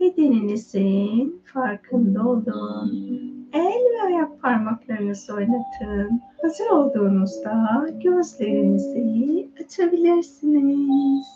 [0.00, 3.18] Bedeninizin farkında olun.
[3.52, 6.20] El ve ayak parmaklarınızı oynatın.
[6.42, 11.26] Hazır olduğunuzda gözlerinizi açabilirsiniz.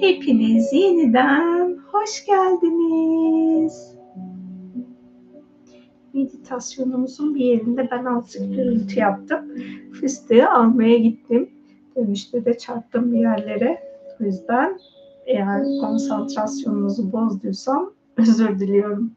[0.00, 3.94] Hepiniz yeniden hoş geldiniz.
[6.14, 9.38] Meditasyonumuzun bir yerinde ben azıcık gürültü yaptım.
[10.00, 11.50] Fıstığı almaya gittim.
[11.96, 13.82] Dönüşte de çarptım bir yerlere.
[14.20, 14.78] O yüzden
[15.26, 19.12] eğer konsantrasyonunuzu bozduysam özür diliyorum.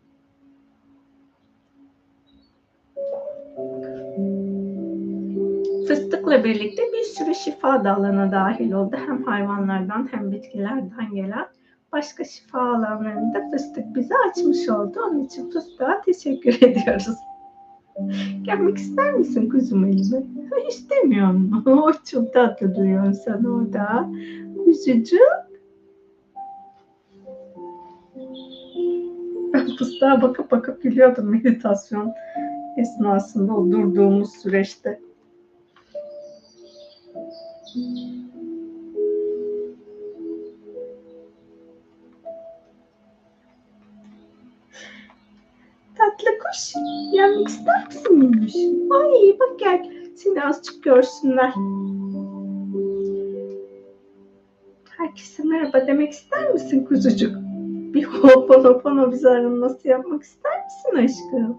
[5.88, 8.96] Fıstıkla birlikte bir sürü şifa dalına dahil oldu.
[9.08, 11.46] Hem hayvanlardan hem bitkilerden gelen
[11.92, 15.00] başka şifa alanlarını da fıstık bize açmış oldu.
[15.08, 17.18] Onun için fıstığa teşekkür ediyoruz.
[18.42, 20.24] Gelmek ister misin kuzum elime?
[20.70, 21.64] İstemiyor mu?
[21.84, 24.10] O çok tatlı duyuyorsun sen orada.
[24.66, 25.48] Kuzucuk.
[29.54, 32.14] Ben fıstığa bakıp bakıp gülüyordum meditasyon
[32.78, 35.00] esnasında o durduğumuz süreçte.
[37.14, 38.07] Tatlı
[46.48, 46.74] kuş.
[47.14, 48.56] Gelmek ister misin minnoş?
[48.92, 49.92] Ay bak gel.
[50.16, 51.54] Seni azıcık görsünler.
[54.98, 57.36] Herkese merhaba demek ister misin kuzucuk?
[57.94, 59.28] Bir hoponopono bizi
[59.62, 61.58] nasıl yapmak ister misin aşkım?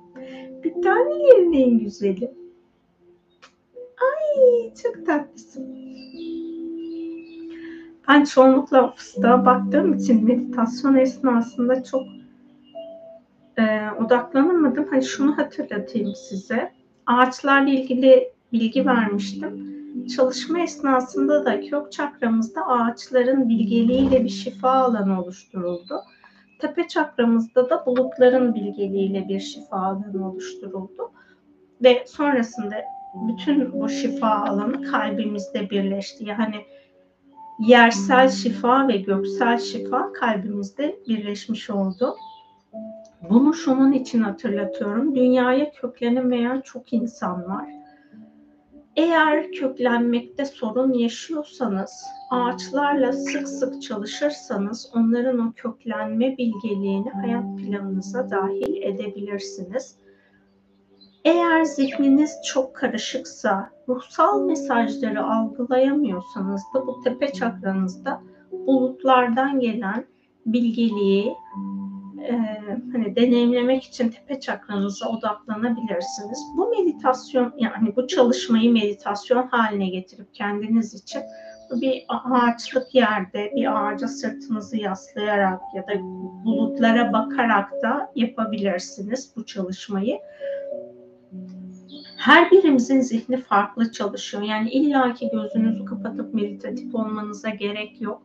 [0.65, 2.35] Bir tane yerin en güzeli.
[4.01, 5.79] Ay çok tatlısın.
[8.09, 12.03] Ben çoğunlukla fıstığa baktığım için meditasyon esnasında çok
[13.59, 14.87] e, odaklanamadım.
[14.91, 16.73] Hani şunu hatırlatayım size.
[17.07, 19.69] Ağaçlarla ilgili bilgi vermiştim.
[20.17, 26.01] Çalışma esnasında da kök çakramızda ağaçların bilgeliğiyle bir şifa alanı oluşturuldu.
[26.61, 31.11] Tepe çakramızda da bulutların bilgeliğiyle bir şifa alanı oluşturuldu.
[31.83, 32.75] Ve sonrasında
[33.29, 36.25] bütün bu şifa alanı kalbimizde birleşti.
[36.25, 36.57] Yani
[37.59, 42.17] yersel şifa ve göksel şifa kalbimizde birleşmiş oldu.
[43.31, 45.15] Bunu şunun için hatırlatıyorum.
[45.15, 47.69] Dünyaya köklenemeyen çok insan var.
[48.97, 58.83] Eğer köklenmekte sorun yaşıyorsanız, ağaçlarla sık sık çalışırsanız onların o köklenme bilgeliğini hayat planınıza dahil
[58.83, 59.97] edebilirsiniz.
[61.25, 68.21] Eğer zihniniz çok karışıksa, ruhsal mesajları algılayamıyorsanız da bu tepe çakranızda
[68.53, 70.05] bulutlardan gelen
[70.47, 71.35] bilgeliği
[72.93, 76.39] hani deneyimlemek için tepe çakranıza odaklanabilirsiniz.
[76.57, 81.23] Bu meditasyon yani bu çalışmayı meditasyon haline getirip kendiniz için
[81.71, 86.01] bir ağaçlık yerde bir ağaca sırtınızı yaslayarak ya da
[86.45, 90.19] bulutlara bakarak da yapabilirsiniz bu çalışmayı
[92.19, 94.43] her birimizin zihni farklı çalışıyor.
[94.43, 98.23] Yani illaki gözünüzü kapatıp meditatif olmanıza gerek yok.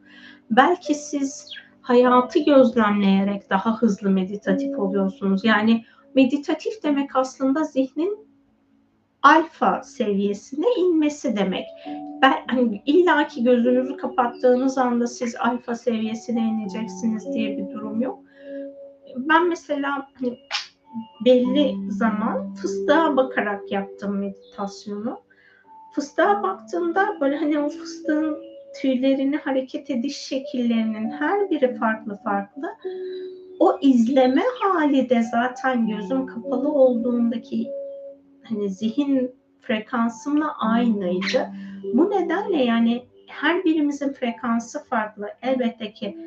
[0.52, 1.50] Belki siz
[1.84, 5.46] hayatı gözlemleyerek daha hızlı meditatif oluyorsunuz.
[5.46, 5.86] Yani
[6.16, 8.28] meditatif demek aslında zihnin
[9.22, 11.66] alfa seviyesine inmesi demek.
[12.22, 18.20] Ben hani illaki gözünüzü kapattığınız anda siz alfa seviyesine ineceksiniz diye bir durum yok.
[19.18, 20.38] Ben mesela hani
[21.26, 25.20] belli zaman fıstığa bakarak yaptım meditasyonu.
[25.96, 32.68] Fıstığa baktığımda böyle hani o fıstığın tüylerini hareket ediş şekillerinin her biri farklı farklı.
[33.60, 37.68] O izleme hali de zaten gözüm kapalı olduğundaki
[38.44, 39.32] hani zihin
[39.62, 41.48] frekansımla aynıydı.
[41.94, 45.28] Bu nedenle yani her birimizin frekansı farklı.
[45.42, 46.18] Elbette ki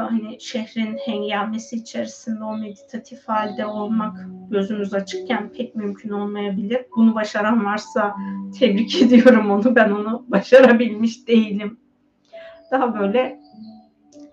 [0.00, 6.86] hani şehrin hengamesi içerisinde o meditatif halde olmak gözümüz açıkken pek mümkün olmayabilir.
[6.96, 8.14] Bunu başaran varsa
[8.58, 9.76] tebrik ediyorum onu.
[9.76, 11.80] Ben onu başarabilmiş değilim.
[12.70, 13.40] Daha böyle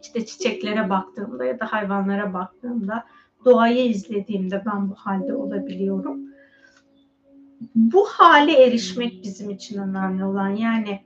[0.01, 3.03] işte çiçeklere baktığımda ya da hayvanlara baktığımda
[3.45, 6.19] doğayı izlediğimde ben bu halde olabiliyorum.
[7.75, 10.99] Bu hale erişmek bizim için önemli olan yani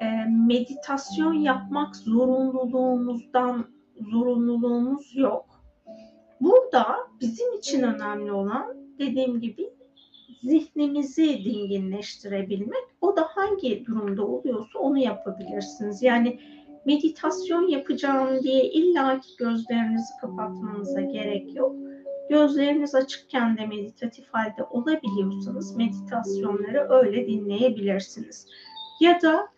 [0.00, 0.06] e,
[0.46, 3.66] meditasyon yapmak zorunluluğumuzdan
[4.10, 5.46] zorunluluğumuz yok.
[6.40, 9.70] Burada bizim için önemli olan dediğim gibi
[10.42, 12.84] zihnimizi dinginleştirebilmek.
[13.00, 16.02] O da hangi durumda oluyorsa onu yapabilirsiniz.
[16.02, 16.40] Yani
[16.86, 21.76] meditasyon yapacağım diye illa ki gözlerinizi kapatmanıza gerek yok.
[22.30, 28.46] Gözleriniz açıkken de meditatif halde olabiliyorsanız meditasyonları öyle dinleyebilirsiniz.
[29.00, 29.48] Ya da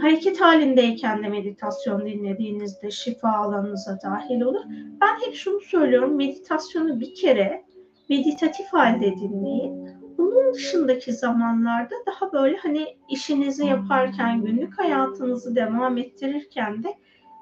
[0.00, 4.64] hareket halindeyken de meditasyon dinlediğinizde şifa alanınıza dahil olur.
[5.00, 6.16] Ben hep şunu söylüyorum.
[6.16, 7.64] Meditasyonu bir kere
[8.08, 9.88] meditatif halde dinleyin.
[10.18, 16.88] Bunun dışındaki zamanlarda daha böyle hani işinizi yaparken, günlük hayatınızı devam ettirirken de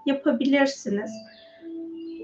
[0.07, 1.11] yapabilirsiniz.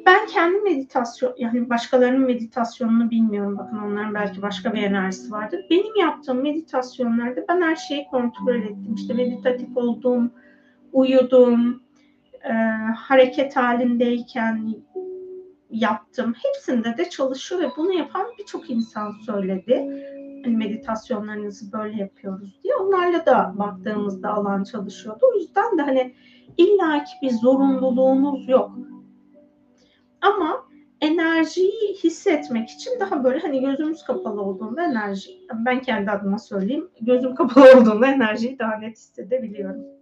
[0.06, 3.58] Ben kendi meditasyon, yani başkalarının meditasyonunu bilmiyorum.
[3.58, 5.60] Bakın onların belki başka bir enerjisi vardır.
[5.70, 8.94] Benim yaptığım meditasyonlarda ben her şeyi kontrol ettim.
[8.94, 10.32] İşte meditatif oldum,
[10.92, 11.82] uyudum,
[12.44, 12.52] e,
[12.96, 14.74] hareket halindeyken
[15.70, 16.34] yaptım.
[16.42, 19.74] Hepsinde de çalışıyor ve bunu yapan birçok insan söyledi.
[20.44, 22.74] Hani meditasyonlarınızı böyle yapıyoruz diye.
[22.76, 25.20] Onlarla da baktığımızda alan çalışıyordu.
[25.34, 26.14] O yüzden de hani
[26.56, 28.70] illaki bir zorunluluğunuz yok.
[30.20, 30.66] Ama
[31.00, 37.34] enerjiyi hissetmek için daha böyle hani gözümüz kapalı olduğunda enerji, ben kendi adıma söyleyeyim, gözüm
[37.34, 39.96] kapalı olduğunda enerjiyi daha net hissedebiliyorum.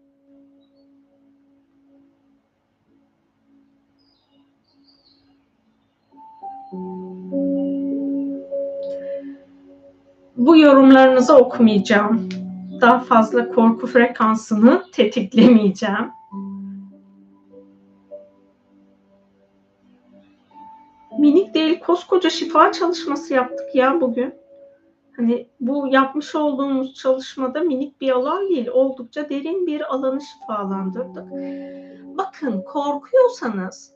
[10.36, 12.28] Bu yorumlarınızı okumayacağım.
[12.80, 16.10] Daha fazla korku frekansını tetiklemeyeceğim.
[21.54, 24.34] Değil koskoca şifa çalışması yaptık ya bugün.
[25.16, 31.32] Hani bu yapmış olduğumuz çalışmada minik bir alan değil, oldukça derin bir alanı şifalandırdık.
[32.18, 33.94] Bakın korkuyorsanız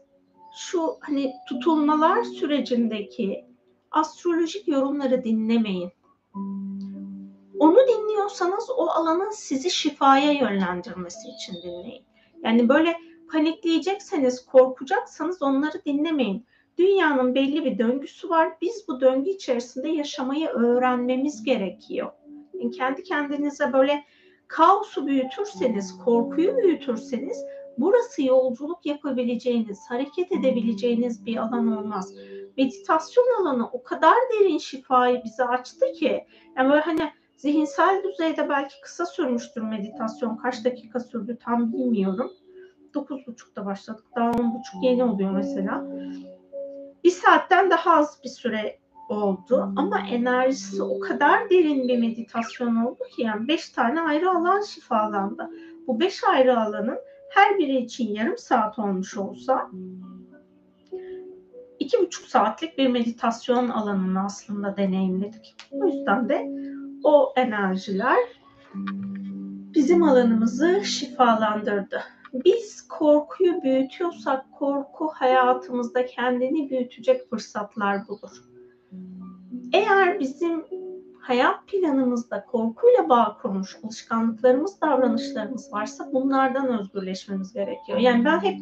[0.57, 3.45] şu hani tutulmalar sürecindeki
[3.91, 5.93] astrolojik yorumları dinlemeyin.
[7.59, 12.05] Onu dinliyorsanız o alanın sizi şifaya yönlendirmesi için dinleyin.
[12.43, 12.97] Yani böyle
[13.33, 16.47] panikleyecekseniz, korkacaksanız onları dinlemeyin.
[16.79, 18.53] Dünyanın belli bir döngüsü var.
[18.63, 22.11] Biz bu döngü içerisinde yaşamayı öğrenmemiz gerekiyor.
[22.55, 24.05] Yani kendi kendinize böyle
[24.49, 27.45] kaosu büyütürseniz, korkuyu büyütürseniz
[27.79, 32.15] burası yolculuk yapabileceğiniz, hareket edebileceğiniz bir alan olmaz.
[32.57, 36.25] Meditasyon alanı o kadar derin şifayı bize açtı ki
[36.57, 40.37] yani böyle hani zihinsel düzeyde belki kısa sürmüştür meditasyon.
[40.37, 42.33] Kaç dakika sürdü tam bilmiyorum.
[42.95, 44.05] 9.30'da başladık.
[44.17, 45.87] Daha 10.30 yeni oluyor mesela.
[47.05, 53.05] Bir saatten daha az bir süre oldu ama enerjisi o kadar derin bir meditasyon oldu
[53.17, 55.51] ki yani beş tane ayrı alan şifalandı.
[55.87, 56.99] Bu beş ayrı alanın
[57.31, 59.71] her biri için yarım saat olmuş olsa
[61.79, 65.57] iki buçuk saatlik bir meditasyon alanını aslında deneyimledik.
[65.71, 66.49] O yüzden de
[67.05, 68.19] o enerjiler
[69.75, 72.03] bizim alanımızı şifalandırdı.
[72.33, 78.45] Biz korkuyu büyütüyorsak korku hayatımızda kendini büyütecek fırsatlar bulur.
[79.73, 80.65] Eğer bizim
[81.21, 87.99] hayat planımızda korkuyla bağ kurmuş alışkanlıklarımız, davranışlarımız varsa bunlardan özgürleşmemiz gerekiyor.
[87.99, 88.59] Yani ben hep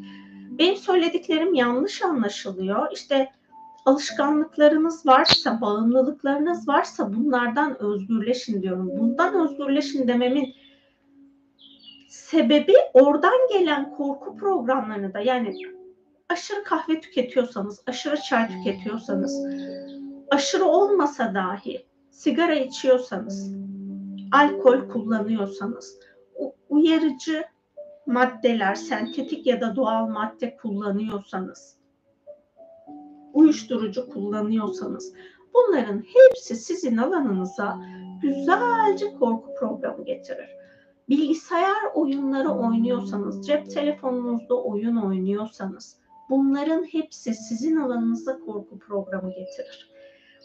[0.58, 2.92] benim söylediklerim yanlış anlaşılıyor.
[2.92, 3.32] İşte
[3.84, 8.90] alışkanlıklarınız varsa, bağımlılıklarınız varsa bunlardan özgürleşin diyorum.
[8.98, 10.54] Bundan özgürleşin dememin
[12.16, 15.54] sebebi oradan gelen korku programlarını da yani
[16.28, 19.46] aşırı kahve tüketiyorsanız, aşırı çay tüketiyorsanız,
[20.30, 23.54] aşırı olmasa dahi sigara içiyorsanız,
[24.32, 25.98] alkol kullanıyorsanız,
[26.68, 27.44] uyarıcı
[28.06, 31.78] maddeler, sentetik ya da doğal madde kullanıyorsanız,
[33.32, 35.12] uyuşturucu kullanıyorsanız,
[35.54, 37.78] bunların hepsi sizin alanınıza
[38.22, 40.56] güzelce korku programı getirir.
[41.08, 45.96] Bilgisayar oyunları oynuyorsanız, cep telefonunuzda oyun oynuyorsanız,
[46.30, 49.90] bunların hepsi sizin alanınıza korku programı getirir.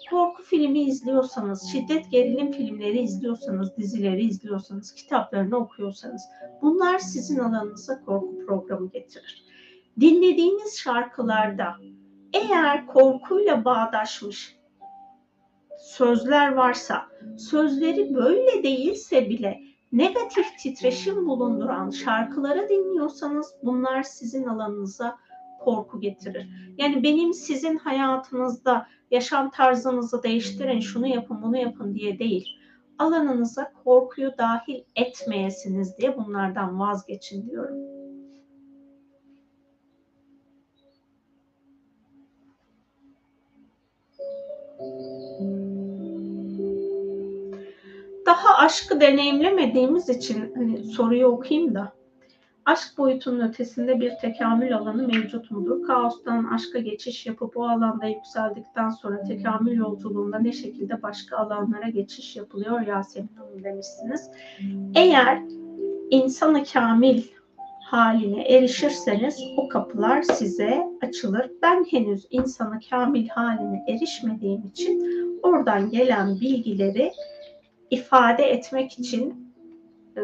[0.10, 6.22] korku filmi izliyorsanız, şiddet gerilim filmleri izliyorsanız, dizileri izliyorsanız, kitaplarını okuyorsanız
[6.62, 9.46] bunlar sizin alanınıza korku programı getirir.
[10.00, 11.76] Dinlediğiniz şarkılarda
[12.34, 14.58] eğer korkuyla bağdaşmış
[15.80, 17.02] sözler varsa,
[17.38, 25.18] sözleri böyle değilse bile negatif titreşim bulunduran şarkıları dinliyorsanız bunlar sizin alanınıza
[25.60, 26.48] korku getirir.
[26.78, 32.58] Yani benim sizin hayatınızda yaşam tarzınızı değiştirin, şunu yapın, bunu yapın diye değil.
[32.98, 37.78] Alanınıza korkuyu dahil etmeyesiniz diye bunlardan vazgeçin diyorum.
[48.32, 51.94] Daha aşkı deneyimlemediğimiz için hani soruyu okuyayım da
[52.66, 55.88] aşk boyutunun ötesinde bir tekamül alanı mevcut mudur?
[55.88, 62.36] Kaostan aşka geçiş yapıp o alanda yükseldikten sonra tekamül yolculuğunda ne şekilde başka alanlara geçiş
[62.36, 64.30] yapılıyor Yasemin Hanım demişsiniz.
[64.96, 65.42] Eğer
[66.10, 67.24] insanı kamil
[67.90, 71.52] haline erişirseniz o kapılar size açılır.
[71.62, 77.12] Ben henüz insanı kamil haline erişmediğim için oradan gelen bilgileri
[77.92, 79.54] ifade etmek için
[80.18, 80.22] e,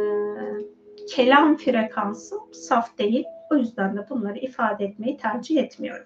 [1.09, 3.25] kelam frekansım saf değil.
[3.51, 6.05] O yüzden de bunları ifade etmeyi tercih etmiyorum.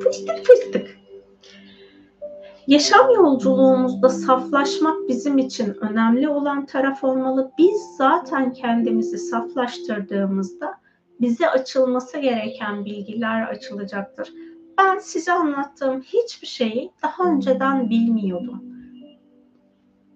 [0.00, 0.96] Fıstık fıstık.
[2.66, 7.52] Yaşam yolculuğumuzda saflaşmak bizim için önemli olan taraf olmalı.
[7.58, 10.85] Biz zaten kendimizi saflaştırdığımızda
[11.20, 14.32] bize açılması gereken bilgiler açılacaktır
[14.78, 18.64] ben size anlattığım hiçbir şeyi daha önceden bilmiyordum.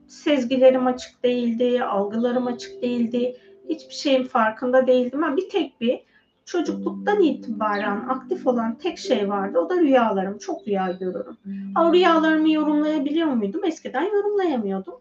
[0.08, 3.36] Sezgilerim açık değildi, algılarım açık değildi,
[3.68, 5.22] hiçbir şeyin farkında değildim.
[5.22, 6.00] Ben bir tek bir
[6.44, 9.58] çocukluktan itibaren aktif olan tek şey vardı.
[9.58, 10.38] O da rüyalarım.
[10.38, 11.36] Çok rüya görürüm.
[11.74, 13.64] Ama rüyalarımı yorumlayabiliyor muydum?
[13.64, 14.94] Eskiden yorumlayamıyordum.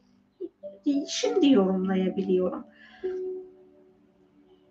[1.10, 2.66] Şimdi yorumlayabiliyorum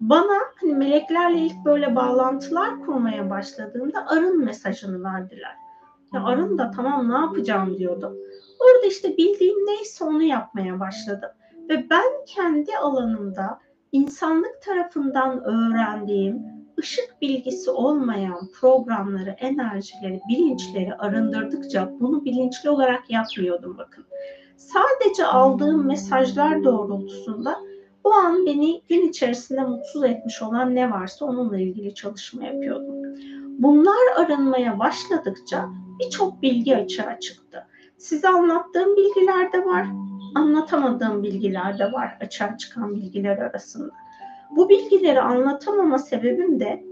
[0.01, 5.57] bana hani meleklerle ilk böyle bağlantılar kurmaya başladığımda arın mesajını verdiler.
[6.15, 8.17] Ya arın da tamam ne yapacağım diyordum.
[8.61, 11.31] Orada işte bildiğim neyse onu yapmaya başladım.
[11.69, 13.59] Ve ben kendi alanımda
[13.93, 16.43] insanlık tarafından öğrendiğim
[16.79, 24.05] ışık bilgisi olmayan programları, enerjileri, bilinçleri arındırdıkça bunu bilinçli olarak yapmıyordum bakın.
[24.57, 27.57] Sadece aldığım mesajlar doğrultusunda
[28.05, 32.95] o an beni gün içerisinde mutsuz etmiş olan ne varsa onunla ilgili çalışma yapıyordum.
[33.59, 35.69] Bunlar arınmaya başladıkça
[36.01, 37.67] birçok bilgi açığa çıktı.
[37.99, 39.87] Size anlattığım bilgiler de var,
[40.35, 43.93] anlatamadığım bilgiler de var açığa çıkan bilgiler arasında.
[44.51, 46.85] Bu bilgileri anlatamama sebebim de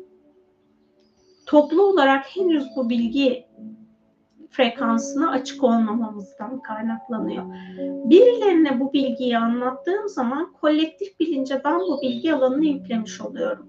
[1.47, 3.47] toplu olarak henüz bu bilgi
[4.57, 7.45] frekansına açık olmamamızdan kaynaklanıyor.
[8.05, 13.67] Birilerine bu bilgiyi anlattığım zaman kolektif bilince ben bu bilgi alanını yüklemiş oluyorum.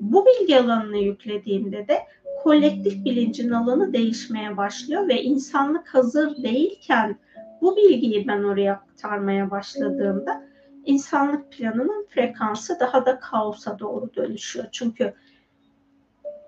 [0.00, 1.98] Bu bilgi alanını yüklediğimde de
[2.42, 7.18] kolektif bilincin alanı değişmeye başlıyor ve insanlık hazır değilken
[7.60, 10.44] bu bilgiyi ben oraya aktarmaya başladığımda
[10.84, 14.66] insanlık planının frekansı daha da kaosa doğru dönüşüyor.
[14.72, 15.14] Çünkü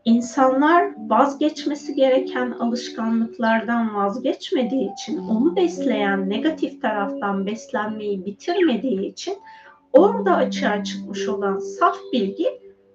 [0.06, 9.34] insanlar vazgeçmesi gereken alışkanlıklardan vazgeçmediği için, onu besleyen negatif taraftan beslenmeyi bitirmediği için
[9.92, 12.46] orada açığa çıkmış olan saf bilgi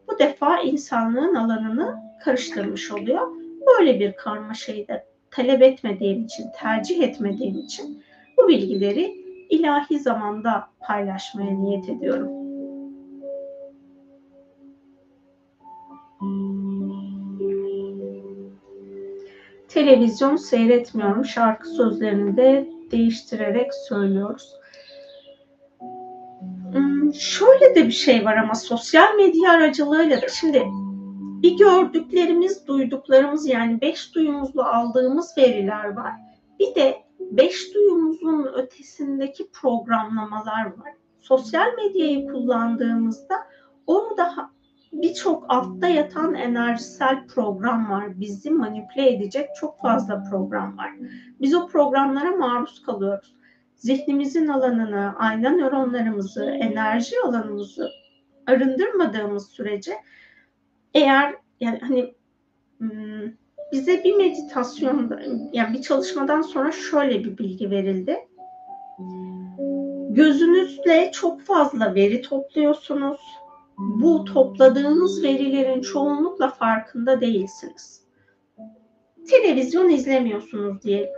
[0.10, 3.28] bu defa insanlığın alanını karıştırmış oluyor.
[3.68, 8.04] Böyle bir karmaşayı da talep etmediğim için, tercih etmediğim için
[8.38, 9.16] bu bilgileri
[9.50, 12.42] ilahi zamanda paylaşmaya niyet ediyorum.
[19.74, 21.26] Televizyon seyretmiyorum.
[21.26, 24.54] Şarkı sözlerini de değiştirerek söylüyoruz.
[26.72, 30.64] Hmm, şöyle de bir şey var ama sosyal medya aracılığıyla da şimdi
[31.44, 36.12] bir gördüklerimiz, duyduklarımız yani beş duyumuzla aldığımız veriler var.
[36.60, 40.94] Bir de beş duyumuzun ötesindeki programlamalar var.
[41.20, 43.36] Sosyal medyayı kullandığımızda
[43.88, 44.52] orada
[44.94, 48.20] birçok altta yatan enerjisel program var.
[48.20, 50.92] Bizi manipüle edecek çok fazla program var.
[51.42, 53.36] Biz o programlara maruz kalıyoruz.
[53.76, 57.90] Zihnimizin alanını, ayna nöronlarımızı, enerji alanımızı
[58.48, 59.94] arındırmadığımız sürece
[60.94, 62.14] eğer yani hani
[62.78, 63.32] hmm,
[63.72, 65.22] bize bir meditasyonda
[65.54, 68.18] yani bir çalışmadan sonra şöyle bir bilgi verildi.
[70.10, 73.20] Gözünüzle çok fazla veri topluyorsunuz
[73.82, 78.02] bu topladığınız verilerin çoğunlukla farkında değilsiniz.
[79.30, 81.10] Televizyon izlemiyorsunuz diyelim.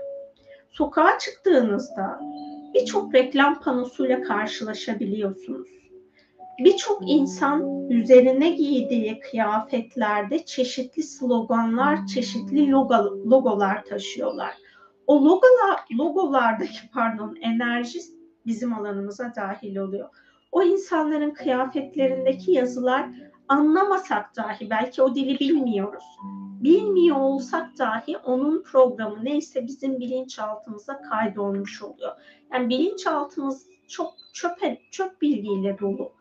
[0.72, 2.20] Sokağa çıktığınızda
[2.74, 5.68] birçok reklam panosuyla karşılaşabiliyorsunuz.
[6.60, 12.94] Birçok insan üzerine giydiği kıyafetlerde çeşitli sloganlar, çeşitli logo,
[13.26, 14.54] logolar taşıyorlar.
[15.08, 18.00] O logolar, logolardaki pardon enerji
[18.46, 20.10] bizim alanımıza dahil oluyor.
[20.54, 23.10] O insanların kıyafetlerindeki yazılar
[23.48, 26.04] anlamasak dahi belki o dili bilmiyoruz.
[26.64, 32.12] Bilmiyor olsak dahi onun programı neyse bizim bilinçaltımıza kaydolmuş oluyor.
[32.54, 34.58] Yani bilinçaltımız çok çöp,
[34.92, 36.12] çöp bilgiyle dolu.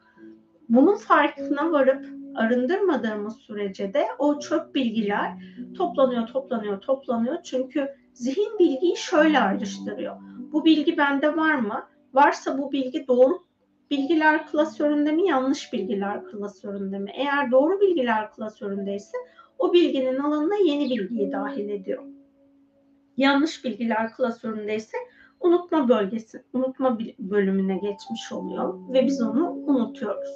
[0.69, 5.33] Bunun farkına varıp arındırmadığımız sürece de o çöp bilgiler
[5.77, 7.43] toplanıyor, toplanıyor, toplanıyor.
[7.43, 10.17] Çünkü zihin bilgiyi şöyle ayrıştırıyor.
[10.53, 11.87] Bu bilgi bende var mı?
[12.15, 13.52] Varsa bu bilgi doğru
[13.93, 17.11] bilgiler klasöründe mi, yanlış bilgiler klasöründe mi?
[17.15, 19.17] Eğer doğru bilgiler klasöründeyse
[19.59, 22.05] o bilginin alanına yeni bilgiyi dahil ediyor.
[23.17, 24.97] Yanlış bilgiler klasöründeyse
[25.41, 30.31] unutma bölgesi, unutma bölümüne geçmiş oluyor ve biz onu unutuyoruz.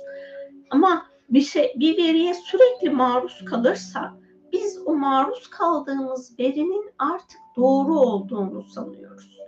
[0.71, 4.13] Ama bir şey bir veriye sürekli maruz kalırsak
[4.53, 9.39] biz o maruz kaldığımız verinin artık doğru olduğunu sanıyoruz.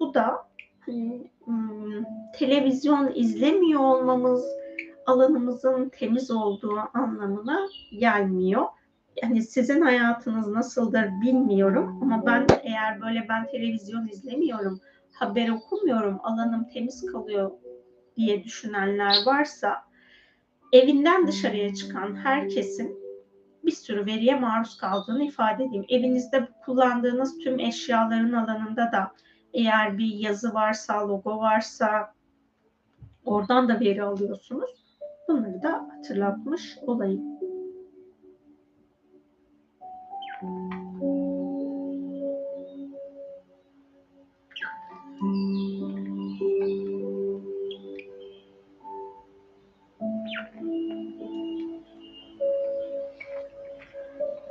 [0.00, 0.36] Bu da
[0.80, 1.30] hani,
[2.38, 4.44] televizyon izlemiyor olmamız
[5.06, 7.68] alanımızın temiz olduğu anlamına
[7.98, 8.66] gelmiyor.
[9.22, 14.80] Yani sizin hayatınız nasıldır bilmiyorum ama ben eğer böyle ben televizyon izlemiyorum,
[15.12, 17.50] haber okumuyorum, alanım temiz kalıyor
[18.16, 19.76] diye düşünenler varsa
[20.72, 23.00] evinden dışarıya çıkan herkesin
[23.64, 25.84] bir sürü veriye maruz kaldığını ifade edeyim.
[25.88, 29.12] Evinizde kullandığınız tüm eşyaların alanında da
[29.52, 32.14] eğer bir yazı varsa, logo varsa
[33.24, 34.70] oradan da veri alıyorsunuz.
[35.28, 37.22] Bunları da hatırlatmış olayım.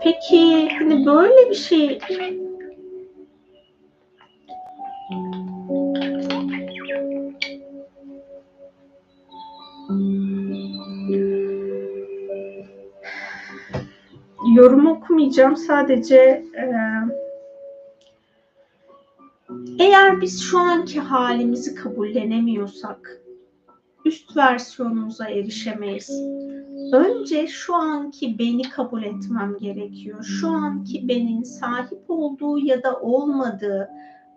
[0.02, 2.00] Peki hani böyle bir şey
[15.30, 15.57] okumayacağım.
[15.57, 16.15] Sadece
[16.56, 16.65] e,
[19.80, 23.22] eğer biz şu anki halimizi kabullenemiyorsak
[24.06, 26.10] üst versiyonumuza erişemeyiz.
[26.93, 30.23] Önce şu anki beni kabul etmem gerekiyor.
[30.23, 33.89] Şu anki benin sahip olduğu ya da olmadığı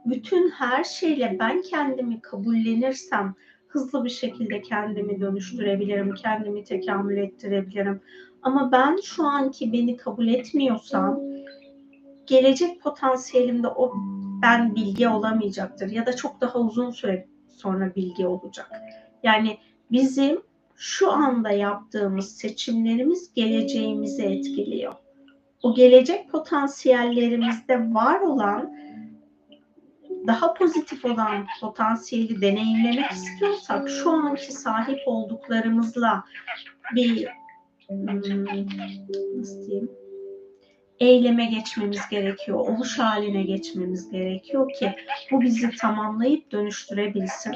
[0.07, 3.35] bütün her şeyle ben kendimi kabullenirsem
[3.69, 8.01] hızlı bir şekilde kendimi dönüştürebilirim, kendimi tekamül ettirebilirim.
[8.43, 11.21] Ama ben şu anki beni kabul etmiyorsam
[12.27, 13.95] gelecek potansiyelimde o
[14.43, 18.71] ben bilgi olamayacaktır ya da çok daha uzun süre sonra bilgi olacak.
[19.23, 19.59] Yani
[19.91, 20.43] bizim
[20.77, 24.93] şu anda yaptığımız seçimlerimiz geleceğimizi etkiliyor.
[25.63, 28.77] O gelecek potansiyellerimizde var olan
[30.27, 36.25] daha pozitif olan potansiyeli deneyimlemek istiyorsak şu anki sahip olduklarımızla
[36.95, 37.29] bir
[37.91, 39.91] nasıl diyeyim
[41.03, 44.93] eyleme geçmemiz gerekiyor, oluş haline geçmemiz gerekiyor ki
[45.31, 47.55] bu bizi tamamlayıp dönüştürebilsin.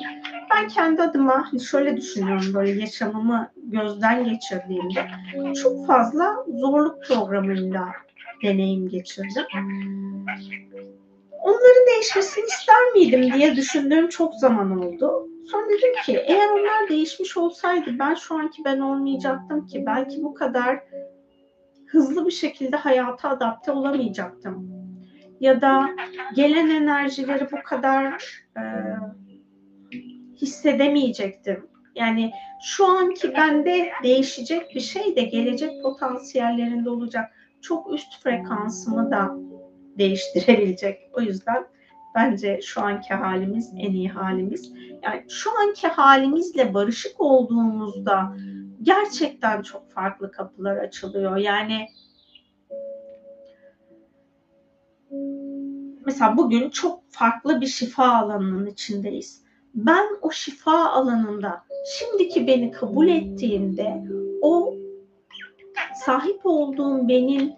[0.55, 5.07] Ben kendi adıma hani şöyle düşünüyorum böyle yaşamımı gözden geçirdiğimde
[5.63, 7.89] çok fazla zorluk programıyla
[8.43, 9.45] deneyim geçirdim.
[11.43, 15.29] Onların değişmesini ister miydim diye düşündüğüm çok zaman oldu.
[15.51, 19.85] Sonra dedim ki eğer onlar değişmiş olsaydı ben şu anki ben olmayacaktım ki.
[19.87, 20.83] Belki bu kadar
[21.87, 24.71] hızlı bir şekilde hayata adapte olamayacaktım.
[25.41, 25.91] Ya da
[26.35, 28.25] gelen enerjileri bu kadar
[28.57, 28.63] e,
[30.37, 31.67] hissedemeyecektim.
[31.95, 32.33] Yani
[32.63, 37.25] şu anki bende değişecek bir şey de gelecek potansiyellerinde olacak.
[37.61, 39.37] Çok üst frekansımı da
[39.99, 40.99] değiştirebilecek.
[41.13, 41.67] O yüzden
[42.17, 44.73] bence şu anki halimiz en iyi halimiz.
[45.03, 48.37] Yani şu anki halimizle barışık olduğumuzda
[48.83, 51.37] gerçekten çok farklı kapılar açılıyor.
[51.37, 51.89] Yani
[56.07, 59.45] mesela bugün çok farklı bir şifa alanının içindeyiz.
[59.75, 61.65] Ben o şifa alanında
[61.99, 64.05] şimdiki beni kabul ettiğimde
[64.43, 64.75] o
[66.05, 67.53] sahip olduğum benim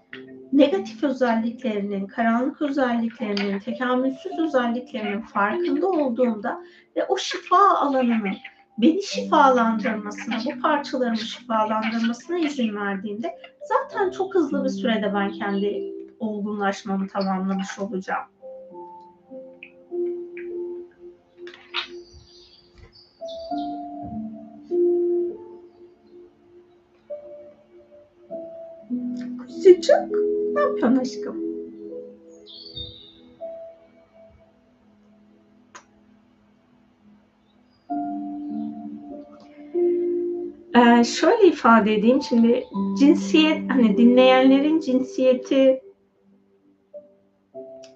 [0.52, 6.60] negatif özelliklerinin, karanlık özelliklerinin, tekamülsüz özelliklerinin farkında olduğumda
[6.96, 8.32] ve o şifa alanını
[8.78, 13.38] beni şifalandırmasına, bu parçalarımı şifalandırmasına izin verdiğinde
[13.68, 18.24] zaten çok hızlı bir sürede ben kendi olgunlaşmamı tamamlamış olacağım.
[29.38, 31.48] Kuzucuk, ne yapıyorsun aşkım?
[40.76, 42.64] Ee, şöyle ifade edeyim şimdi
[42.98, 45.82] cinsiyet hani dinleyenlerin cinsiyeti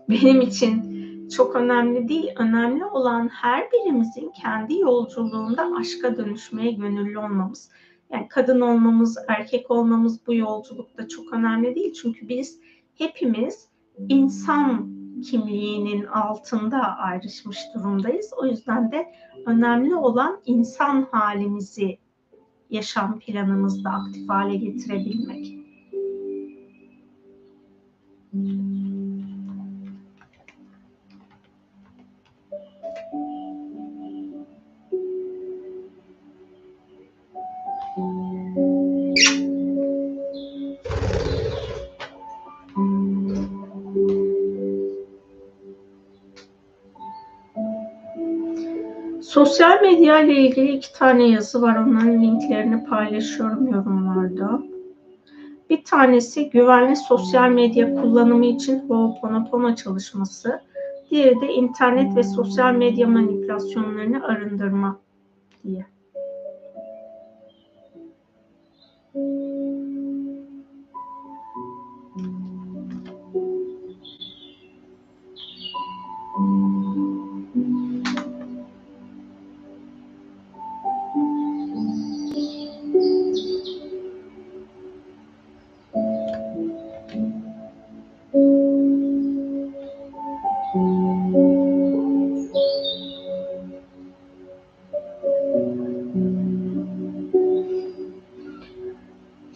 [0.08, 0.92] benim için
[1.36, 2.30] çok önemli değil.
[2.36, 7.70] Önemli olan her birimizin kendi yolculuğunda aşka dönüşmeye gönüllü olmamız.
[8.12, 11.92] Yani kadın olmamız, erkek olmamız bu yolculukta çok önemli değil.
[11.92, 12.60] Çünkü biz
[12.94, 13.68] hepimiz
[14.08, 18.30] insan kimliğinin altında ayrışmış durumdayız.
[18.36, 19.12] O yüzden de
[19.46, 21.98] önemli olan insan halimizi
[22.70, 25.58] yaşam planımızda aktif hale getirebilmek.
[49.52, 51.76] Sosyal medya ile ilgili iki tane yazı var.
[51.76, 54.62] Onların linklerini paylaşıyorum yorumlarda.
[55.70, 60.60] Bir tanesi güvenli sosyal medya kullanımı için Ho'oponopono çalışması.
[61.10, 64.98] Diğeri de internet ve sosyal medya manipülasyonlarını arındırma
[65.64, 65.86] diye.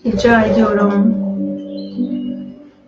[0.07, 1.15] Rica ediyorum.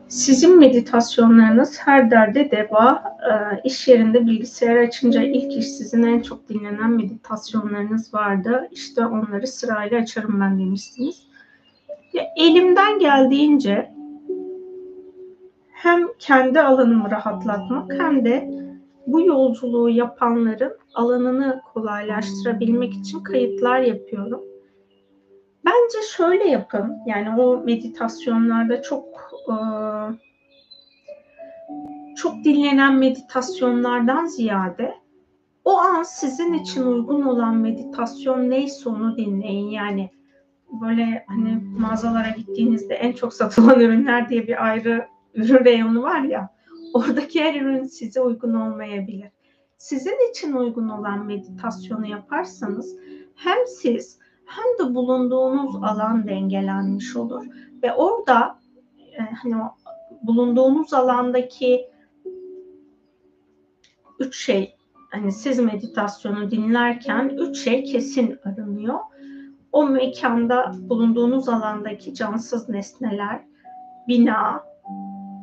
[0.09, 3.03] Sizin meditasyonlarınız her derde deva.
[3.31, 8.69] E, iş yerinde bilgisayar açınca ilk iş sizin en çok dinlenen meditasyonlarınız vardı.
[8.70, 11.23] İşte onları sırayla açarım ben demiştiniz.
[12.12, 13.93] Ya, elimden geldiğince
[15.73, 18.51] hem kendi alanımı rahatlatmak hem de
[19.07, 24.40] bu yolculuğu yapanların alanını kolaylaştırabilmek için kayıtlar yapıyorum.
[25.69, 26.97] Bence şöyle yapın.
[27.07, 29.05] Yani o meditasyonlarda çok
[29.49, 29.55] e,
[32.16, 34.95] çok dinlenen meditasyonlardan ziyade
[35.65, 39.70] o an sizin için uygun olan meditasyon neyse onu dinleyin.
[39.70, 40.11] Yani
[40.81, 46.55] böyle hani mağazalara gittiğinizde en çok satılan ürünler diye bir ayrı ürün reyonu var ya
[46.95, 49.31] oradaki her ürün size uygun olmayabilir.
[49.78, 52.97] Sizin için uygun olan meditasyonu yaparsanız
[53.35, 54.19] hem siz
[54.49, 57.47] hem de bulunduğunuz alan dengelenmiş olur
[57.83, 58.59] ve orada
[59.19, 59.55] e, hani
[60.23, 61.91] bulunduğunuz alandaki
[64.19, 64.77] üç şey
[65.11, 68.99] hani siz meditasyonu dinlerken üç şey kesin arınıyor.
[69.73, 73.41] O mekanda bulunduğunuz alandaki cansız nesneler,
[74.09, 74.65] bina,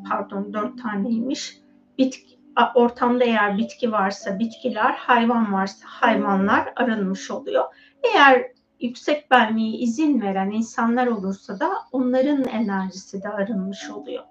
[0.09, 1.59] pardon dört taneymiş,
[1.97, 2.39] bitki,
[2.75, 7.63] ortamda eğer bitki varsa bitkiler, hayvan varsa hayvanlar arınmış oluyor.
[8.03, 14.23] Eğer yüksek benliği izin veren insanlar olursa da onların enerjisi de arınmış oluyor.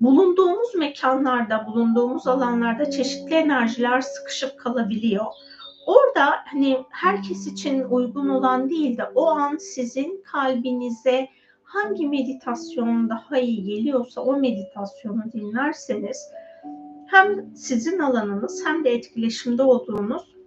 [0.00, 5.26] Bulunduğumuz mekanlarda, bulunduğumuz alanlarda çeşitli enerjiler sıkışıp kalabiliyor.
[5.86, 11.28] Orada hani herkes için uygun olan değil de o an sizin kalbinize
[11.62, 16.30] hangi meditasyon daha iyi geliyorsa o meditasyonu dinlerseniz
[17.06, 20.37] hem sizin alanınız hem de etkileşimde olduğunuz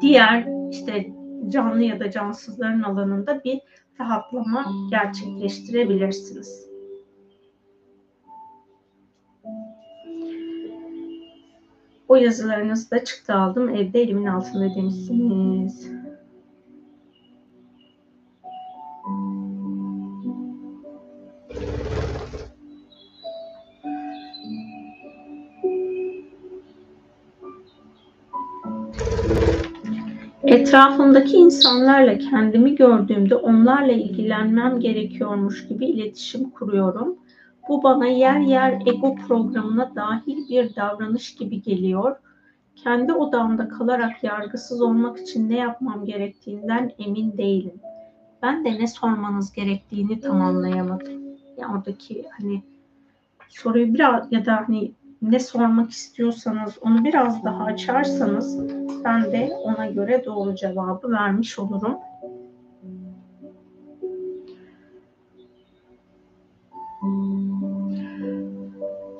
[0.00, 1.10] diğer işte
[1.48, 3.60] canlı ya da cansızların alanında bir
[4.00, 6.70] rahatlama gerçekleştirebilirsiniz.
[12.08, 13.68] O yazılarınızı da çıktı aldım.
[13.68, 15.90] Evde elimin altında demişsiniz.
[30.50, 37.16] Etrafımdaki insanlarla kendimi gördüğümde onlarla ilgilenmem gerekiyormuş gibi iletişim kuruyorum.
[37.68, 42.16] Bu bana yer yer ego programına dahil bir davranış gibi geliyor.
[42.76, 47.80] Kendi odamda kalarak yargısız olmak için ne yapmam gerektiğinden emin değilim.
[48.42, 51.22] Ben de ne sormanız gerektiğini tamamlayamadım.
[51.58, 52.62] Yani oradaki hani
[53.48, 59.86] soruyu biraz ya da hani ne sormak istiyorsanız onu biraz daha açarsanız ben de ona
[59.86, 61.98] göre doğru cevabı vermiş olurum.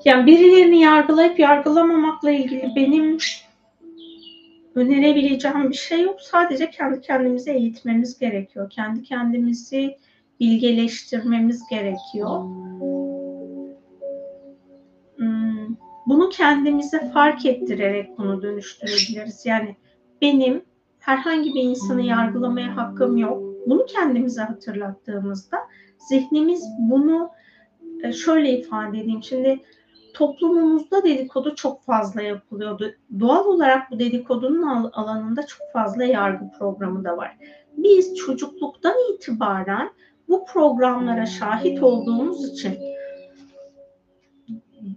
[0.04, 3.18] Yani birilerini yargılayıp yargılamamakla ilgili benim
[4.74, 6.20] önerebileceğim bir şey yok.
[6.20, 8.70] Sadece kendi kendimizi eğitmemiz gerekiyor.
[8.70, 9.96] Kendi kendimizi
[10.40, 12.44] bilgeleştirmemiz gerekiyor.
[16.20, 19.46] Bunu kendimize fark ettirerek bunu dönüştürebiliriz.
[19.46, 19.76] Yani
[20.22, 20.64] benim
[20.98, 23.42] herhangi bir insanı yargılamaya hakkım yok.
[23.66, 25.56] Bunu kendimize hatırlattığımızda
[26.08, 27.30] zihnimiz bunu
[28.02, 29.22] e, şöyle ifade edeyim.
[29.22, 29.60] Şimdi
[30.14, 32.94] toplumumuzda dedikodu çok fazla yapılıyordu.
[33.20, 37.36] Doğal olarak bu dedikodunun alanında çok fazla yargı programı da var.
[37.76, 39.90] Biz çocukluktan itibaren
[40.28, 42.78] bu programlara şahit olduğumuz için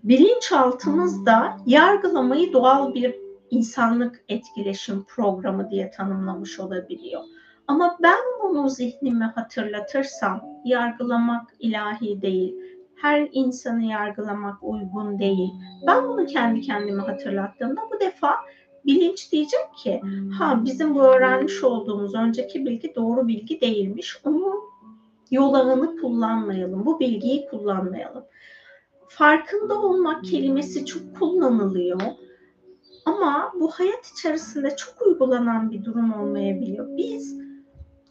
[0.03, 3.15] bilinçaltımızda yargılamayı doğal bir
[3.49, 7.21] insanlık etkileşim programı diye tanımlamış olabiliyor.
[7.67, 12.55] Ama ben bunu zihnime hatırlatırsam yargılamak ilahi değil,
[12.95, 15.49] her insanı yargılamak uygun değil.
[15.87, 18.35] Ben bunu kendi kendime hatırlattığımda bu defa
[18.85, 20.01] bilinç diyecek ki
[20.37, 24.17] ha bizim bu öğrenmiş olduğumuz önceki bilgi doğru bilgi değilmiş.
[24.23, 24.55] Onu
[25.31, 26.85] yolağını kullanmayalım.
[26.85, 28.23] Bu bilgiyi kullanmayalım.
[29.17, 32.01] Farkında olmak kelimesi çok kullanılıyor.
[33.05, 36.97] Ama bu hayat içerisinde çok uygulanan bir durum olmayabiliyor.
[36.97, 37.39] Biz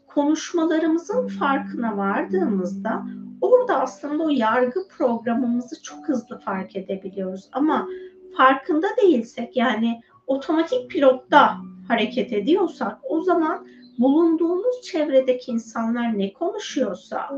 [0.06, 3.02] konuşmalarımızın farkına vardığımızda
[3.40, 7.48] orada aslında o yargı programımızı çok hızlı fark edebiliyoruz.
[7.52, 7.88] Ama
[8.36, 11.56] farkında değilsek yani otomatik pilotta
[11.88, 13.66] hareket ediyorsak o zaman
[13.98, 17.28] bulunduğumuz çevredeki insanlar ne konuşuyorsa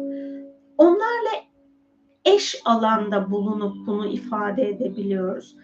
[0.79, 1.31] onlarla
[2.25, 5.57] eş alanda bulunup bunu ifade edebiliyoruz.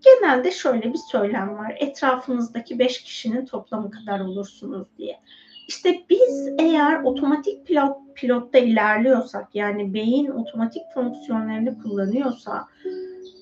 [0.00, 1.76] Genelde şöyle bir söylem var.
[1.80, 5.20] Etrafınızdaki beş kişinin toplamı kadar olursunuz diye.
[5.68, 12.68] İşte biz eğer otomatik pilot, pilotta ilerliyorsak yani beyin otomatik fonksiyonlarını kullanıyorsa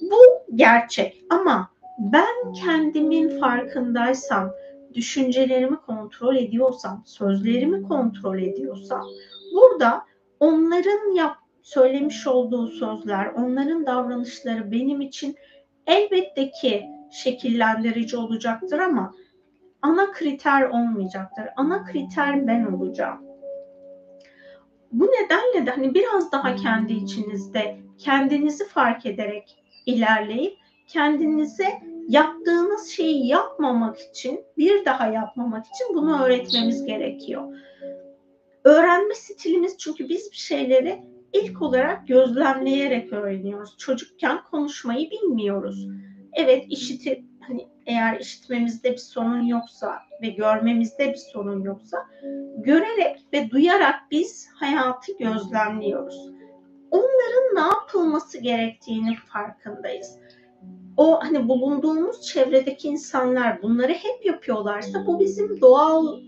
[0.00, 0.16] bu
[0.54, 4.50] gerçek ama ben kendimin farkındaysam,
[4.94, 9.04] düşüncelerimi kontrol ediyorsam, sözlerimi kontrol ediyorsam
[9.54, 10.04] burada
[10.40, 11.36] onların yap
[11.68, 15.36] söylemiş olduğu sözler, onların davranışları benim için
[15.86, 19.14] elbette ki şekillendirici olacaktır ama
[19.82, 21.44] ana kriter olmayacaktır.
[21.56, 23.18] Ana kriter ben olacağım.
[24.92, 31.68] Bu nedenle de hani biraz daha kendi içinizde kendinizi fark ederek ilerleyip kendinize
[32.08, 37.56] yaptığınız şeyi yapmamak için, bir daha yapmamak için bunu öğretmemiz gerekiyor.
[38.64, 41.02] Öğrenme stilimiz çünkü biz bir şeyleri
[41.32, 43.78] ilk olarak gözlemleyerek öğreniyoruz.
[43.78, 45.86] Çocukken konuşmayı bilmiyoruz.
[46.32, 52.06] Evet işitip hani eğer işitmemizde bir sorun yoksa ve görmemizde bir sorun yoksa
[52.56, 56.30] görerek ve duyarak biz hayatı gözlemliyoruz.
[56.90, 60.18] Onların ne yapılması gerektiğini farkındayız.
[60.96, 66.20] O hani bulunduğumuz çevredeki insanlar bunları hep yapıyorlarsa bu bizim doğal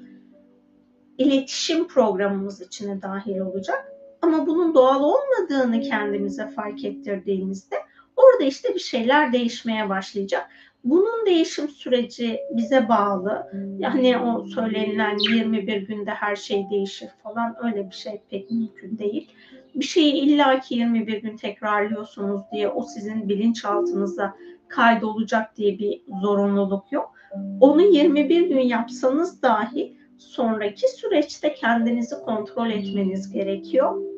[1.19, 3.90] iletişim programımız içine dahil olacak.
[4.23, 7.77] Ama bunun doğal olmadığını kendimize fark ettirdiğimizde
[8.17, 10.51] orada işte bir şeyler değişmeye başlayacak.
[10.85, 13.53] Bunun değişim süreci bize bağlı.
[13.79, 19.31] Yani o söylenilen 21 günde her şey değişir falan öyle bir şey pek mümkün değil.
[19.75, 24.37] Bir şeyi illaki 21 gün tekrarlıyorsunuz diye o sizin bilinçaltınıza
[24.69, 27.13] kaydolacak diye bir zorunluluk yok.
[27.61, 34.10] Onu 21 gün yapsanız dahi sonraki süreçte kendinizi kontrol etmeniz gerekiyor.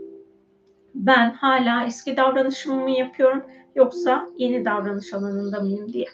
[0.95, 3.43] Ben hala eski davranışımı mı yapıyorum
[3.75, 6.07] yoksa yeni davranış alanında mıyım diye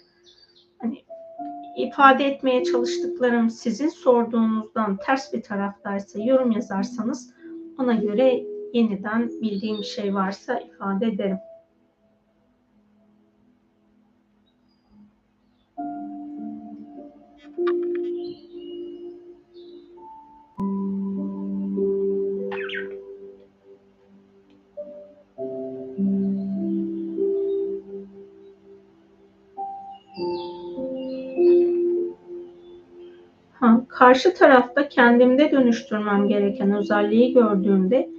[0.79, 1.05] hani
[1.77, 7.35] ifade etmeye çalıştıklarım sizin sorduğunuzdan ters bir taraftaysa yorum yazarsanız
[7.79, 11.39] ona göre yeniden bildiğim bir şey varsa ifade ederim.
[33.99, 38.11] Karşı tarafta kendimde dönüştürmem gereken özelliği gördüğümde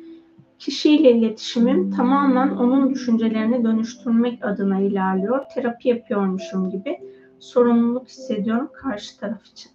[0.60, 5.46] kişiyle iletişimim tamamen onun düşüncelerini dönüştürmek adına ilerliyor.
[5.54, 6.98] Terapi yapıyormuşum gibi.
[7.40, 9.72] sorumluluk hissediyorum karşı taraf için.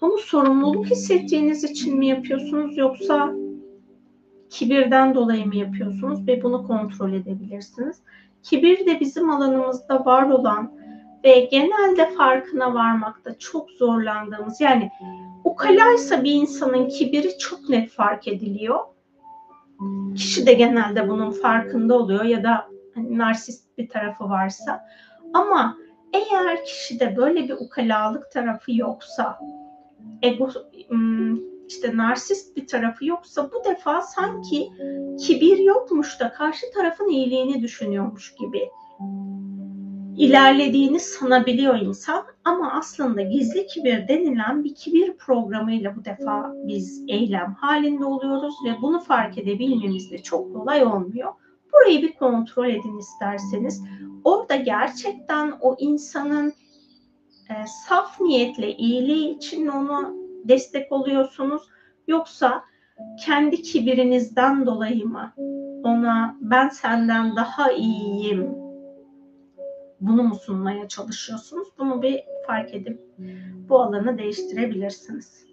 [0.00, 3.34] Bunu sorumluluk hissettiğiniz için mi yapıyorsunuz yoksa
[4.50, 7.96] kibirden dolayı mı yapıyorsunuz ve bunu kontrol edebilirsiniz.
[8.42, 10.81] Kibir de bizim alanımızda var olan
[11.24, 14.90] ve genelde farkına varmakta çok zorlandığımız yani
[15.44, 18.80] ukalaysa bir insanın kibiri çok net fark ediliyor.
[20.14, 24.84] Kişi de genelde bunun farkında oluyor ya da hani narsist bir tarafı varsa.
[25.34, 25.76] Ama
[26.12, 29.38] eğer kişide böyle bir ukalalık tarafı yoksa,
[30.22, 30.50] ego
[31.68, 34.70] işte narsist bir tarafı yoksa bu defa sanki
[35.20, 38.70] kibir yokmuş da karşı tarafın iyiliğini düşünüyormuş gibi
[40.16, 47.54] ilerlediğini sanabiliyor insan ama aslında gizli kibir denilen bir kibir programıyla bu defa biz eylem
[47.54, 51.32] halinde oluyoruz ve bunu fark edebilmemiz de çok kolay olmuyor.
[51.72, 53.82] Burayı bir kontrol edin isterseniz.
[54.24, 56.52] Orada gerçekten o insanın
[57.50, 57.54] e,
[57.88, 60.14] saf niyetle iyiliği için onu
[60.44, 61.62] destek oluyorsunuz
[62.08, 62.64] yoksa
[63.24, 65.32] kendi kibirinizden dolayı mı
[65.84, 68.61] ona ben senden daha iyiyim
[70.02, 71.68] bunu mu sunmaya çalışıyorsunuz?
[71.78, 73.00] Bunu bir fark edip
[73.68, 75.46] bu alanı değiştirebilirsiniz.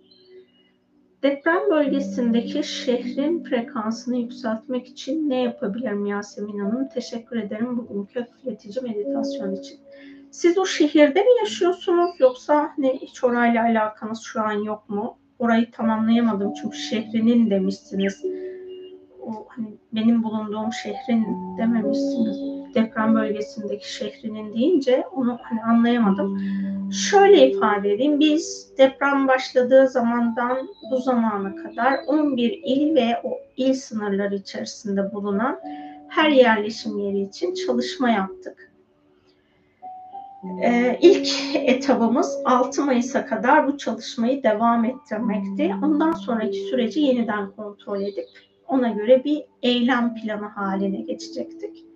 [1.23, 6.89] Deprem bölgesindeki şehrin frekansını yükseltmek için ne yapabilirim Yasemin Hanım?
[6.89, 9.79] Teşekkür ederim bugünkü hafifletici meditasyon için.
[10.31, 15.17] Siz o şehirde mi yaşıyorsunuz yoksa ne hiç orayla alakanız şu an yok mu?
[15.39, 18.25] Orayı tamamlayamadım çünkü şehrinin demişsiniz.
[19.21, 21.25] O hani benim bulunduğum şehrin
[21.57, 22.58] dememişsiniz.
[22.75, 26.39] Deprem bölgesindeki şehrinin deyince onu hani anlayamadım.
[26.91, 28.19] Şöyle ifade edeyim.
[28.19, 35.59] Biz deprem başladığı zamandan bu zamana kadar 11 il ve o il sınırları içerisinde bulunan
[36.09, 38.71] her yerleşim yeri için çalışma yaptık.
[40.63, 45.75] Ee, ilk etabımız 6 Mayıs'a kadar bu çalışmayı devam ettirmekti.
[45.83, 48.27] Ondan sonraki süreci yeniden kontrol edip
[48.67, 51.88] ona göre bir eylem planı haline geçecektik.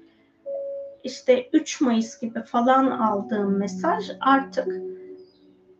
[1.03, 4.67] İşte 3 Mayıs gibi falan aldığım mesaj artık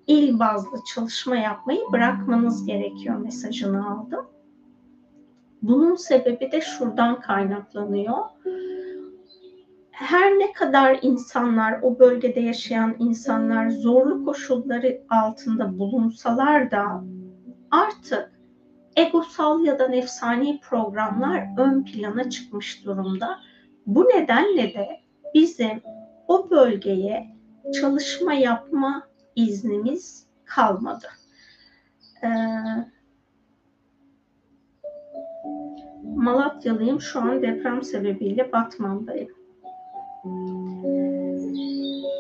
[0.07, 4.25] il bazlı çalışma yapmayı bırakmanız gerekiyor mesajını aldım.
[5.61, 8.17] Bunun sebebi de şuradan kaynaklanıyor
[9.93, 17.03] her ne kadar insanlar, o bölgede yaşayan insanlar zorlu koşulları altında bulunsalar da
[17.71, 18.31] artık
[18.95, 23.39] egosal ya da nefsani programlar ön plana çıkmış durumda.
[23.85, 24.87] Bu nedenle de
[25.33, 25.81] bizim
[26.27, 27.27] o bölgeye
[27.81, 31.07] çalışma yapma iznimiz kalmadı.
[32.23, 32.27] Ee,
[36.15, 37.01] Malatyalıyım.
[37.01, 39.29] Şu an deprem sebebiyle Batman'dayım.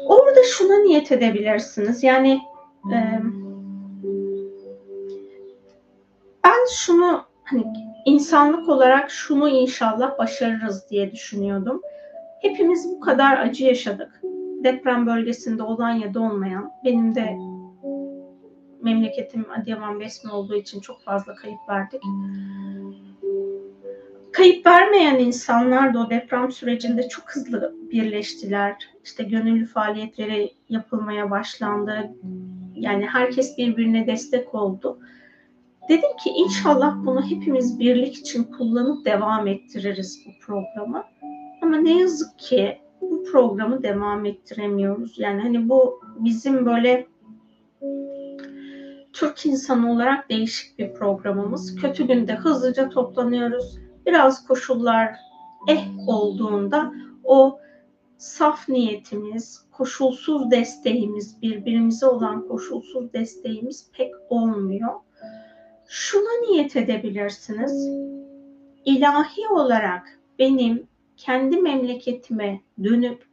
[0.07, 2.03] Orada şuna niyet edebilirsiniz.
[2.03, 2.41] Yani
[2.93, 2.97] e,
[6.43, 7.65] ben şunu hani
[8.05, 11.81] insanlık olarak şunu inşallah başarırız diye düşünüyordum.
[12.43, 14.21] Hepimiz bu kadar acı yaşadık.
[14.63, 16.71] Deprem bölgesinde olan ya da olmayan.
[16.85, 17.37] Benim de
[18.81, 22.01] memleketim Adıyaman Besme olduğu için çok fazla kayıp verdik
[24.33, 28.75] kayıp vermeyen insanlar da o deprem sürecinde çok hızlı birleştiler.
[29.03, 32.11] İşte gönüllü faaliyetleri yapılmaya başlandı.
[32.75, 34.99] Yani herkes birbirine destek oldu.
[35.89, 41.03] Dedim ki inşallah bunu hepimiz birlik için kullanıp devam ettiririz bu programı.
[41.63, 45.19] Ama ne yazık ki bu programı devam ettiremiyoruz.
[45.19, 47.07] Yani hani bu bizim böyle
[49.13, 51.75] Türk insanı olarak değişik bir programımız.
[51.75, 55.15] Kötü günde hızlıca toplanıyoruz biraz koşullar
[55.67, 57.59] eh olduğunda o
[58.17, 64.93] saf niyetimiz, koşulsuz desteğimiz, birbirimize olan koşulsuz desteğimiz pek olmuyor.
[65.87, 67.87] Şuna niyet edebilirsiniz.
[68.85, 70.87] İlahi olarak benim
[71.25, 73.25] kendi memleketime dönüp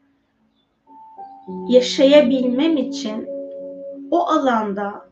[1.68, 3.28] yaşayabilmem için
[4.10, 5.10] o alanda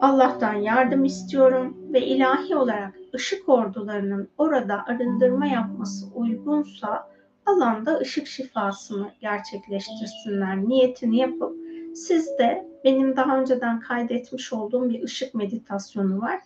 [0.00, 7.10] Allah'tan yardım istiyorum ve ilahi olarak ışık ordularının orada arındırma yapması uygunsa
[7.46, 11.56] alanda ışık şifasını gerçekleştirsinler niyetini yapıp
[11.94, 16.40] siz de benim daha önceden kaydetmiş olduğum bir ışık meditasyonu var.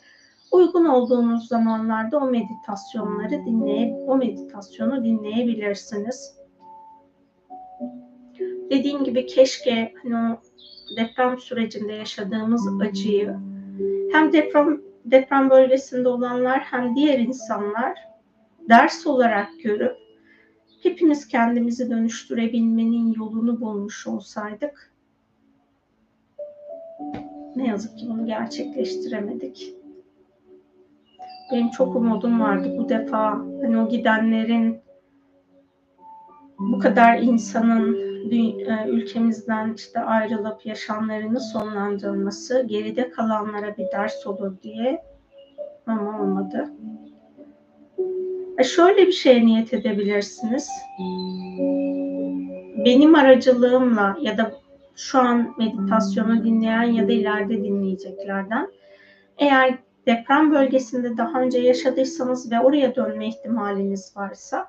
[0.52, 6.36] Uygun olduğunuz zamanlarda o meditasyonları dinleyip o meditasyonu dinleyebilirsiniz.
[8.70, 10.40] Dediğim gibi keşke hani o
[10.96, 13.36] deprem sürecinde yaşadığımız acıyı
[14.12, 17.98] hem deprem deprem bölgesinde olanlar hem diğer insanlar
[18.68, 19.96] ders olarak görüp
[20.82, 24.94] hepimiz kendimizi dönüştürebilmenin yolunu bulmuş olsaydık
[27.56, 29.74] Ne yazık ki bunu gerçekleştiremedik.
[31.54, 33.30] Benim çok umudum vardı bu defa.
[33.30, 34.82] Hani o gidenlerin
[36.58, 37.94] bu kadar insanın
[38.30, 45.02] e, ülkemizden işte ayrılıp yaşamlarını sonlandırması geride kalanlara bir ders olur diye
[45.86, 46.70] ama olmadı.
[48.58, 50.68] E şöyle bir şeye niyet edebilirsiniz.
[52.84, 54.52] Benim aracılığımla ya da
[54.96, 58.68] şu an meditasyonu dinleyen ya da ileride dinleyeceklerden
[59.38, 64.68] eğer deprem bölgesinde daha önce yaşadıysanız ve oraya dönme ihtimaliniz varsa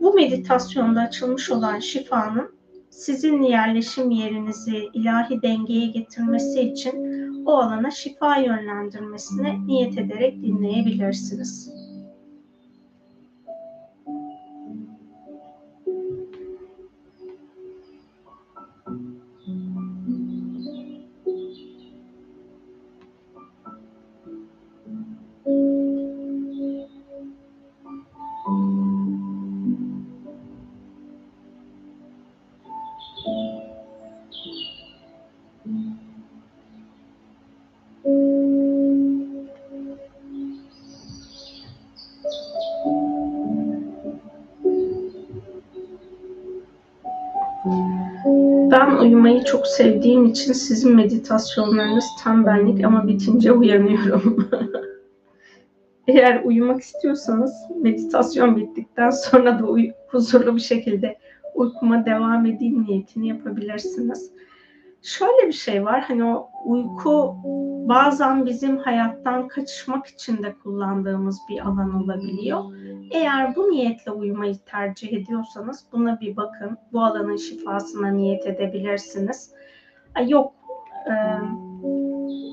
[0.00, 2.54] bu meditasyonda açılmış olan şifanın
[2.90, 7.14] sizin yerleşim yerinizi ilahi dengeye getirmesi için
[7.46, 11.83] o alana şifa yönlendirmesine niyet ederek dinleyebilirsiniz.
[49.44, 54.48] Çok sevdiğim için sizin meditasyonlarınız tam benlik ama bitince uyanıyorum.
[56.06, 57.52] Eğer uyumak istiyorsanız
[57.82, 61.18] meditasyon bittikten sonra da uy- huzurlu bir şekilde
[61.54, 64.30] uykuma devam edeyim niyetini yapabilirsiniz.
[65.04, 67.36] Şöyle bir şey var hani o uyku
[67.88, 72.64] bazen bizim hayattan kaçışmak için de kullandığımız bir alan olabiliyor.
[73.10, 76.78] Eğer bu niyetle uyumayı tercih ediyorsanız buna bir bakın.
[76.92, 79.50] Bu alanın şifasına niyet edebilirsiniz.
[80.26, 80.52] Yok
[81.06, 81.14] e,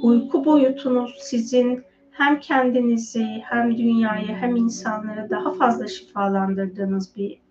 [0.04, 7.42] uyku boyutunuz sizin hem kendinizi hem dünyayı hem insanları daha fazla şifalandırdığınız bir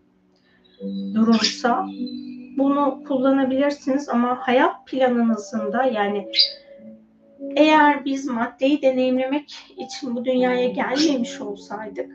[1.14, 1.86] durumsa
[2.58, 6.28] bunu kullanabilirsiniz ama hayat planınızın da yani
[7.56, 12.10] eğer biz maddeyi deneyimlemek için bu dünyaya gelmemiş olsaydık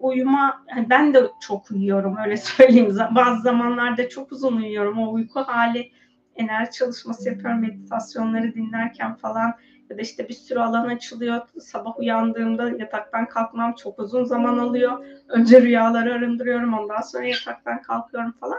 [0.00, 2.96] uyuma ben de çok uyuyorum öyle söyleyeyim.
[3.10, 4.98] Bazı zamanlarda çok uzun uyuyorum.
[4.98, 5.92] O uyku hali
[6.36, 9.54] enerji çalışması yapıyorum meditasyonları dinlerken falan
[9.90, 11.40] ya da işte bir sürü alan açılıyor.
[11.60, 15.04] Sabah uyandığımda yataktan kalkmam çok uzun zaman alıyor.
[15.28, 18.58] Önce rüyaları arındırıyorum ondan sonra yataktan kalkıyorum falan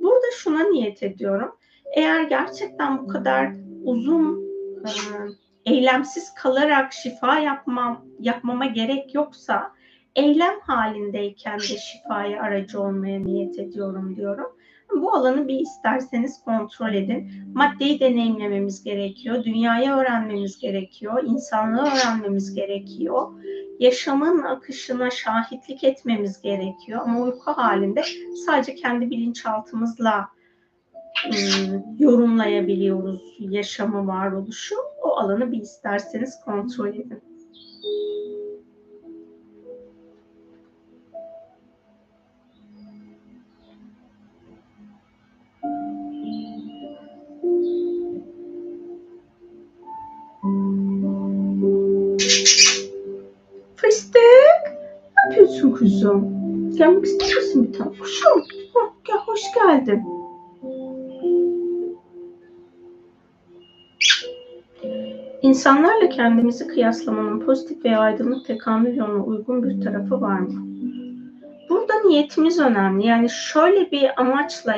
[0.00, 1.56] burada şuna niyet ediyorum
[1.94, 3.52] eğer gerçekten bu kadar
[3.84, 4.48] uzun
[4.84, 4.90] e,
[5.70, 9.72] eylemsiz kalarak şifa yapmam yapmama gerek yoksa
[10.16, 14.57] eylem halindeyken de şifaya aracı olmaya niyet ediyorum diyorum.
[14.96, 17.30] Bu alanı bir isterseniz kontrol edin.
[17.54, 23.28] Maddeyi deneyimlememiz gerekiyor, dünyayı öğrenmemiz gerekiyor, insanlığı öğrenmemiz gerekiyor.
[23.78, 28.02] Yaşamın akışına şahitlik etmemiz gerekiyor ama uyku halinde
[28.46, 30.28] sadece kendi bilinçaltımızla
[31.26, 34.74] ıı, yorumlayabiliyoruz yaşamı, varoluşu.
[35.02, 37.22] O alanı bir isterseniz kontrol edin.
[55.98, 56.38] Kuzum?
[56.76, 57.98] Gelmek ister misin bir tane?
[57.98, 58.42] Kuşum.
[58.74, 60.02] Hah, gel, hoş geldin.
[65.42, 70.66] İnsanlarla kendimizi kıyaslamanın pozitif veya aydınlık tekamül yoluna uygun bir tarafı var mı?
[71.70, 73.06] Burada niyetimiz önemli.
[73.06, 74.76] Yani şöyle bir amaçla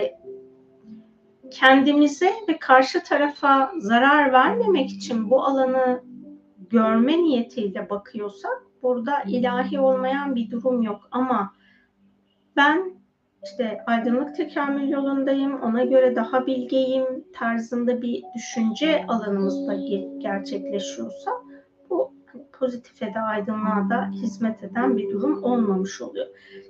[1.50, 6.02] kendimize ve karşı tarafa zarar vermemek için bu alanı
[6.70, 11.08] görme niyetiyle bakıyorsak burada ilahi olmayan bir durum yok.
[11.10, 11.54] Ama
[12.56, 13.00] ben
[13.44, 19.74] işte aydınlık tekamül yolundayım, ona göre daha bilgeyim tarzında bir düşünce alanımızda
[20.18, 21.30] gerçekleşiyorsa
[21.90, 22.12] bu
[22.52, 26.26] pozitife de aydınlığa da hizmet eden bir durum olmamış oluyor.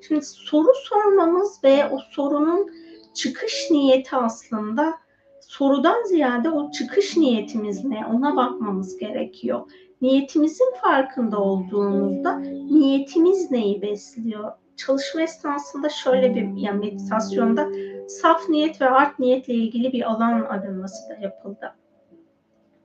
[0.09, 2.71] Şimdi soru sormamız ve o sorunun
[3.15, 4.95] çıkış niyeti aslında
[5.41, 9.71] sorudan ziyade o çıkış niyetimiz ne ona bakmamız gerekiyor
[10.01, 14.53] niyetimizin farkında olduğumuzda niyetimiz neyi besliyor?
[14.77, 17.69] Çalışma esnasında şöyle bir yani meditasyonda
[18.09, 21.75] saf niyet ve art niyetle ilgili bir alan arınması da yapıldı.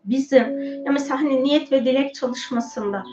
[0.06, 3.04] Bizim ya mesela hani niyet ve dilek çalışmasında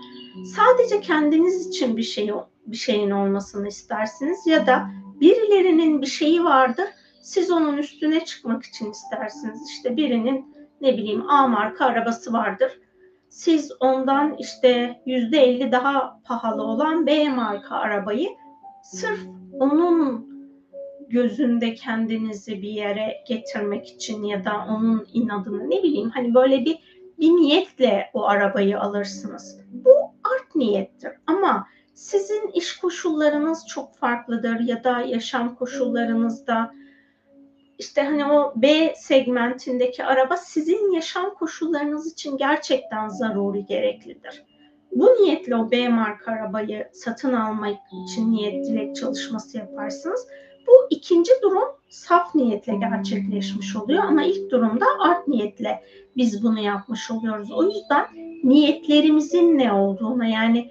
[0.56, 2.30] sadece kendiniz için bir şey
[2.66, 6.86] bir şeyin olmasını istersiniz ya da birilerinin bir şeyi vardır
[7.22, 9.70] siz onun üstüne çıkmak için istersiniz.
[9.70, 12.80] İşte birinin ne bileyim A marka arabası vardır.
[13.32, 18.28] Siz ondan işte yüzde elli daha pahalı olan B marka arabayı
[18.82, 19.20] sırf
[19.52, 20.32] onun
[21.08, 26.78] gözünde kendinizi bir yere getirmek için ya da onun inadını ne bileyim hani böyle bir
[27.18, 29.60] bir niyetle o arabayı alırsınız.
[29.72, 29.94] Bu
[30.24, 36.72] art niyettir ama sizin iş koşullarınız çok farklıdır ya da yaşam koşullarınızda
[37.82, 44.44] işte hani o B segmentindeki araba sizin yaşam koşullarınız için gerçekten zaruri gereklidir.
[44.92, 50.26] Bu niyetle o B marka arabayı satın almak için niyet dilek çalışması yaparsınız.
[50.66, 55.84] Bu ikinci durum saf niyetle gerçekleşmiş oluyor ama ilk durumda art niyetle
[56.16, 57.52] biz bunu yapmış oluyoruz.
[57.52, 58.06] O yüzden
[58.44, 60.70] niyetlerimizin ne olduğuna yani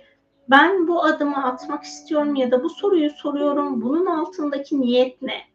[0.50, 5.51] ben bu adımı atmak istiyorum ya da bu soruyu soruyorum bunun altındaki niyet ne?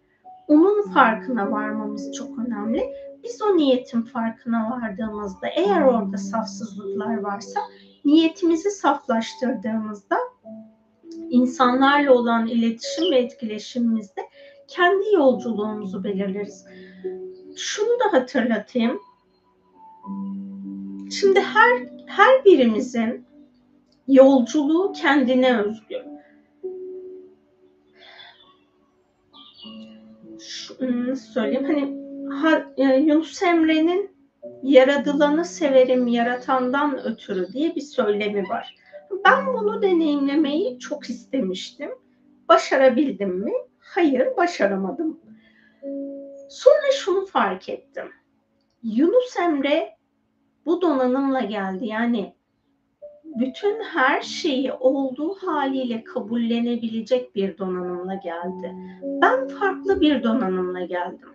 [0.48, 2.82] Onun farkına varmamız çok önemli.
[3.24, 7.60] Biz o niyetin farkına vardığımızda eğer orada safsızlıklar varsa
[8.05, 10.16] niyetimizi saflaştırdığımızda
[11.31, 14.23] insanlarla olan iletişim ve etkileşimimizde
[14.68, 16.64] kendi yolculuğumuzu belirleriz.
[17.56, 19.01] Şunu da hatırlatayım.
[21.10, 23.27] Şimdi her her birimizin
[24.09, 26.15] yolculuğu kendine özgü.
[30.48, 34.16] Şunu söyleyeyim hani e, Yunus Emre'nin
[34.62, 38.77] yaradılanı severim yaratandan ötürü diye bir söylemi var.
[39.24, 41.90] Ben bunu deneyimlemeyi çok istemiştim.
[42.48, 43.52] Başarabildim mi?
[43.78, 45.20] Hayır, başaramadım.
[46.48, 48.10] Sonra şunu fark ettim.
[48.82, 49.97] Yunus Emre
[50.66, 51.86] bu donanımla geldi.
[51.86, 52.36] Yani
[53.39, 58.75] bütün her şeyi olduğu haliyle kabullenebilecek bir donanımla geldi.
[59.03, 61.29] Ben farklı bir donanımla geldim.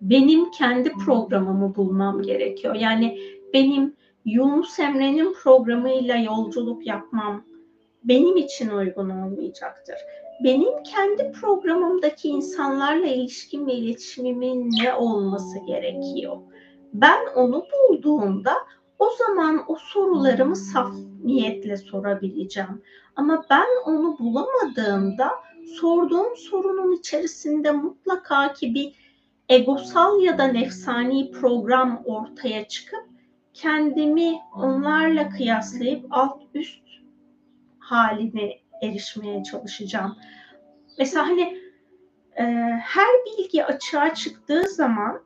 [0.00, 2.74] Benim kendi programımı bulmam gerekiyor.
[2.74, 3.18] Yani
[3.54, 7.44] benim Yunus Emre'nin programıyla yolculuk yapmam
[8.04, 9.96] benim için uygun olmayacaktır.
[10.44, 16.36] Benim kendi programımdaki insanlarla ilişkim ve iletişimimin ne olması gerekiyor?
[16.92, 18.52] Ben onu bulduğumda
[18.98, 20.94] o zaman o sorularımı saf
[21.24, 22.82] niyetle sorabileceğim.
[23.16, 25.30] Ama ben onu bulamadığımda
[25.80, 28.94] sorduğum sorunun içerisinde mutlaka ki bir
[29.48, 33.08] egosal ya da nefsani program ortaya çıkıp
[33.54, 36.82] kendimi onlarla kıyaslayıp alt üst
[37.78, 40.16] haline erişmeye çalışacağım.
[40.98, 41.58] Mesela hani
[42.36, 42.44] e,
[42.82, 45.20] her bilgi açığa çıktığı zaman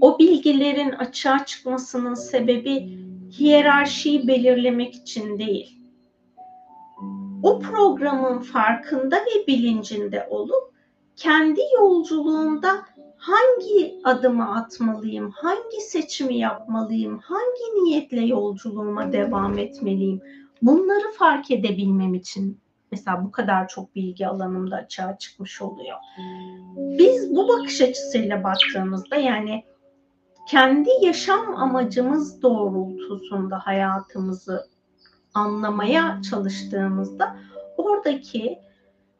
[0.00, 2.98] o bilgilerin açığa çıkmasının sebebi
[3.38, 5.78] hiyerarşiyi belirlemek için değil.
[7.42, 10.74] O programın farkında ve bilincinde olup
[11.16, 20.20] kendi yolculuğumda hangi adımı atmalıyım, hangi seçimi yapmalıyım, hangi niyetle yolculuğuma devam etmeliyim?
[20.62, 22.58] Bunları fark edebilmem için
[22.92, 25.96] mesela bu kadar çok bilgi alanımda açığa çıkmış oluyor.
[26.76, 29.64] Biz bu bakış açısıyla baktığımızda yani
[30.46, 34.66] kendi yaşam amacımız doğrultusunda hayatımızı
[35.34, 37.36] anlamaya çalıştığımızda
[37.76, 38.58] oradaki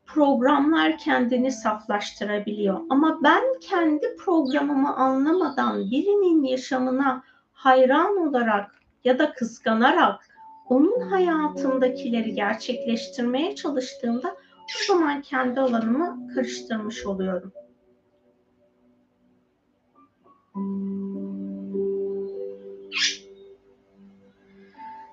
[0.06, 2.80] programlar kendini saflaştırabiliyor.
[2.90, 7.22] Ama ben kendi programımı anlamadan birinin yaşamına
[7.52, 8.70] hayran olarak
[9.04, 10.28] ya da kıskanarak
[10.68, 17.52] onun hayatındakileri gerçekleştirmeye çalıştığımda o zaman kendi alanımı karıştırmış oluyorum.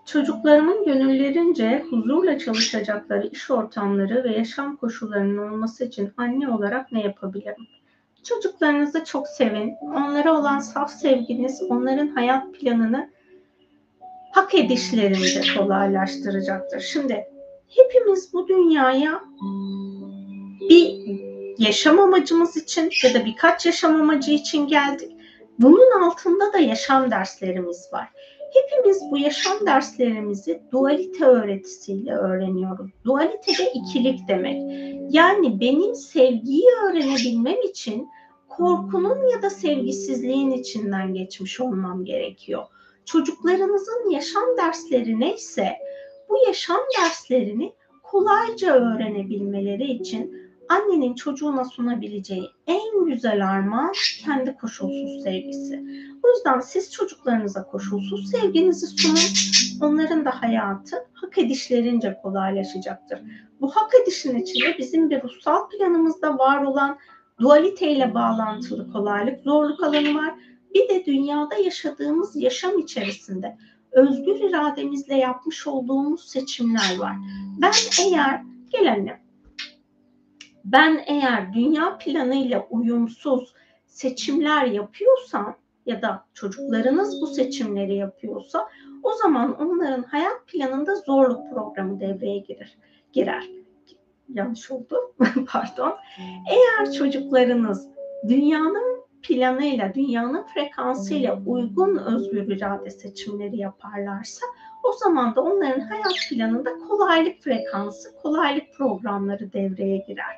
[0.05, 7.67] Çocuklarımın gönüllerince huzurla çalışacakları iş ortamları ve yaşam koşullarının olması için anne olarak ne yapabilirim?
[8.23, 9.73] Çocuklarınızı çok sevin.
[9.81, 13.09] Onlara olan saf sevginiz onların hayat planını
[14.31, 16.79] hak edişlerini de kolaylaştıracaktır.
[16.79, 17.25] Şimdi
[17.67, 19.21] hepimiz bu dünyaya
[20.69, 20.95] bir
[21.57, 25.11] yaşam amacımız için ya da birkaç yaşam amacı için geldik.
[25.61, 28.09] Bunun altında da yaşam derslerimiz var.
[28.53, 32.91] Hepimiz bu yaşam derslerimizi dualite öğretisiyle öğreniyoruz.
[33.05, 34.61] Dualite de ikilik demek.
[35.13, 38.07] Yani benim sevgiyi öğrenebilmem için
[38.49, 42.63] korkunun ya da sevgisizliğin içinden geçmiş olmam gerekiyor.
[43.05, 45.77] Çocuklarınızın yaşam dersleri neyse
[46.29, 47.73] bu yaşam derslerini
[48.03, 50.40] kolayca öğrenebilmeleri için
[50.71, 53.91] annenin çocuğuna sunabileceği en güzel armağan
[54.25, 55.83] kendi koşulsuz sevgisi.
[56.23, 59.19] O yüzden siz çocuklarınıza koşulsuz sevginizi sunun.
[59.81, 63.19] Onların da hayatı hak edişlerince kolaylaşacaktır.
[63.61, 66.97] Bu hak edişin içinde bizim bir ruhsal planımızda var olan
[67.39, 70.33] dualite ile bağlantılı kolaylık, zorluk alanı var.
[70.75, 73.57] Bir de dünyada yaşadığımız yaşam içerisinde
[73.91, 77.15] özgür irademizle yapmış olduğumuz seçimler var.
[77.61, 77.71] Ben
[78.05, 79.20] eğer gel annem.
[80.65, 83.53] Ben eğer dünya planıyla uyumsuz
[83.85, 85.55] seçimler yapıyorsam
[85.85, 88.67] ya da çocuklarınız bu seçimleri yapıyorsa
[89.03, 92.77] o zaman onların hayat planında zorluk programı devreye girer.
[93.13, 93.49] girer.
[94.29, 94.95] Yanlış oldu.
[95.47, 95.95] Pardon.
[96.49, 97.87] Eğer çocuklarınız
[98.27, 104.45] dünyanın planıyla, dünyanın frekansıyla uygun özgür irade seçimleri yaparlarsa
[104.83, 110.37] o zaman da onların hayat planında kolaylık frekansı, kolaylık programları devreye girer.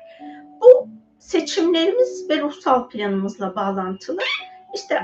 [0.60, 0.88] Bu
[1.18, 4.20] seçimlerimiz ve ruhsal planımızla bağlantılı.
[4.74, 5.02] İşte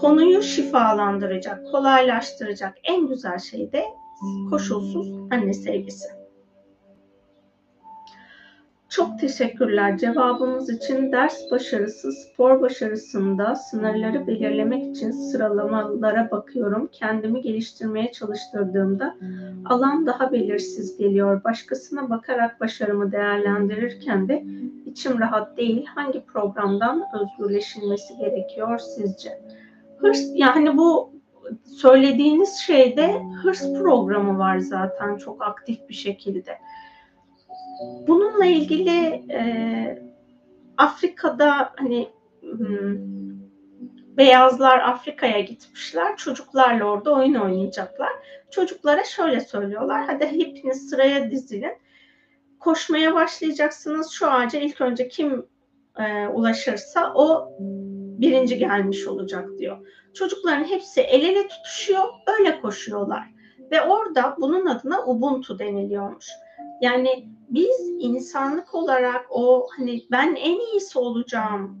[0.00, 3.84] konuyu şifalandıracak, kolaylaştıracak en güzel şey de
[4.50, 6.25] koşulsuz anne sevgisi.
[8.88, 11.12] Çok teşekkürler cevabınız için.
[11.12, 16.88] Ders başarısı, spor başarısında sınırları belirlemek için sıralamalara bakıyorum.
[16.92, 19.16] Kendimi geliştirmeye çalıştırdığımda
[19.64, 21.44] alan daha belirsiz geliyor.
[21.44, 24.44] Başkasına bakarak başarımı değerlendirirken de
[24.86, 25.86] içim rahat değil.
[25.86, 29.40] Hangi programdan özgürleşilmesi gerekiyor sizce?
[29.98, 31.10] Hırs yani bu
[31.64, 36.58] söylediğiniz şeyde hırs programı var zaten çok aktif bir şekilde.
[37.80, 40.02] Bununla ilgili e,
[40.76, 42.08] Afrika'da hani
[42.40, 42.98] hmm,
[44.16, 46.16] beyazlar Afrika'ya gitmişler.
[46.16, 48.12] Çocuklarla orada oyun oynayacaklar.
[48.50, 50.04] Çocuklara şöyle söylüyorlar.
[50.06, 51.72] Hadi hepiniz sıraya dizilin.
[52.60, 54.10] Koşmaya başlayacaksınız.
[54.10, 55.46] Şu ağaca ilk önce kim
[55.98, 57.52] e, ulaşırsa o
[58.18, 59.86] birinci gelmiş olacak diyor.
[60.14, 62.04] Çocukların hepsi el ele tutuşuyor,
[62.38, 63.24] öyle koşuyorlar.
[63.70, 66.26] Ve orada bunun adına Ubuntu deniliyormuş.
[66.80, 71.78] Yani biz insanlık olarak o hani ben en iyisi olacağım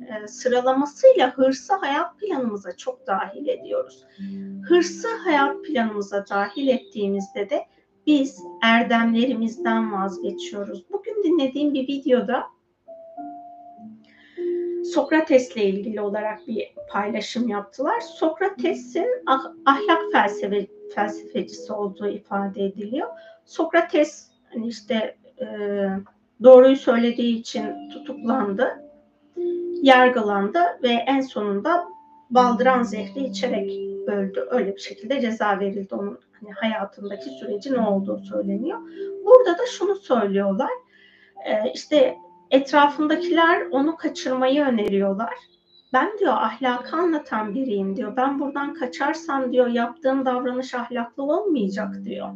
[0.00, 4.04] e, sıralamasıyla hırsı hayat planımıza çok dahil ediyoruz.
[4.68, 7.66] Hırsı hayat planımıza dahil ettiğimizde de
[8.06, 10.84] biz erdemlerimizden vazgeçiyoruz.
[10.92, 12.44] Bugün dinlediğim bir videoda
[14.94, 18.00] Sokrates'le ilgili olarak bir paylaşım yaptılar.
[18.00, 23.08] Sokrates'in ah, ahlak felsefe, felsefecisi olduğu ifade ediliyor.
[23.44, 25.46] Sokrates hani işte e,
[26.42, 28.82] doğruyu söylediği için tutuklandı,
[29.82, 31.88] yargılandı ve en sonunda
[32.30, 33.70] baldıran zehri içerek
[34.08, 34.46] öldü.
[34.50, 38.78] Öyle bir şekilde ceza verildi onun hani hayatındaki sürecin ne olduğu söyleniyor.
[39.24, 40.70] Burada da şunu söylüyorlar.
[41.44, 42.16] E, işte
[42.50, 45.34] etrafındakiler onu kaçırmayı öneriyorlar.
[45.96, 48.16] Ben diyor ahlakı anlatan biriyim diyor.
[48.16, 52.28] Ben buradan kaçarsam diyor yaptığım davranış ahlaklı olmayacak diyor.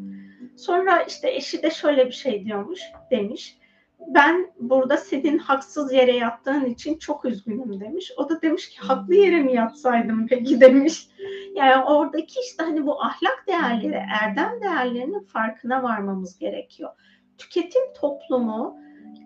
[0.56, 2.80] Sonra işte eşi de şöyle bir şey diyormuş
[3.10, 3.58] demiş.
[4.06, 8.12] Ben burada senin haksız yere yattığın için çok üzgünüm demiş.
[8.16, 11.08] O da demiş ki haklı yere mi yatsaydım peki demiş.
[11.54, 16.90] Yani oradaki işte hani bu ahlak değerleri, erdem değerlerinin farkına varmamız gerekiyor.
[17.38, 18.76] Tüketim toplumu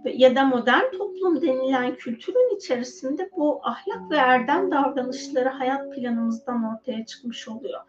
[0.05, 7.07] ya da modern toplum denilen kültürün içerisinde bu ahlak ve erdem davranışları hayat planımızdan ortaya
[7.07, 7.81] çıkmış oluyor.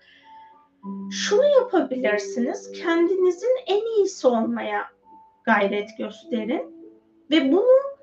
[1.12, 4.82] Şunu yapabilirsiniz, kendinizin en iyisi olmaya
[5.44, 6.76] gayret gösterin
[7.32, 7.96] ve bunu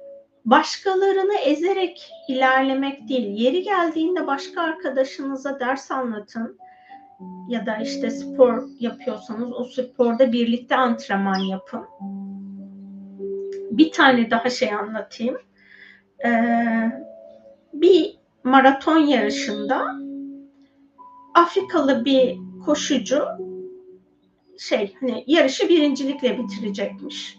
[0.45, 6.59] başkalarını ezerek ilerlemek değil, yeri geldiğinde başka arkadaşınıza ders anlatın
[7.49, 11.85] ya da işte spor yapıyorsanız o sporda birlikte antrenman yapın
[13.79, 15.39] bir tane daha şey anlatayım.
[16.25, 16.91] Ee,
[17.73, 19.87] bir maraton yarışında
[21.35, 23.23] Afrikalı bir koşucu
[24.59, 27.39] şey hani yarışı birincilikle bitirecekmiş.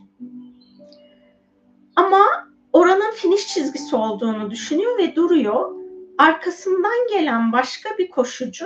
[1.95, 2.25] Ama
[2.73, 5.75] oranın finish çizgisi olduğunu düşünüyor ve duruyor.
[6.17, 8.65] Arkasından gelen başka bir koşucu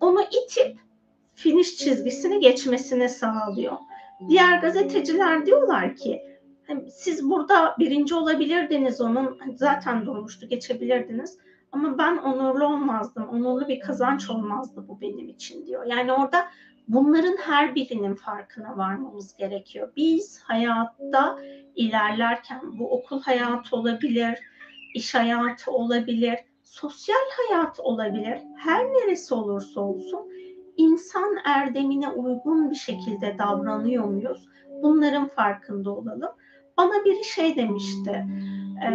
[0.00, 0.76] onu itip
[1.34, 3.72] finish çizgisini geçmesine sağlıyor.
[4.28, 6.22] Diğer gazeteciler diyorlar ki
[6.90, 11.38] siz burada birinci olabilirdiniz onun hani zaten durmuştu geçebilirdiniz.
[11.72, 15.84] Ama ben onurlu olmazdım onurlu bir kazanç olmazdı bu benim için diyor.
[15.86, 16.46] Yani orada
[16.88, 19.92] bunların her birinin farkına varmamız gerekiyor.
[19.96, 21.38] Biz hayatta
[21.76, 24.38] ilerlerken bu okul hayatı olabilir
[24.94, 28.38] iş hayatı olabilir sosyal hayat olabilir.
[28.56, 30.28] Her neresi olursa olsun
[30.76, 34.48] insan erdemine uygun bir şekilde davranıyor muyuz?
[34.82, 36.32] Bunların farkında olalım
[36.76, 38.26] bana biri şey demişti.
[38.84, 38.88] E,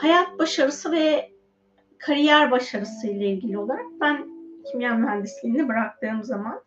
[0.00, 1.30] hayat başarısı ve
[1.98, 4.28] kariyer başarısı ile ilgili olarak ben
[4.70, 6.62] kimya mühendisliğini bıraktığım zaman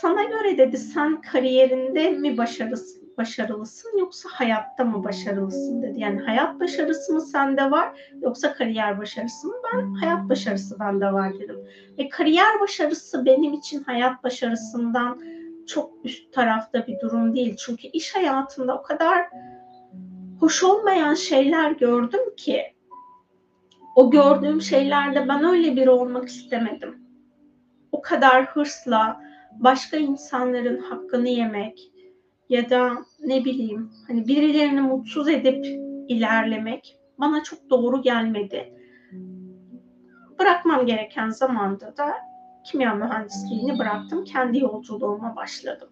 [0.00, 6.00] sana göre dedi sen kariyerinde mi başarısı, başarılısın yoksa hayatta mı başarılısın dedi.
[6.00, 9.54] Yani hayat başarısı mı sende var yoksa kariyer başarısı mı?
[9.72, 11.56] Ben hayat başarısı bende var dedim.
[11.98, 15.20] Ve kariyer başarısı benim için hayat başarısından
[15.68, 17.56] çok üst tarafta bir durum değil.
[17.56, 19.26] Çünkü iş hayatında o kadar
[20.40, 22.62] hoş olmayan şeyler gördüm ki
[23.96, 26.98] o gördüğüm şeylerde ben öyle biri olmak istemedim.
[27.92, 29.20] O kadar hırsla
[29.52, 31.92] başka insanların hakkını yemek
[32.48, 35.66] ya da ne bileyim hani birilerini mutsuz edip
[36.08, 38.74] ilerlemek bana çok doğru gelmedi.
[40.38, 42.27] Bırakmam gereken zamanda da
[42.70, 44.24] kimya mühendisliğini bıraktım.
[44.24, 45.88] Kendi yolculuğuma başladım.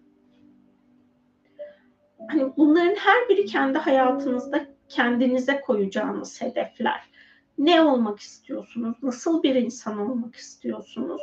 [2.31, 7.01] Hani bunların her biri kendi hayatınızda kendinize koyacağınız hedefler.
[7.57, 8.95] Ne olmak istiyorsunuz?
[9.01, 11.21] Nasıl bir insan olmak istiyorsunuz?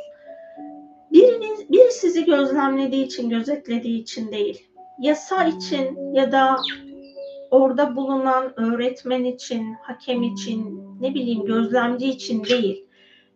[1.11, 4.67] Biriniz, biri sizi gözlemlediği için, gözetlediği için değil.
[4.99, 6.57] Yasa için ya da
[7.51, 12.84] orada bulunan öğretmen için, hakem için, ne bileyim gözlemci için değil.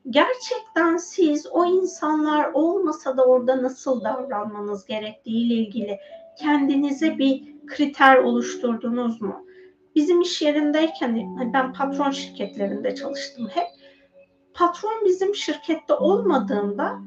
[0.10, 6.00] Gerçekten siz o insanlar olmasa da orada nasıl davranmanız gerektiği ile ilgili
[6.38, 9.46] kendinize bir kriter oluşturdunuz mu?
[9.96, 13.68] Bizim iş yerindeyken hani ben patron şirketlerinde çalıştım hep.
[14.54, 17.00] Patron bizim şirkette olmadığında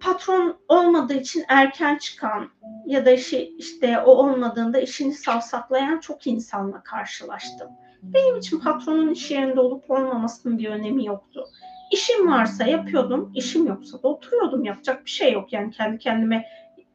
[0.00, 2.48] patron olmadığı için erken çıkan
[2.86, 7.68] ya da işi işte o olmadığında işini savsaklayan çok insanla karşılaştım.
[8.02, 11.44] Benim için patronun iş yerinde olup olmamasının bir önemi yoktu.
[11.92, 14.64] İşim varsa yapıyordum, işim yoksa da oturuyordum.
[14.64, 15.52] Yapacak bir şey yok.
[15.52, 16.46] Yani kendi kendime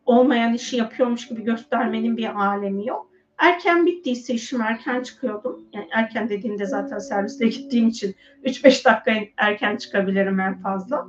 [0.05, 3.09] olmayan işi yapıyormuş gibi göstermenin bir alemi yok.
[3.37, 5.65] Erken bittiyse işim erken çıkıyordum.
[5.73, 11.07] Yani erken dediğimde zaten serviste gittiğim için 3-5 dakika erken çıkabilirim en fazla.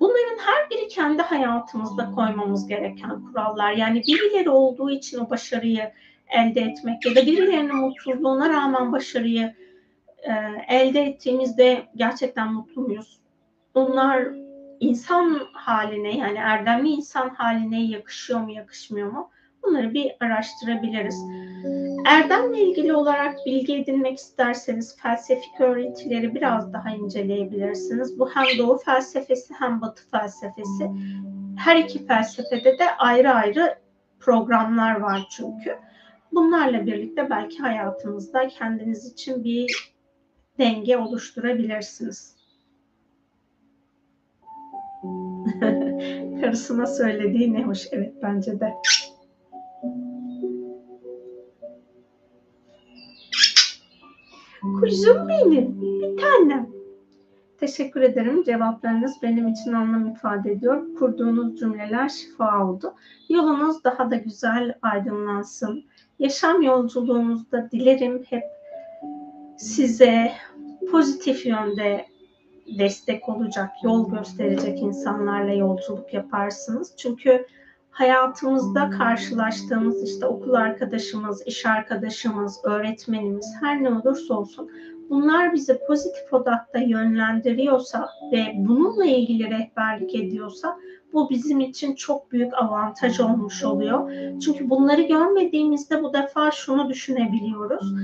[0.00, 3.72] Bunların her biri kendi hayatımızda koymamız gereken kurallar.
[3.72, 5.92] Yani birileri olduğu için o başarıyı
[6.28, 9.54] elde etmek ya da birilerinin mutsuzluğuna rağmen başarıyı
[10.26, 10.32] e,
[10.68, 13.20] elde ettiğimizde gerçekten mutlu muyuz?
[13.74, 14.28] Bunlar
[14.80, 19.30] insan haline yani erdemli insan haline yakışıyor mu yakışmıyor mu?
[19.62, 21.24] Bunları bir araştırabiliriz.
[22.06, 28.18] Erdemle ilgili olarak bilgi edinmek isterseniz felsefik öğretileri biraz daha inceleyebilirsiniz.
[28.18, 30.90] Bu hem Doğu felsefesi hem Batı felsefesi.
[31.58, 33.78] Her iki felsefede de ayrı ayrı
[34.20, 35.78] programlar var çünkü.
[36.32, 39.95] Bunlarla birlikte belki hayatınızda kendiniz için bir
[40.58, 42.36] denge oluşturabilirsiniz.
[46.40, 47.86] Karısına söylediği ne hoş.
[47.92, 48.74] Evet bence de.
[54.80, 56.76] Kuzum benim, bir tanem.
[57.58, 58.42] Teşekkür ederim.
[58.42, 60.94] Cevaplarınız benim için anlam ifade ediyor.
[60.98, 62.94] Kurduğunuz cümleler şifa oldu.
[63.28, 65.84] Yolunuz daha da güzel aydınlansın.
[66.18, 68.42] Yaşam yolculuğunuzda dilerim hep
[69.58, 70.32] size
[70.90, 72.06] pozitif yönde
[72.78, 76.92] destek olacak, yol gösterecek insanlarla yolculuk yaparsınız.
[76.96, 77.46] Çünkü
[77.90, 84.70] hayatımızda karşılaştığımız işte okul arkadaşımız, iş arkadaşımız, öğretmenimiz her ne olursa olsun
[85.10, 90.76] bunlar bizi pozitif odakta yönlendiriyorsa ve bununla ilgili rehberlik ediyorsa
[91.12, 94.12] bu bizim için çok büyük avantaj olmuş oluyor.
[94.40, 97.94] Çünkü bunları görmediğimizde bu defa şunu düşünebiliyoruz.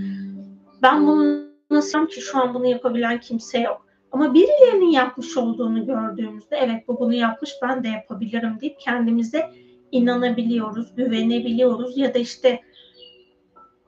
[0.83, 1.42] Ben bunu
[1.73, 3.87] nasıl ki şu an bunu yapabilen kimse yok.
[4.13, 9.51] Ama birilerinin yapmış olduğunu gördüğümüzde evet bu bunu yapmış ben de yapabilirim deyip kendimize
[9.93, 12.61] inanabiliyoruz, güvenebiliyoruz ya da işte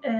[0.05, 0.12] e,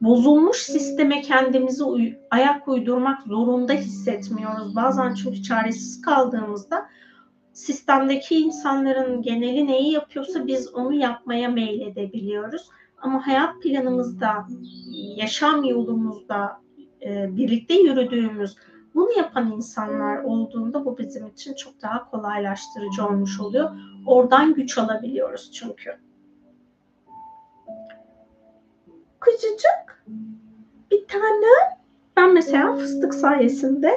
[0.00, 4.76] bozulmuş sisteme kendimizi uy- ayak uydurmak zorunda hissetmiyoruz.
[4.76, 6.86] Bazen çünkü çaresiz kaldığımızda
[7.52, 12.68] sistemdeki insanların geneli neyi yapıyorsa biz onu yapmaya meyledebiliyoruz.
[13.04, 14.46] Ama hayat planımızda,
[15.16, 16.60] yaşam yolumuzda
[17.02, 18.56] e, birlikte yürüdüğümüz
[18.94, 23.70] bunu yapan insanlar olduğunda bu bizim için çok daha kolaylaştırıcı olmuş oluyor.
[24.06, 25.90] Oradan güç alabiliyoruz çünkü.
[29.20, 30.04] Küçücük
[30.90, 31.46] bir tane
[32.16, 33.90] ben mesela fıstık sayesinde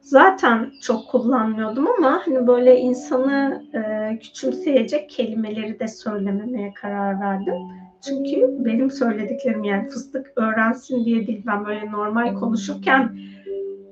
[0.00, 7.83] zaten çok kullanmıyordum ama hani böyle insanı e, küçümseyecek kelimeleri de söylememeye karar verdim.
[8.04, 13.18] Çünkü benim söylediklerim yani fıstık öğrensin diye değil ben böyle normal konuşurken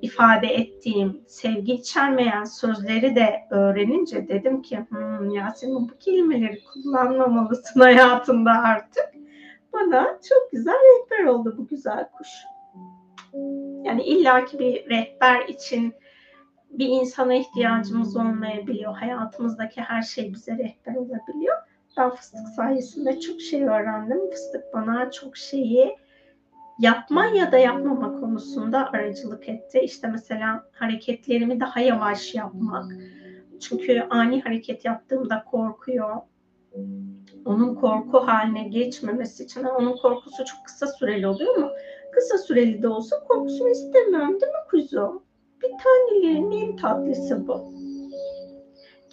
[0.03, 8.51] ifade ettiğim sevgi içermeyen sözleri de öğrenince dedim ki hmm, Yasemin bu kelimeleri kullanmamalısın hayatında
[8.51, 9.09] artık.
[9.73, 12.29] Bana çok güzel rehber oldu bu güzel kuş.
[13.85, 15.95] Yani illaki bir rehber için
[16.71, 18.95] bir insana ihtiyacımız olmayabiliyor.
[18.95, 21.57] Hayatımızdaki her şey bize rehber olabiliyor.
[21.97, 24.31] Ben fıstık sayesinde çok şey öğrendim.
[24.31, 25.97] Fıstık bana çok şeyi
[26.79, 29.81] yapma ya da yapmama konusunda aracılık etti.
[29.81, 32.93] İşte mesela hareketlerimi daha yavaş yapmak.
[33.61, 36.17] Çünkü ani hareket yaptığımda korkuyor.
[37.45, 41.71] Onun korku haline geçmemesi için onun korkusu çok kısa süreli oluyor ama
[42.13, 45.23] kısa süreli de olsa korkusunu istemiyorum değil mi kuzu?
[45.63, 47.75] Bir tanelerin en tatlısı bu.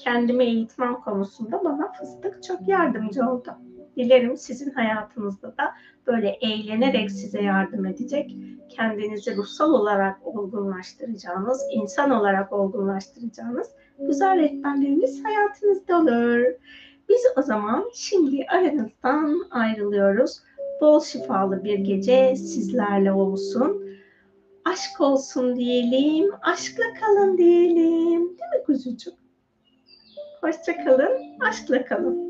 [0.04, 3.50] Kendimi eğitmem konusunda bana fıstık çok yardımcı oldu.
[3.98, 5.74] Dilerim sizin hayatınızda da
[6.08, 8.38] böyle eğlenerek size yardım edecek,
[8.70, 13.68] kendinizi ruhsal olarak olgunlaştıracağınız, insan olarak olgunlaştıracağınız
[14.00, 16.46] güzel rehberleriniz hayatınızda olur.
[17.10, 20.40] Biz o zaman şimdi aranızdan ayrılıyoruz.
[20.82, 23.90] Bol şifalı bir gece sizlerle olsun.
[24.66, 28.20] Aşk olsun diyelim, aşkla kalın diyelim.
[28.20, 29.28] Değil mi kuzucuk?
[30.41, 32.28] Hoşça kalın, aşkla kalın.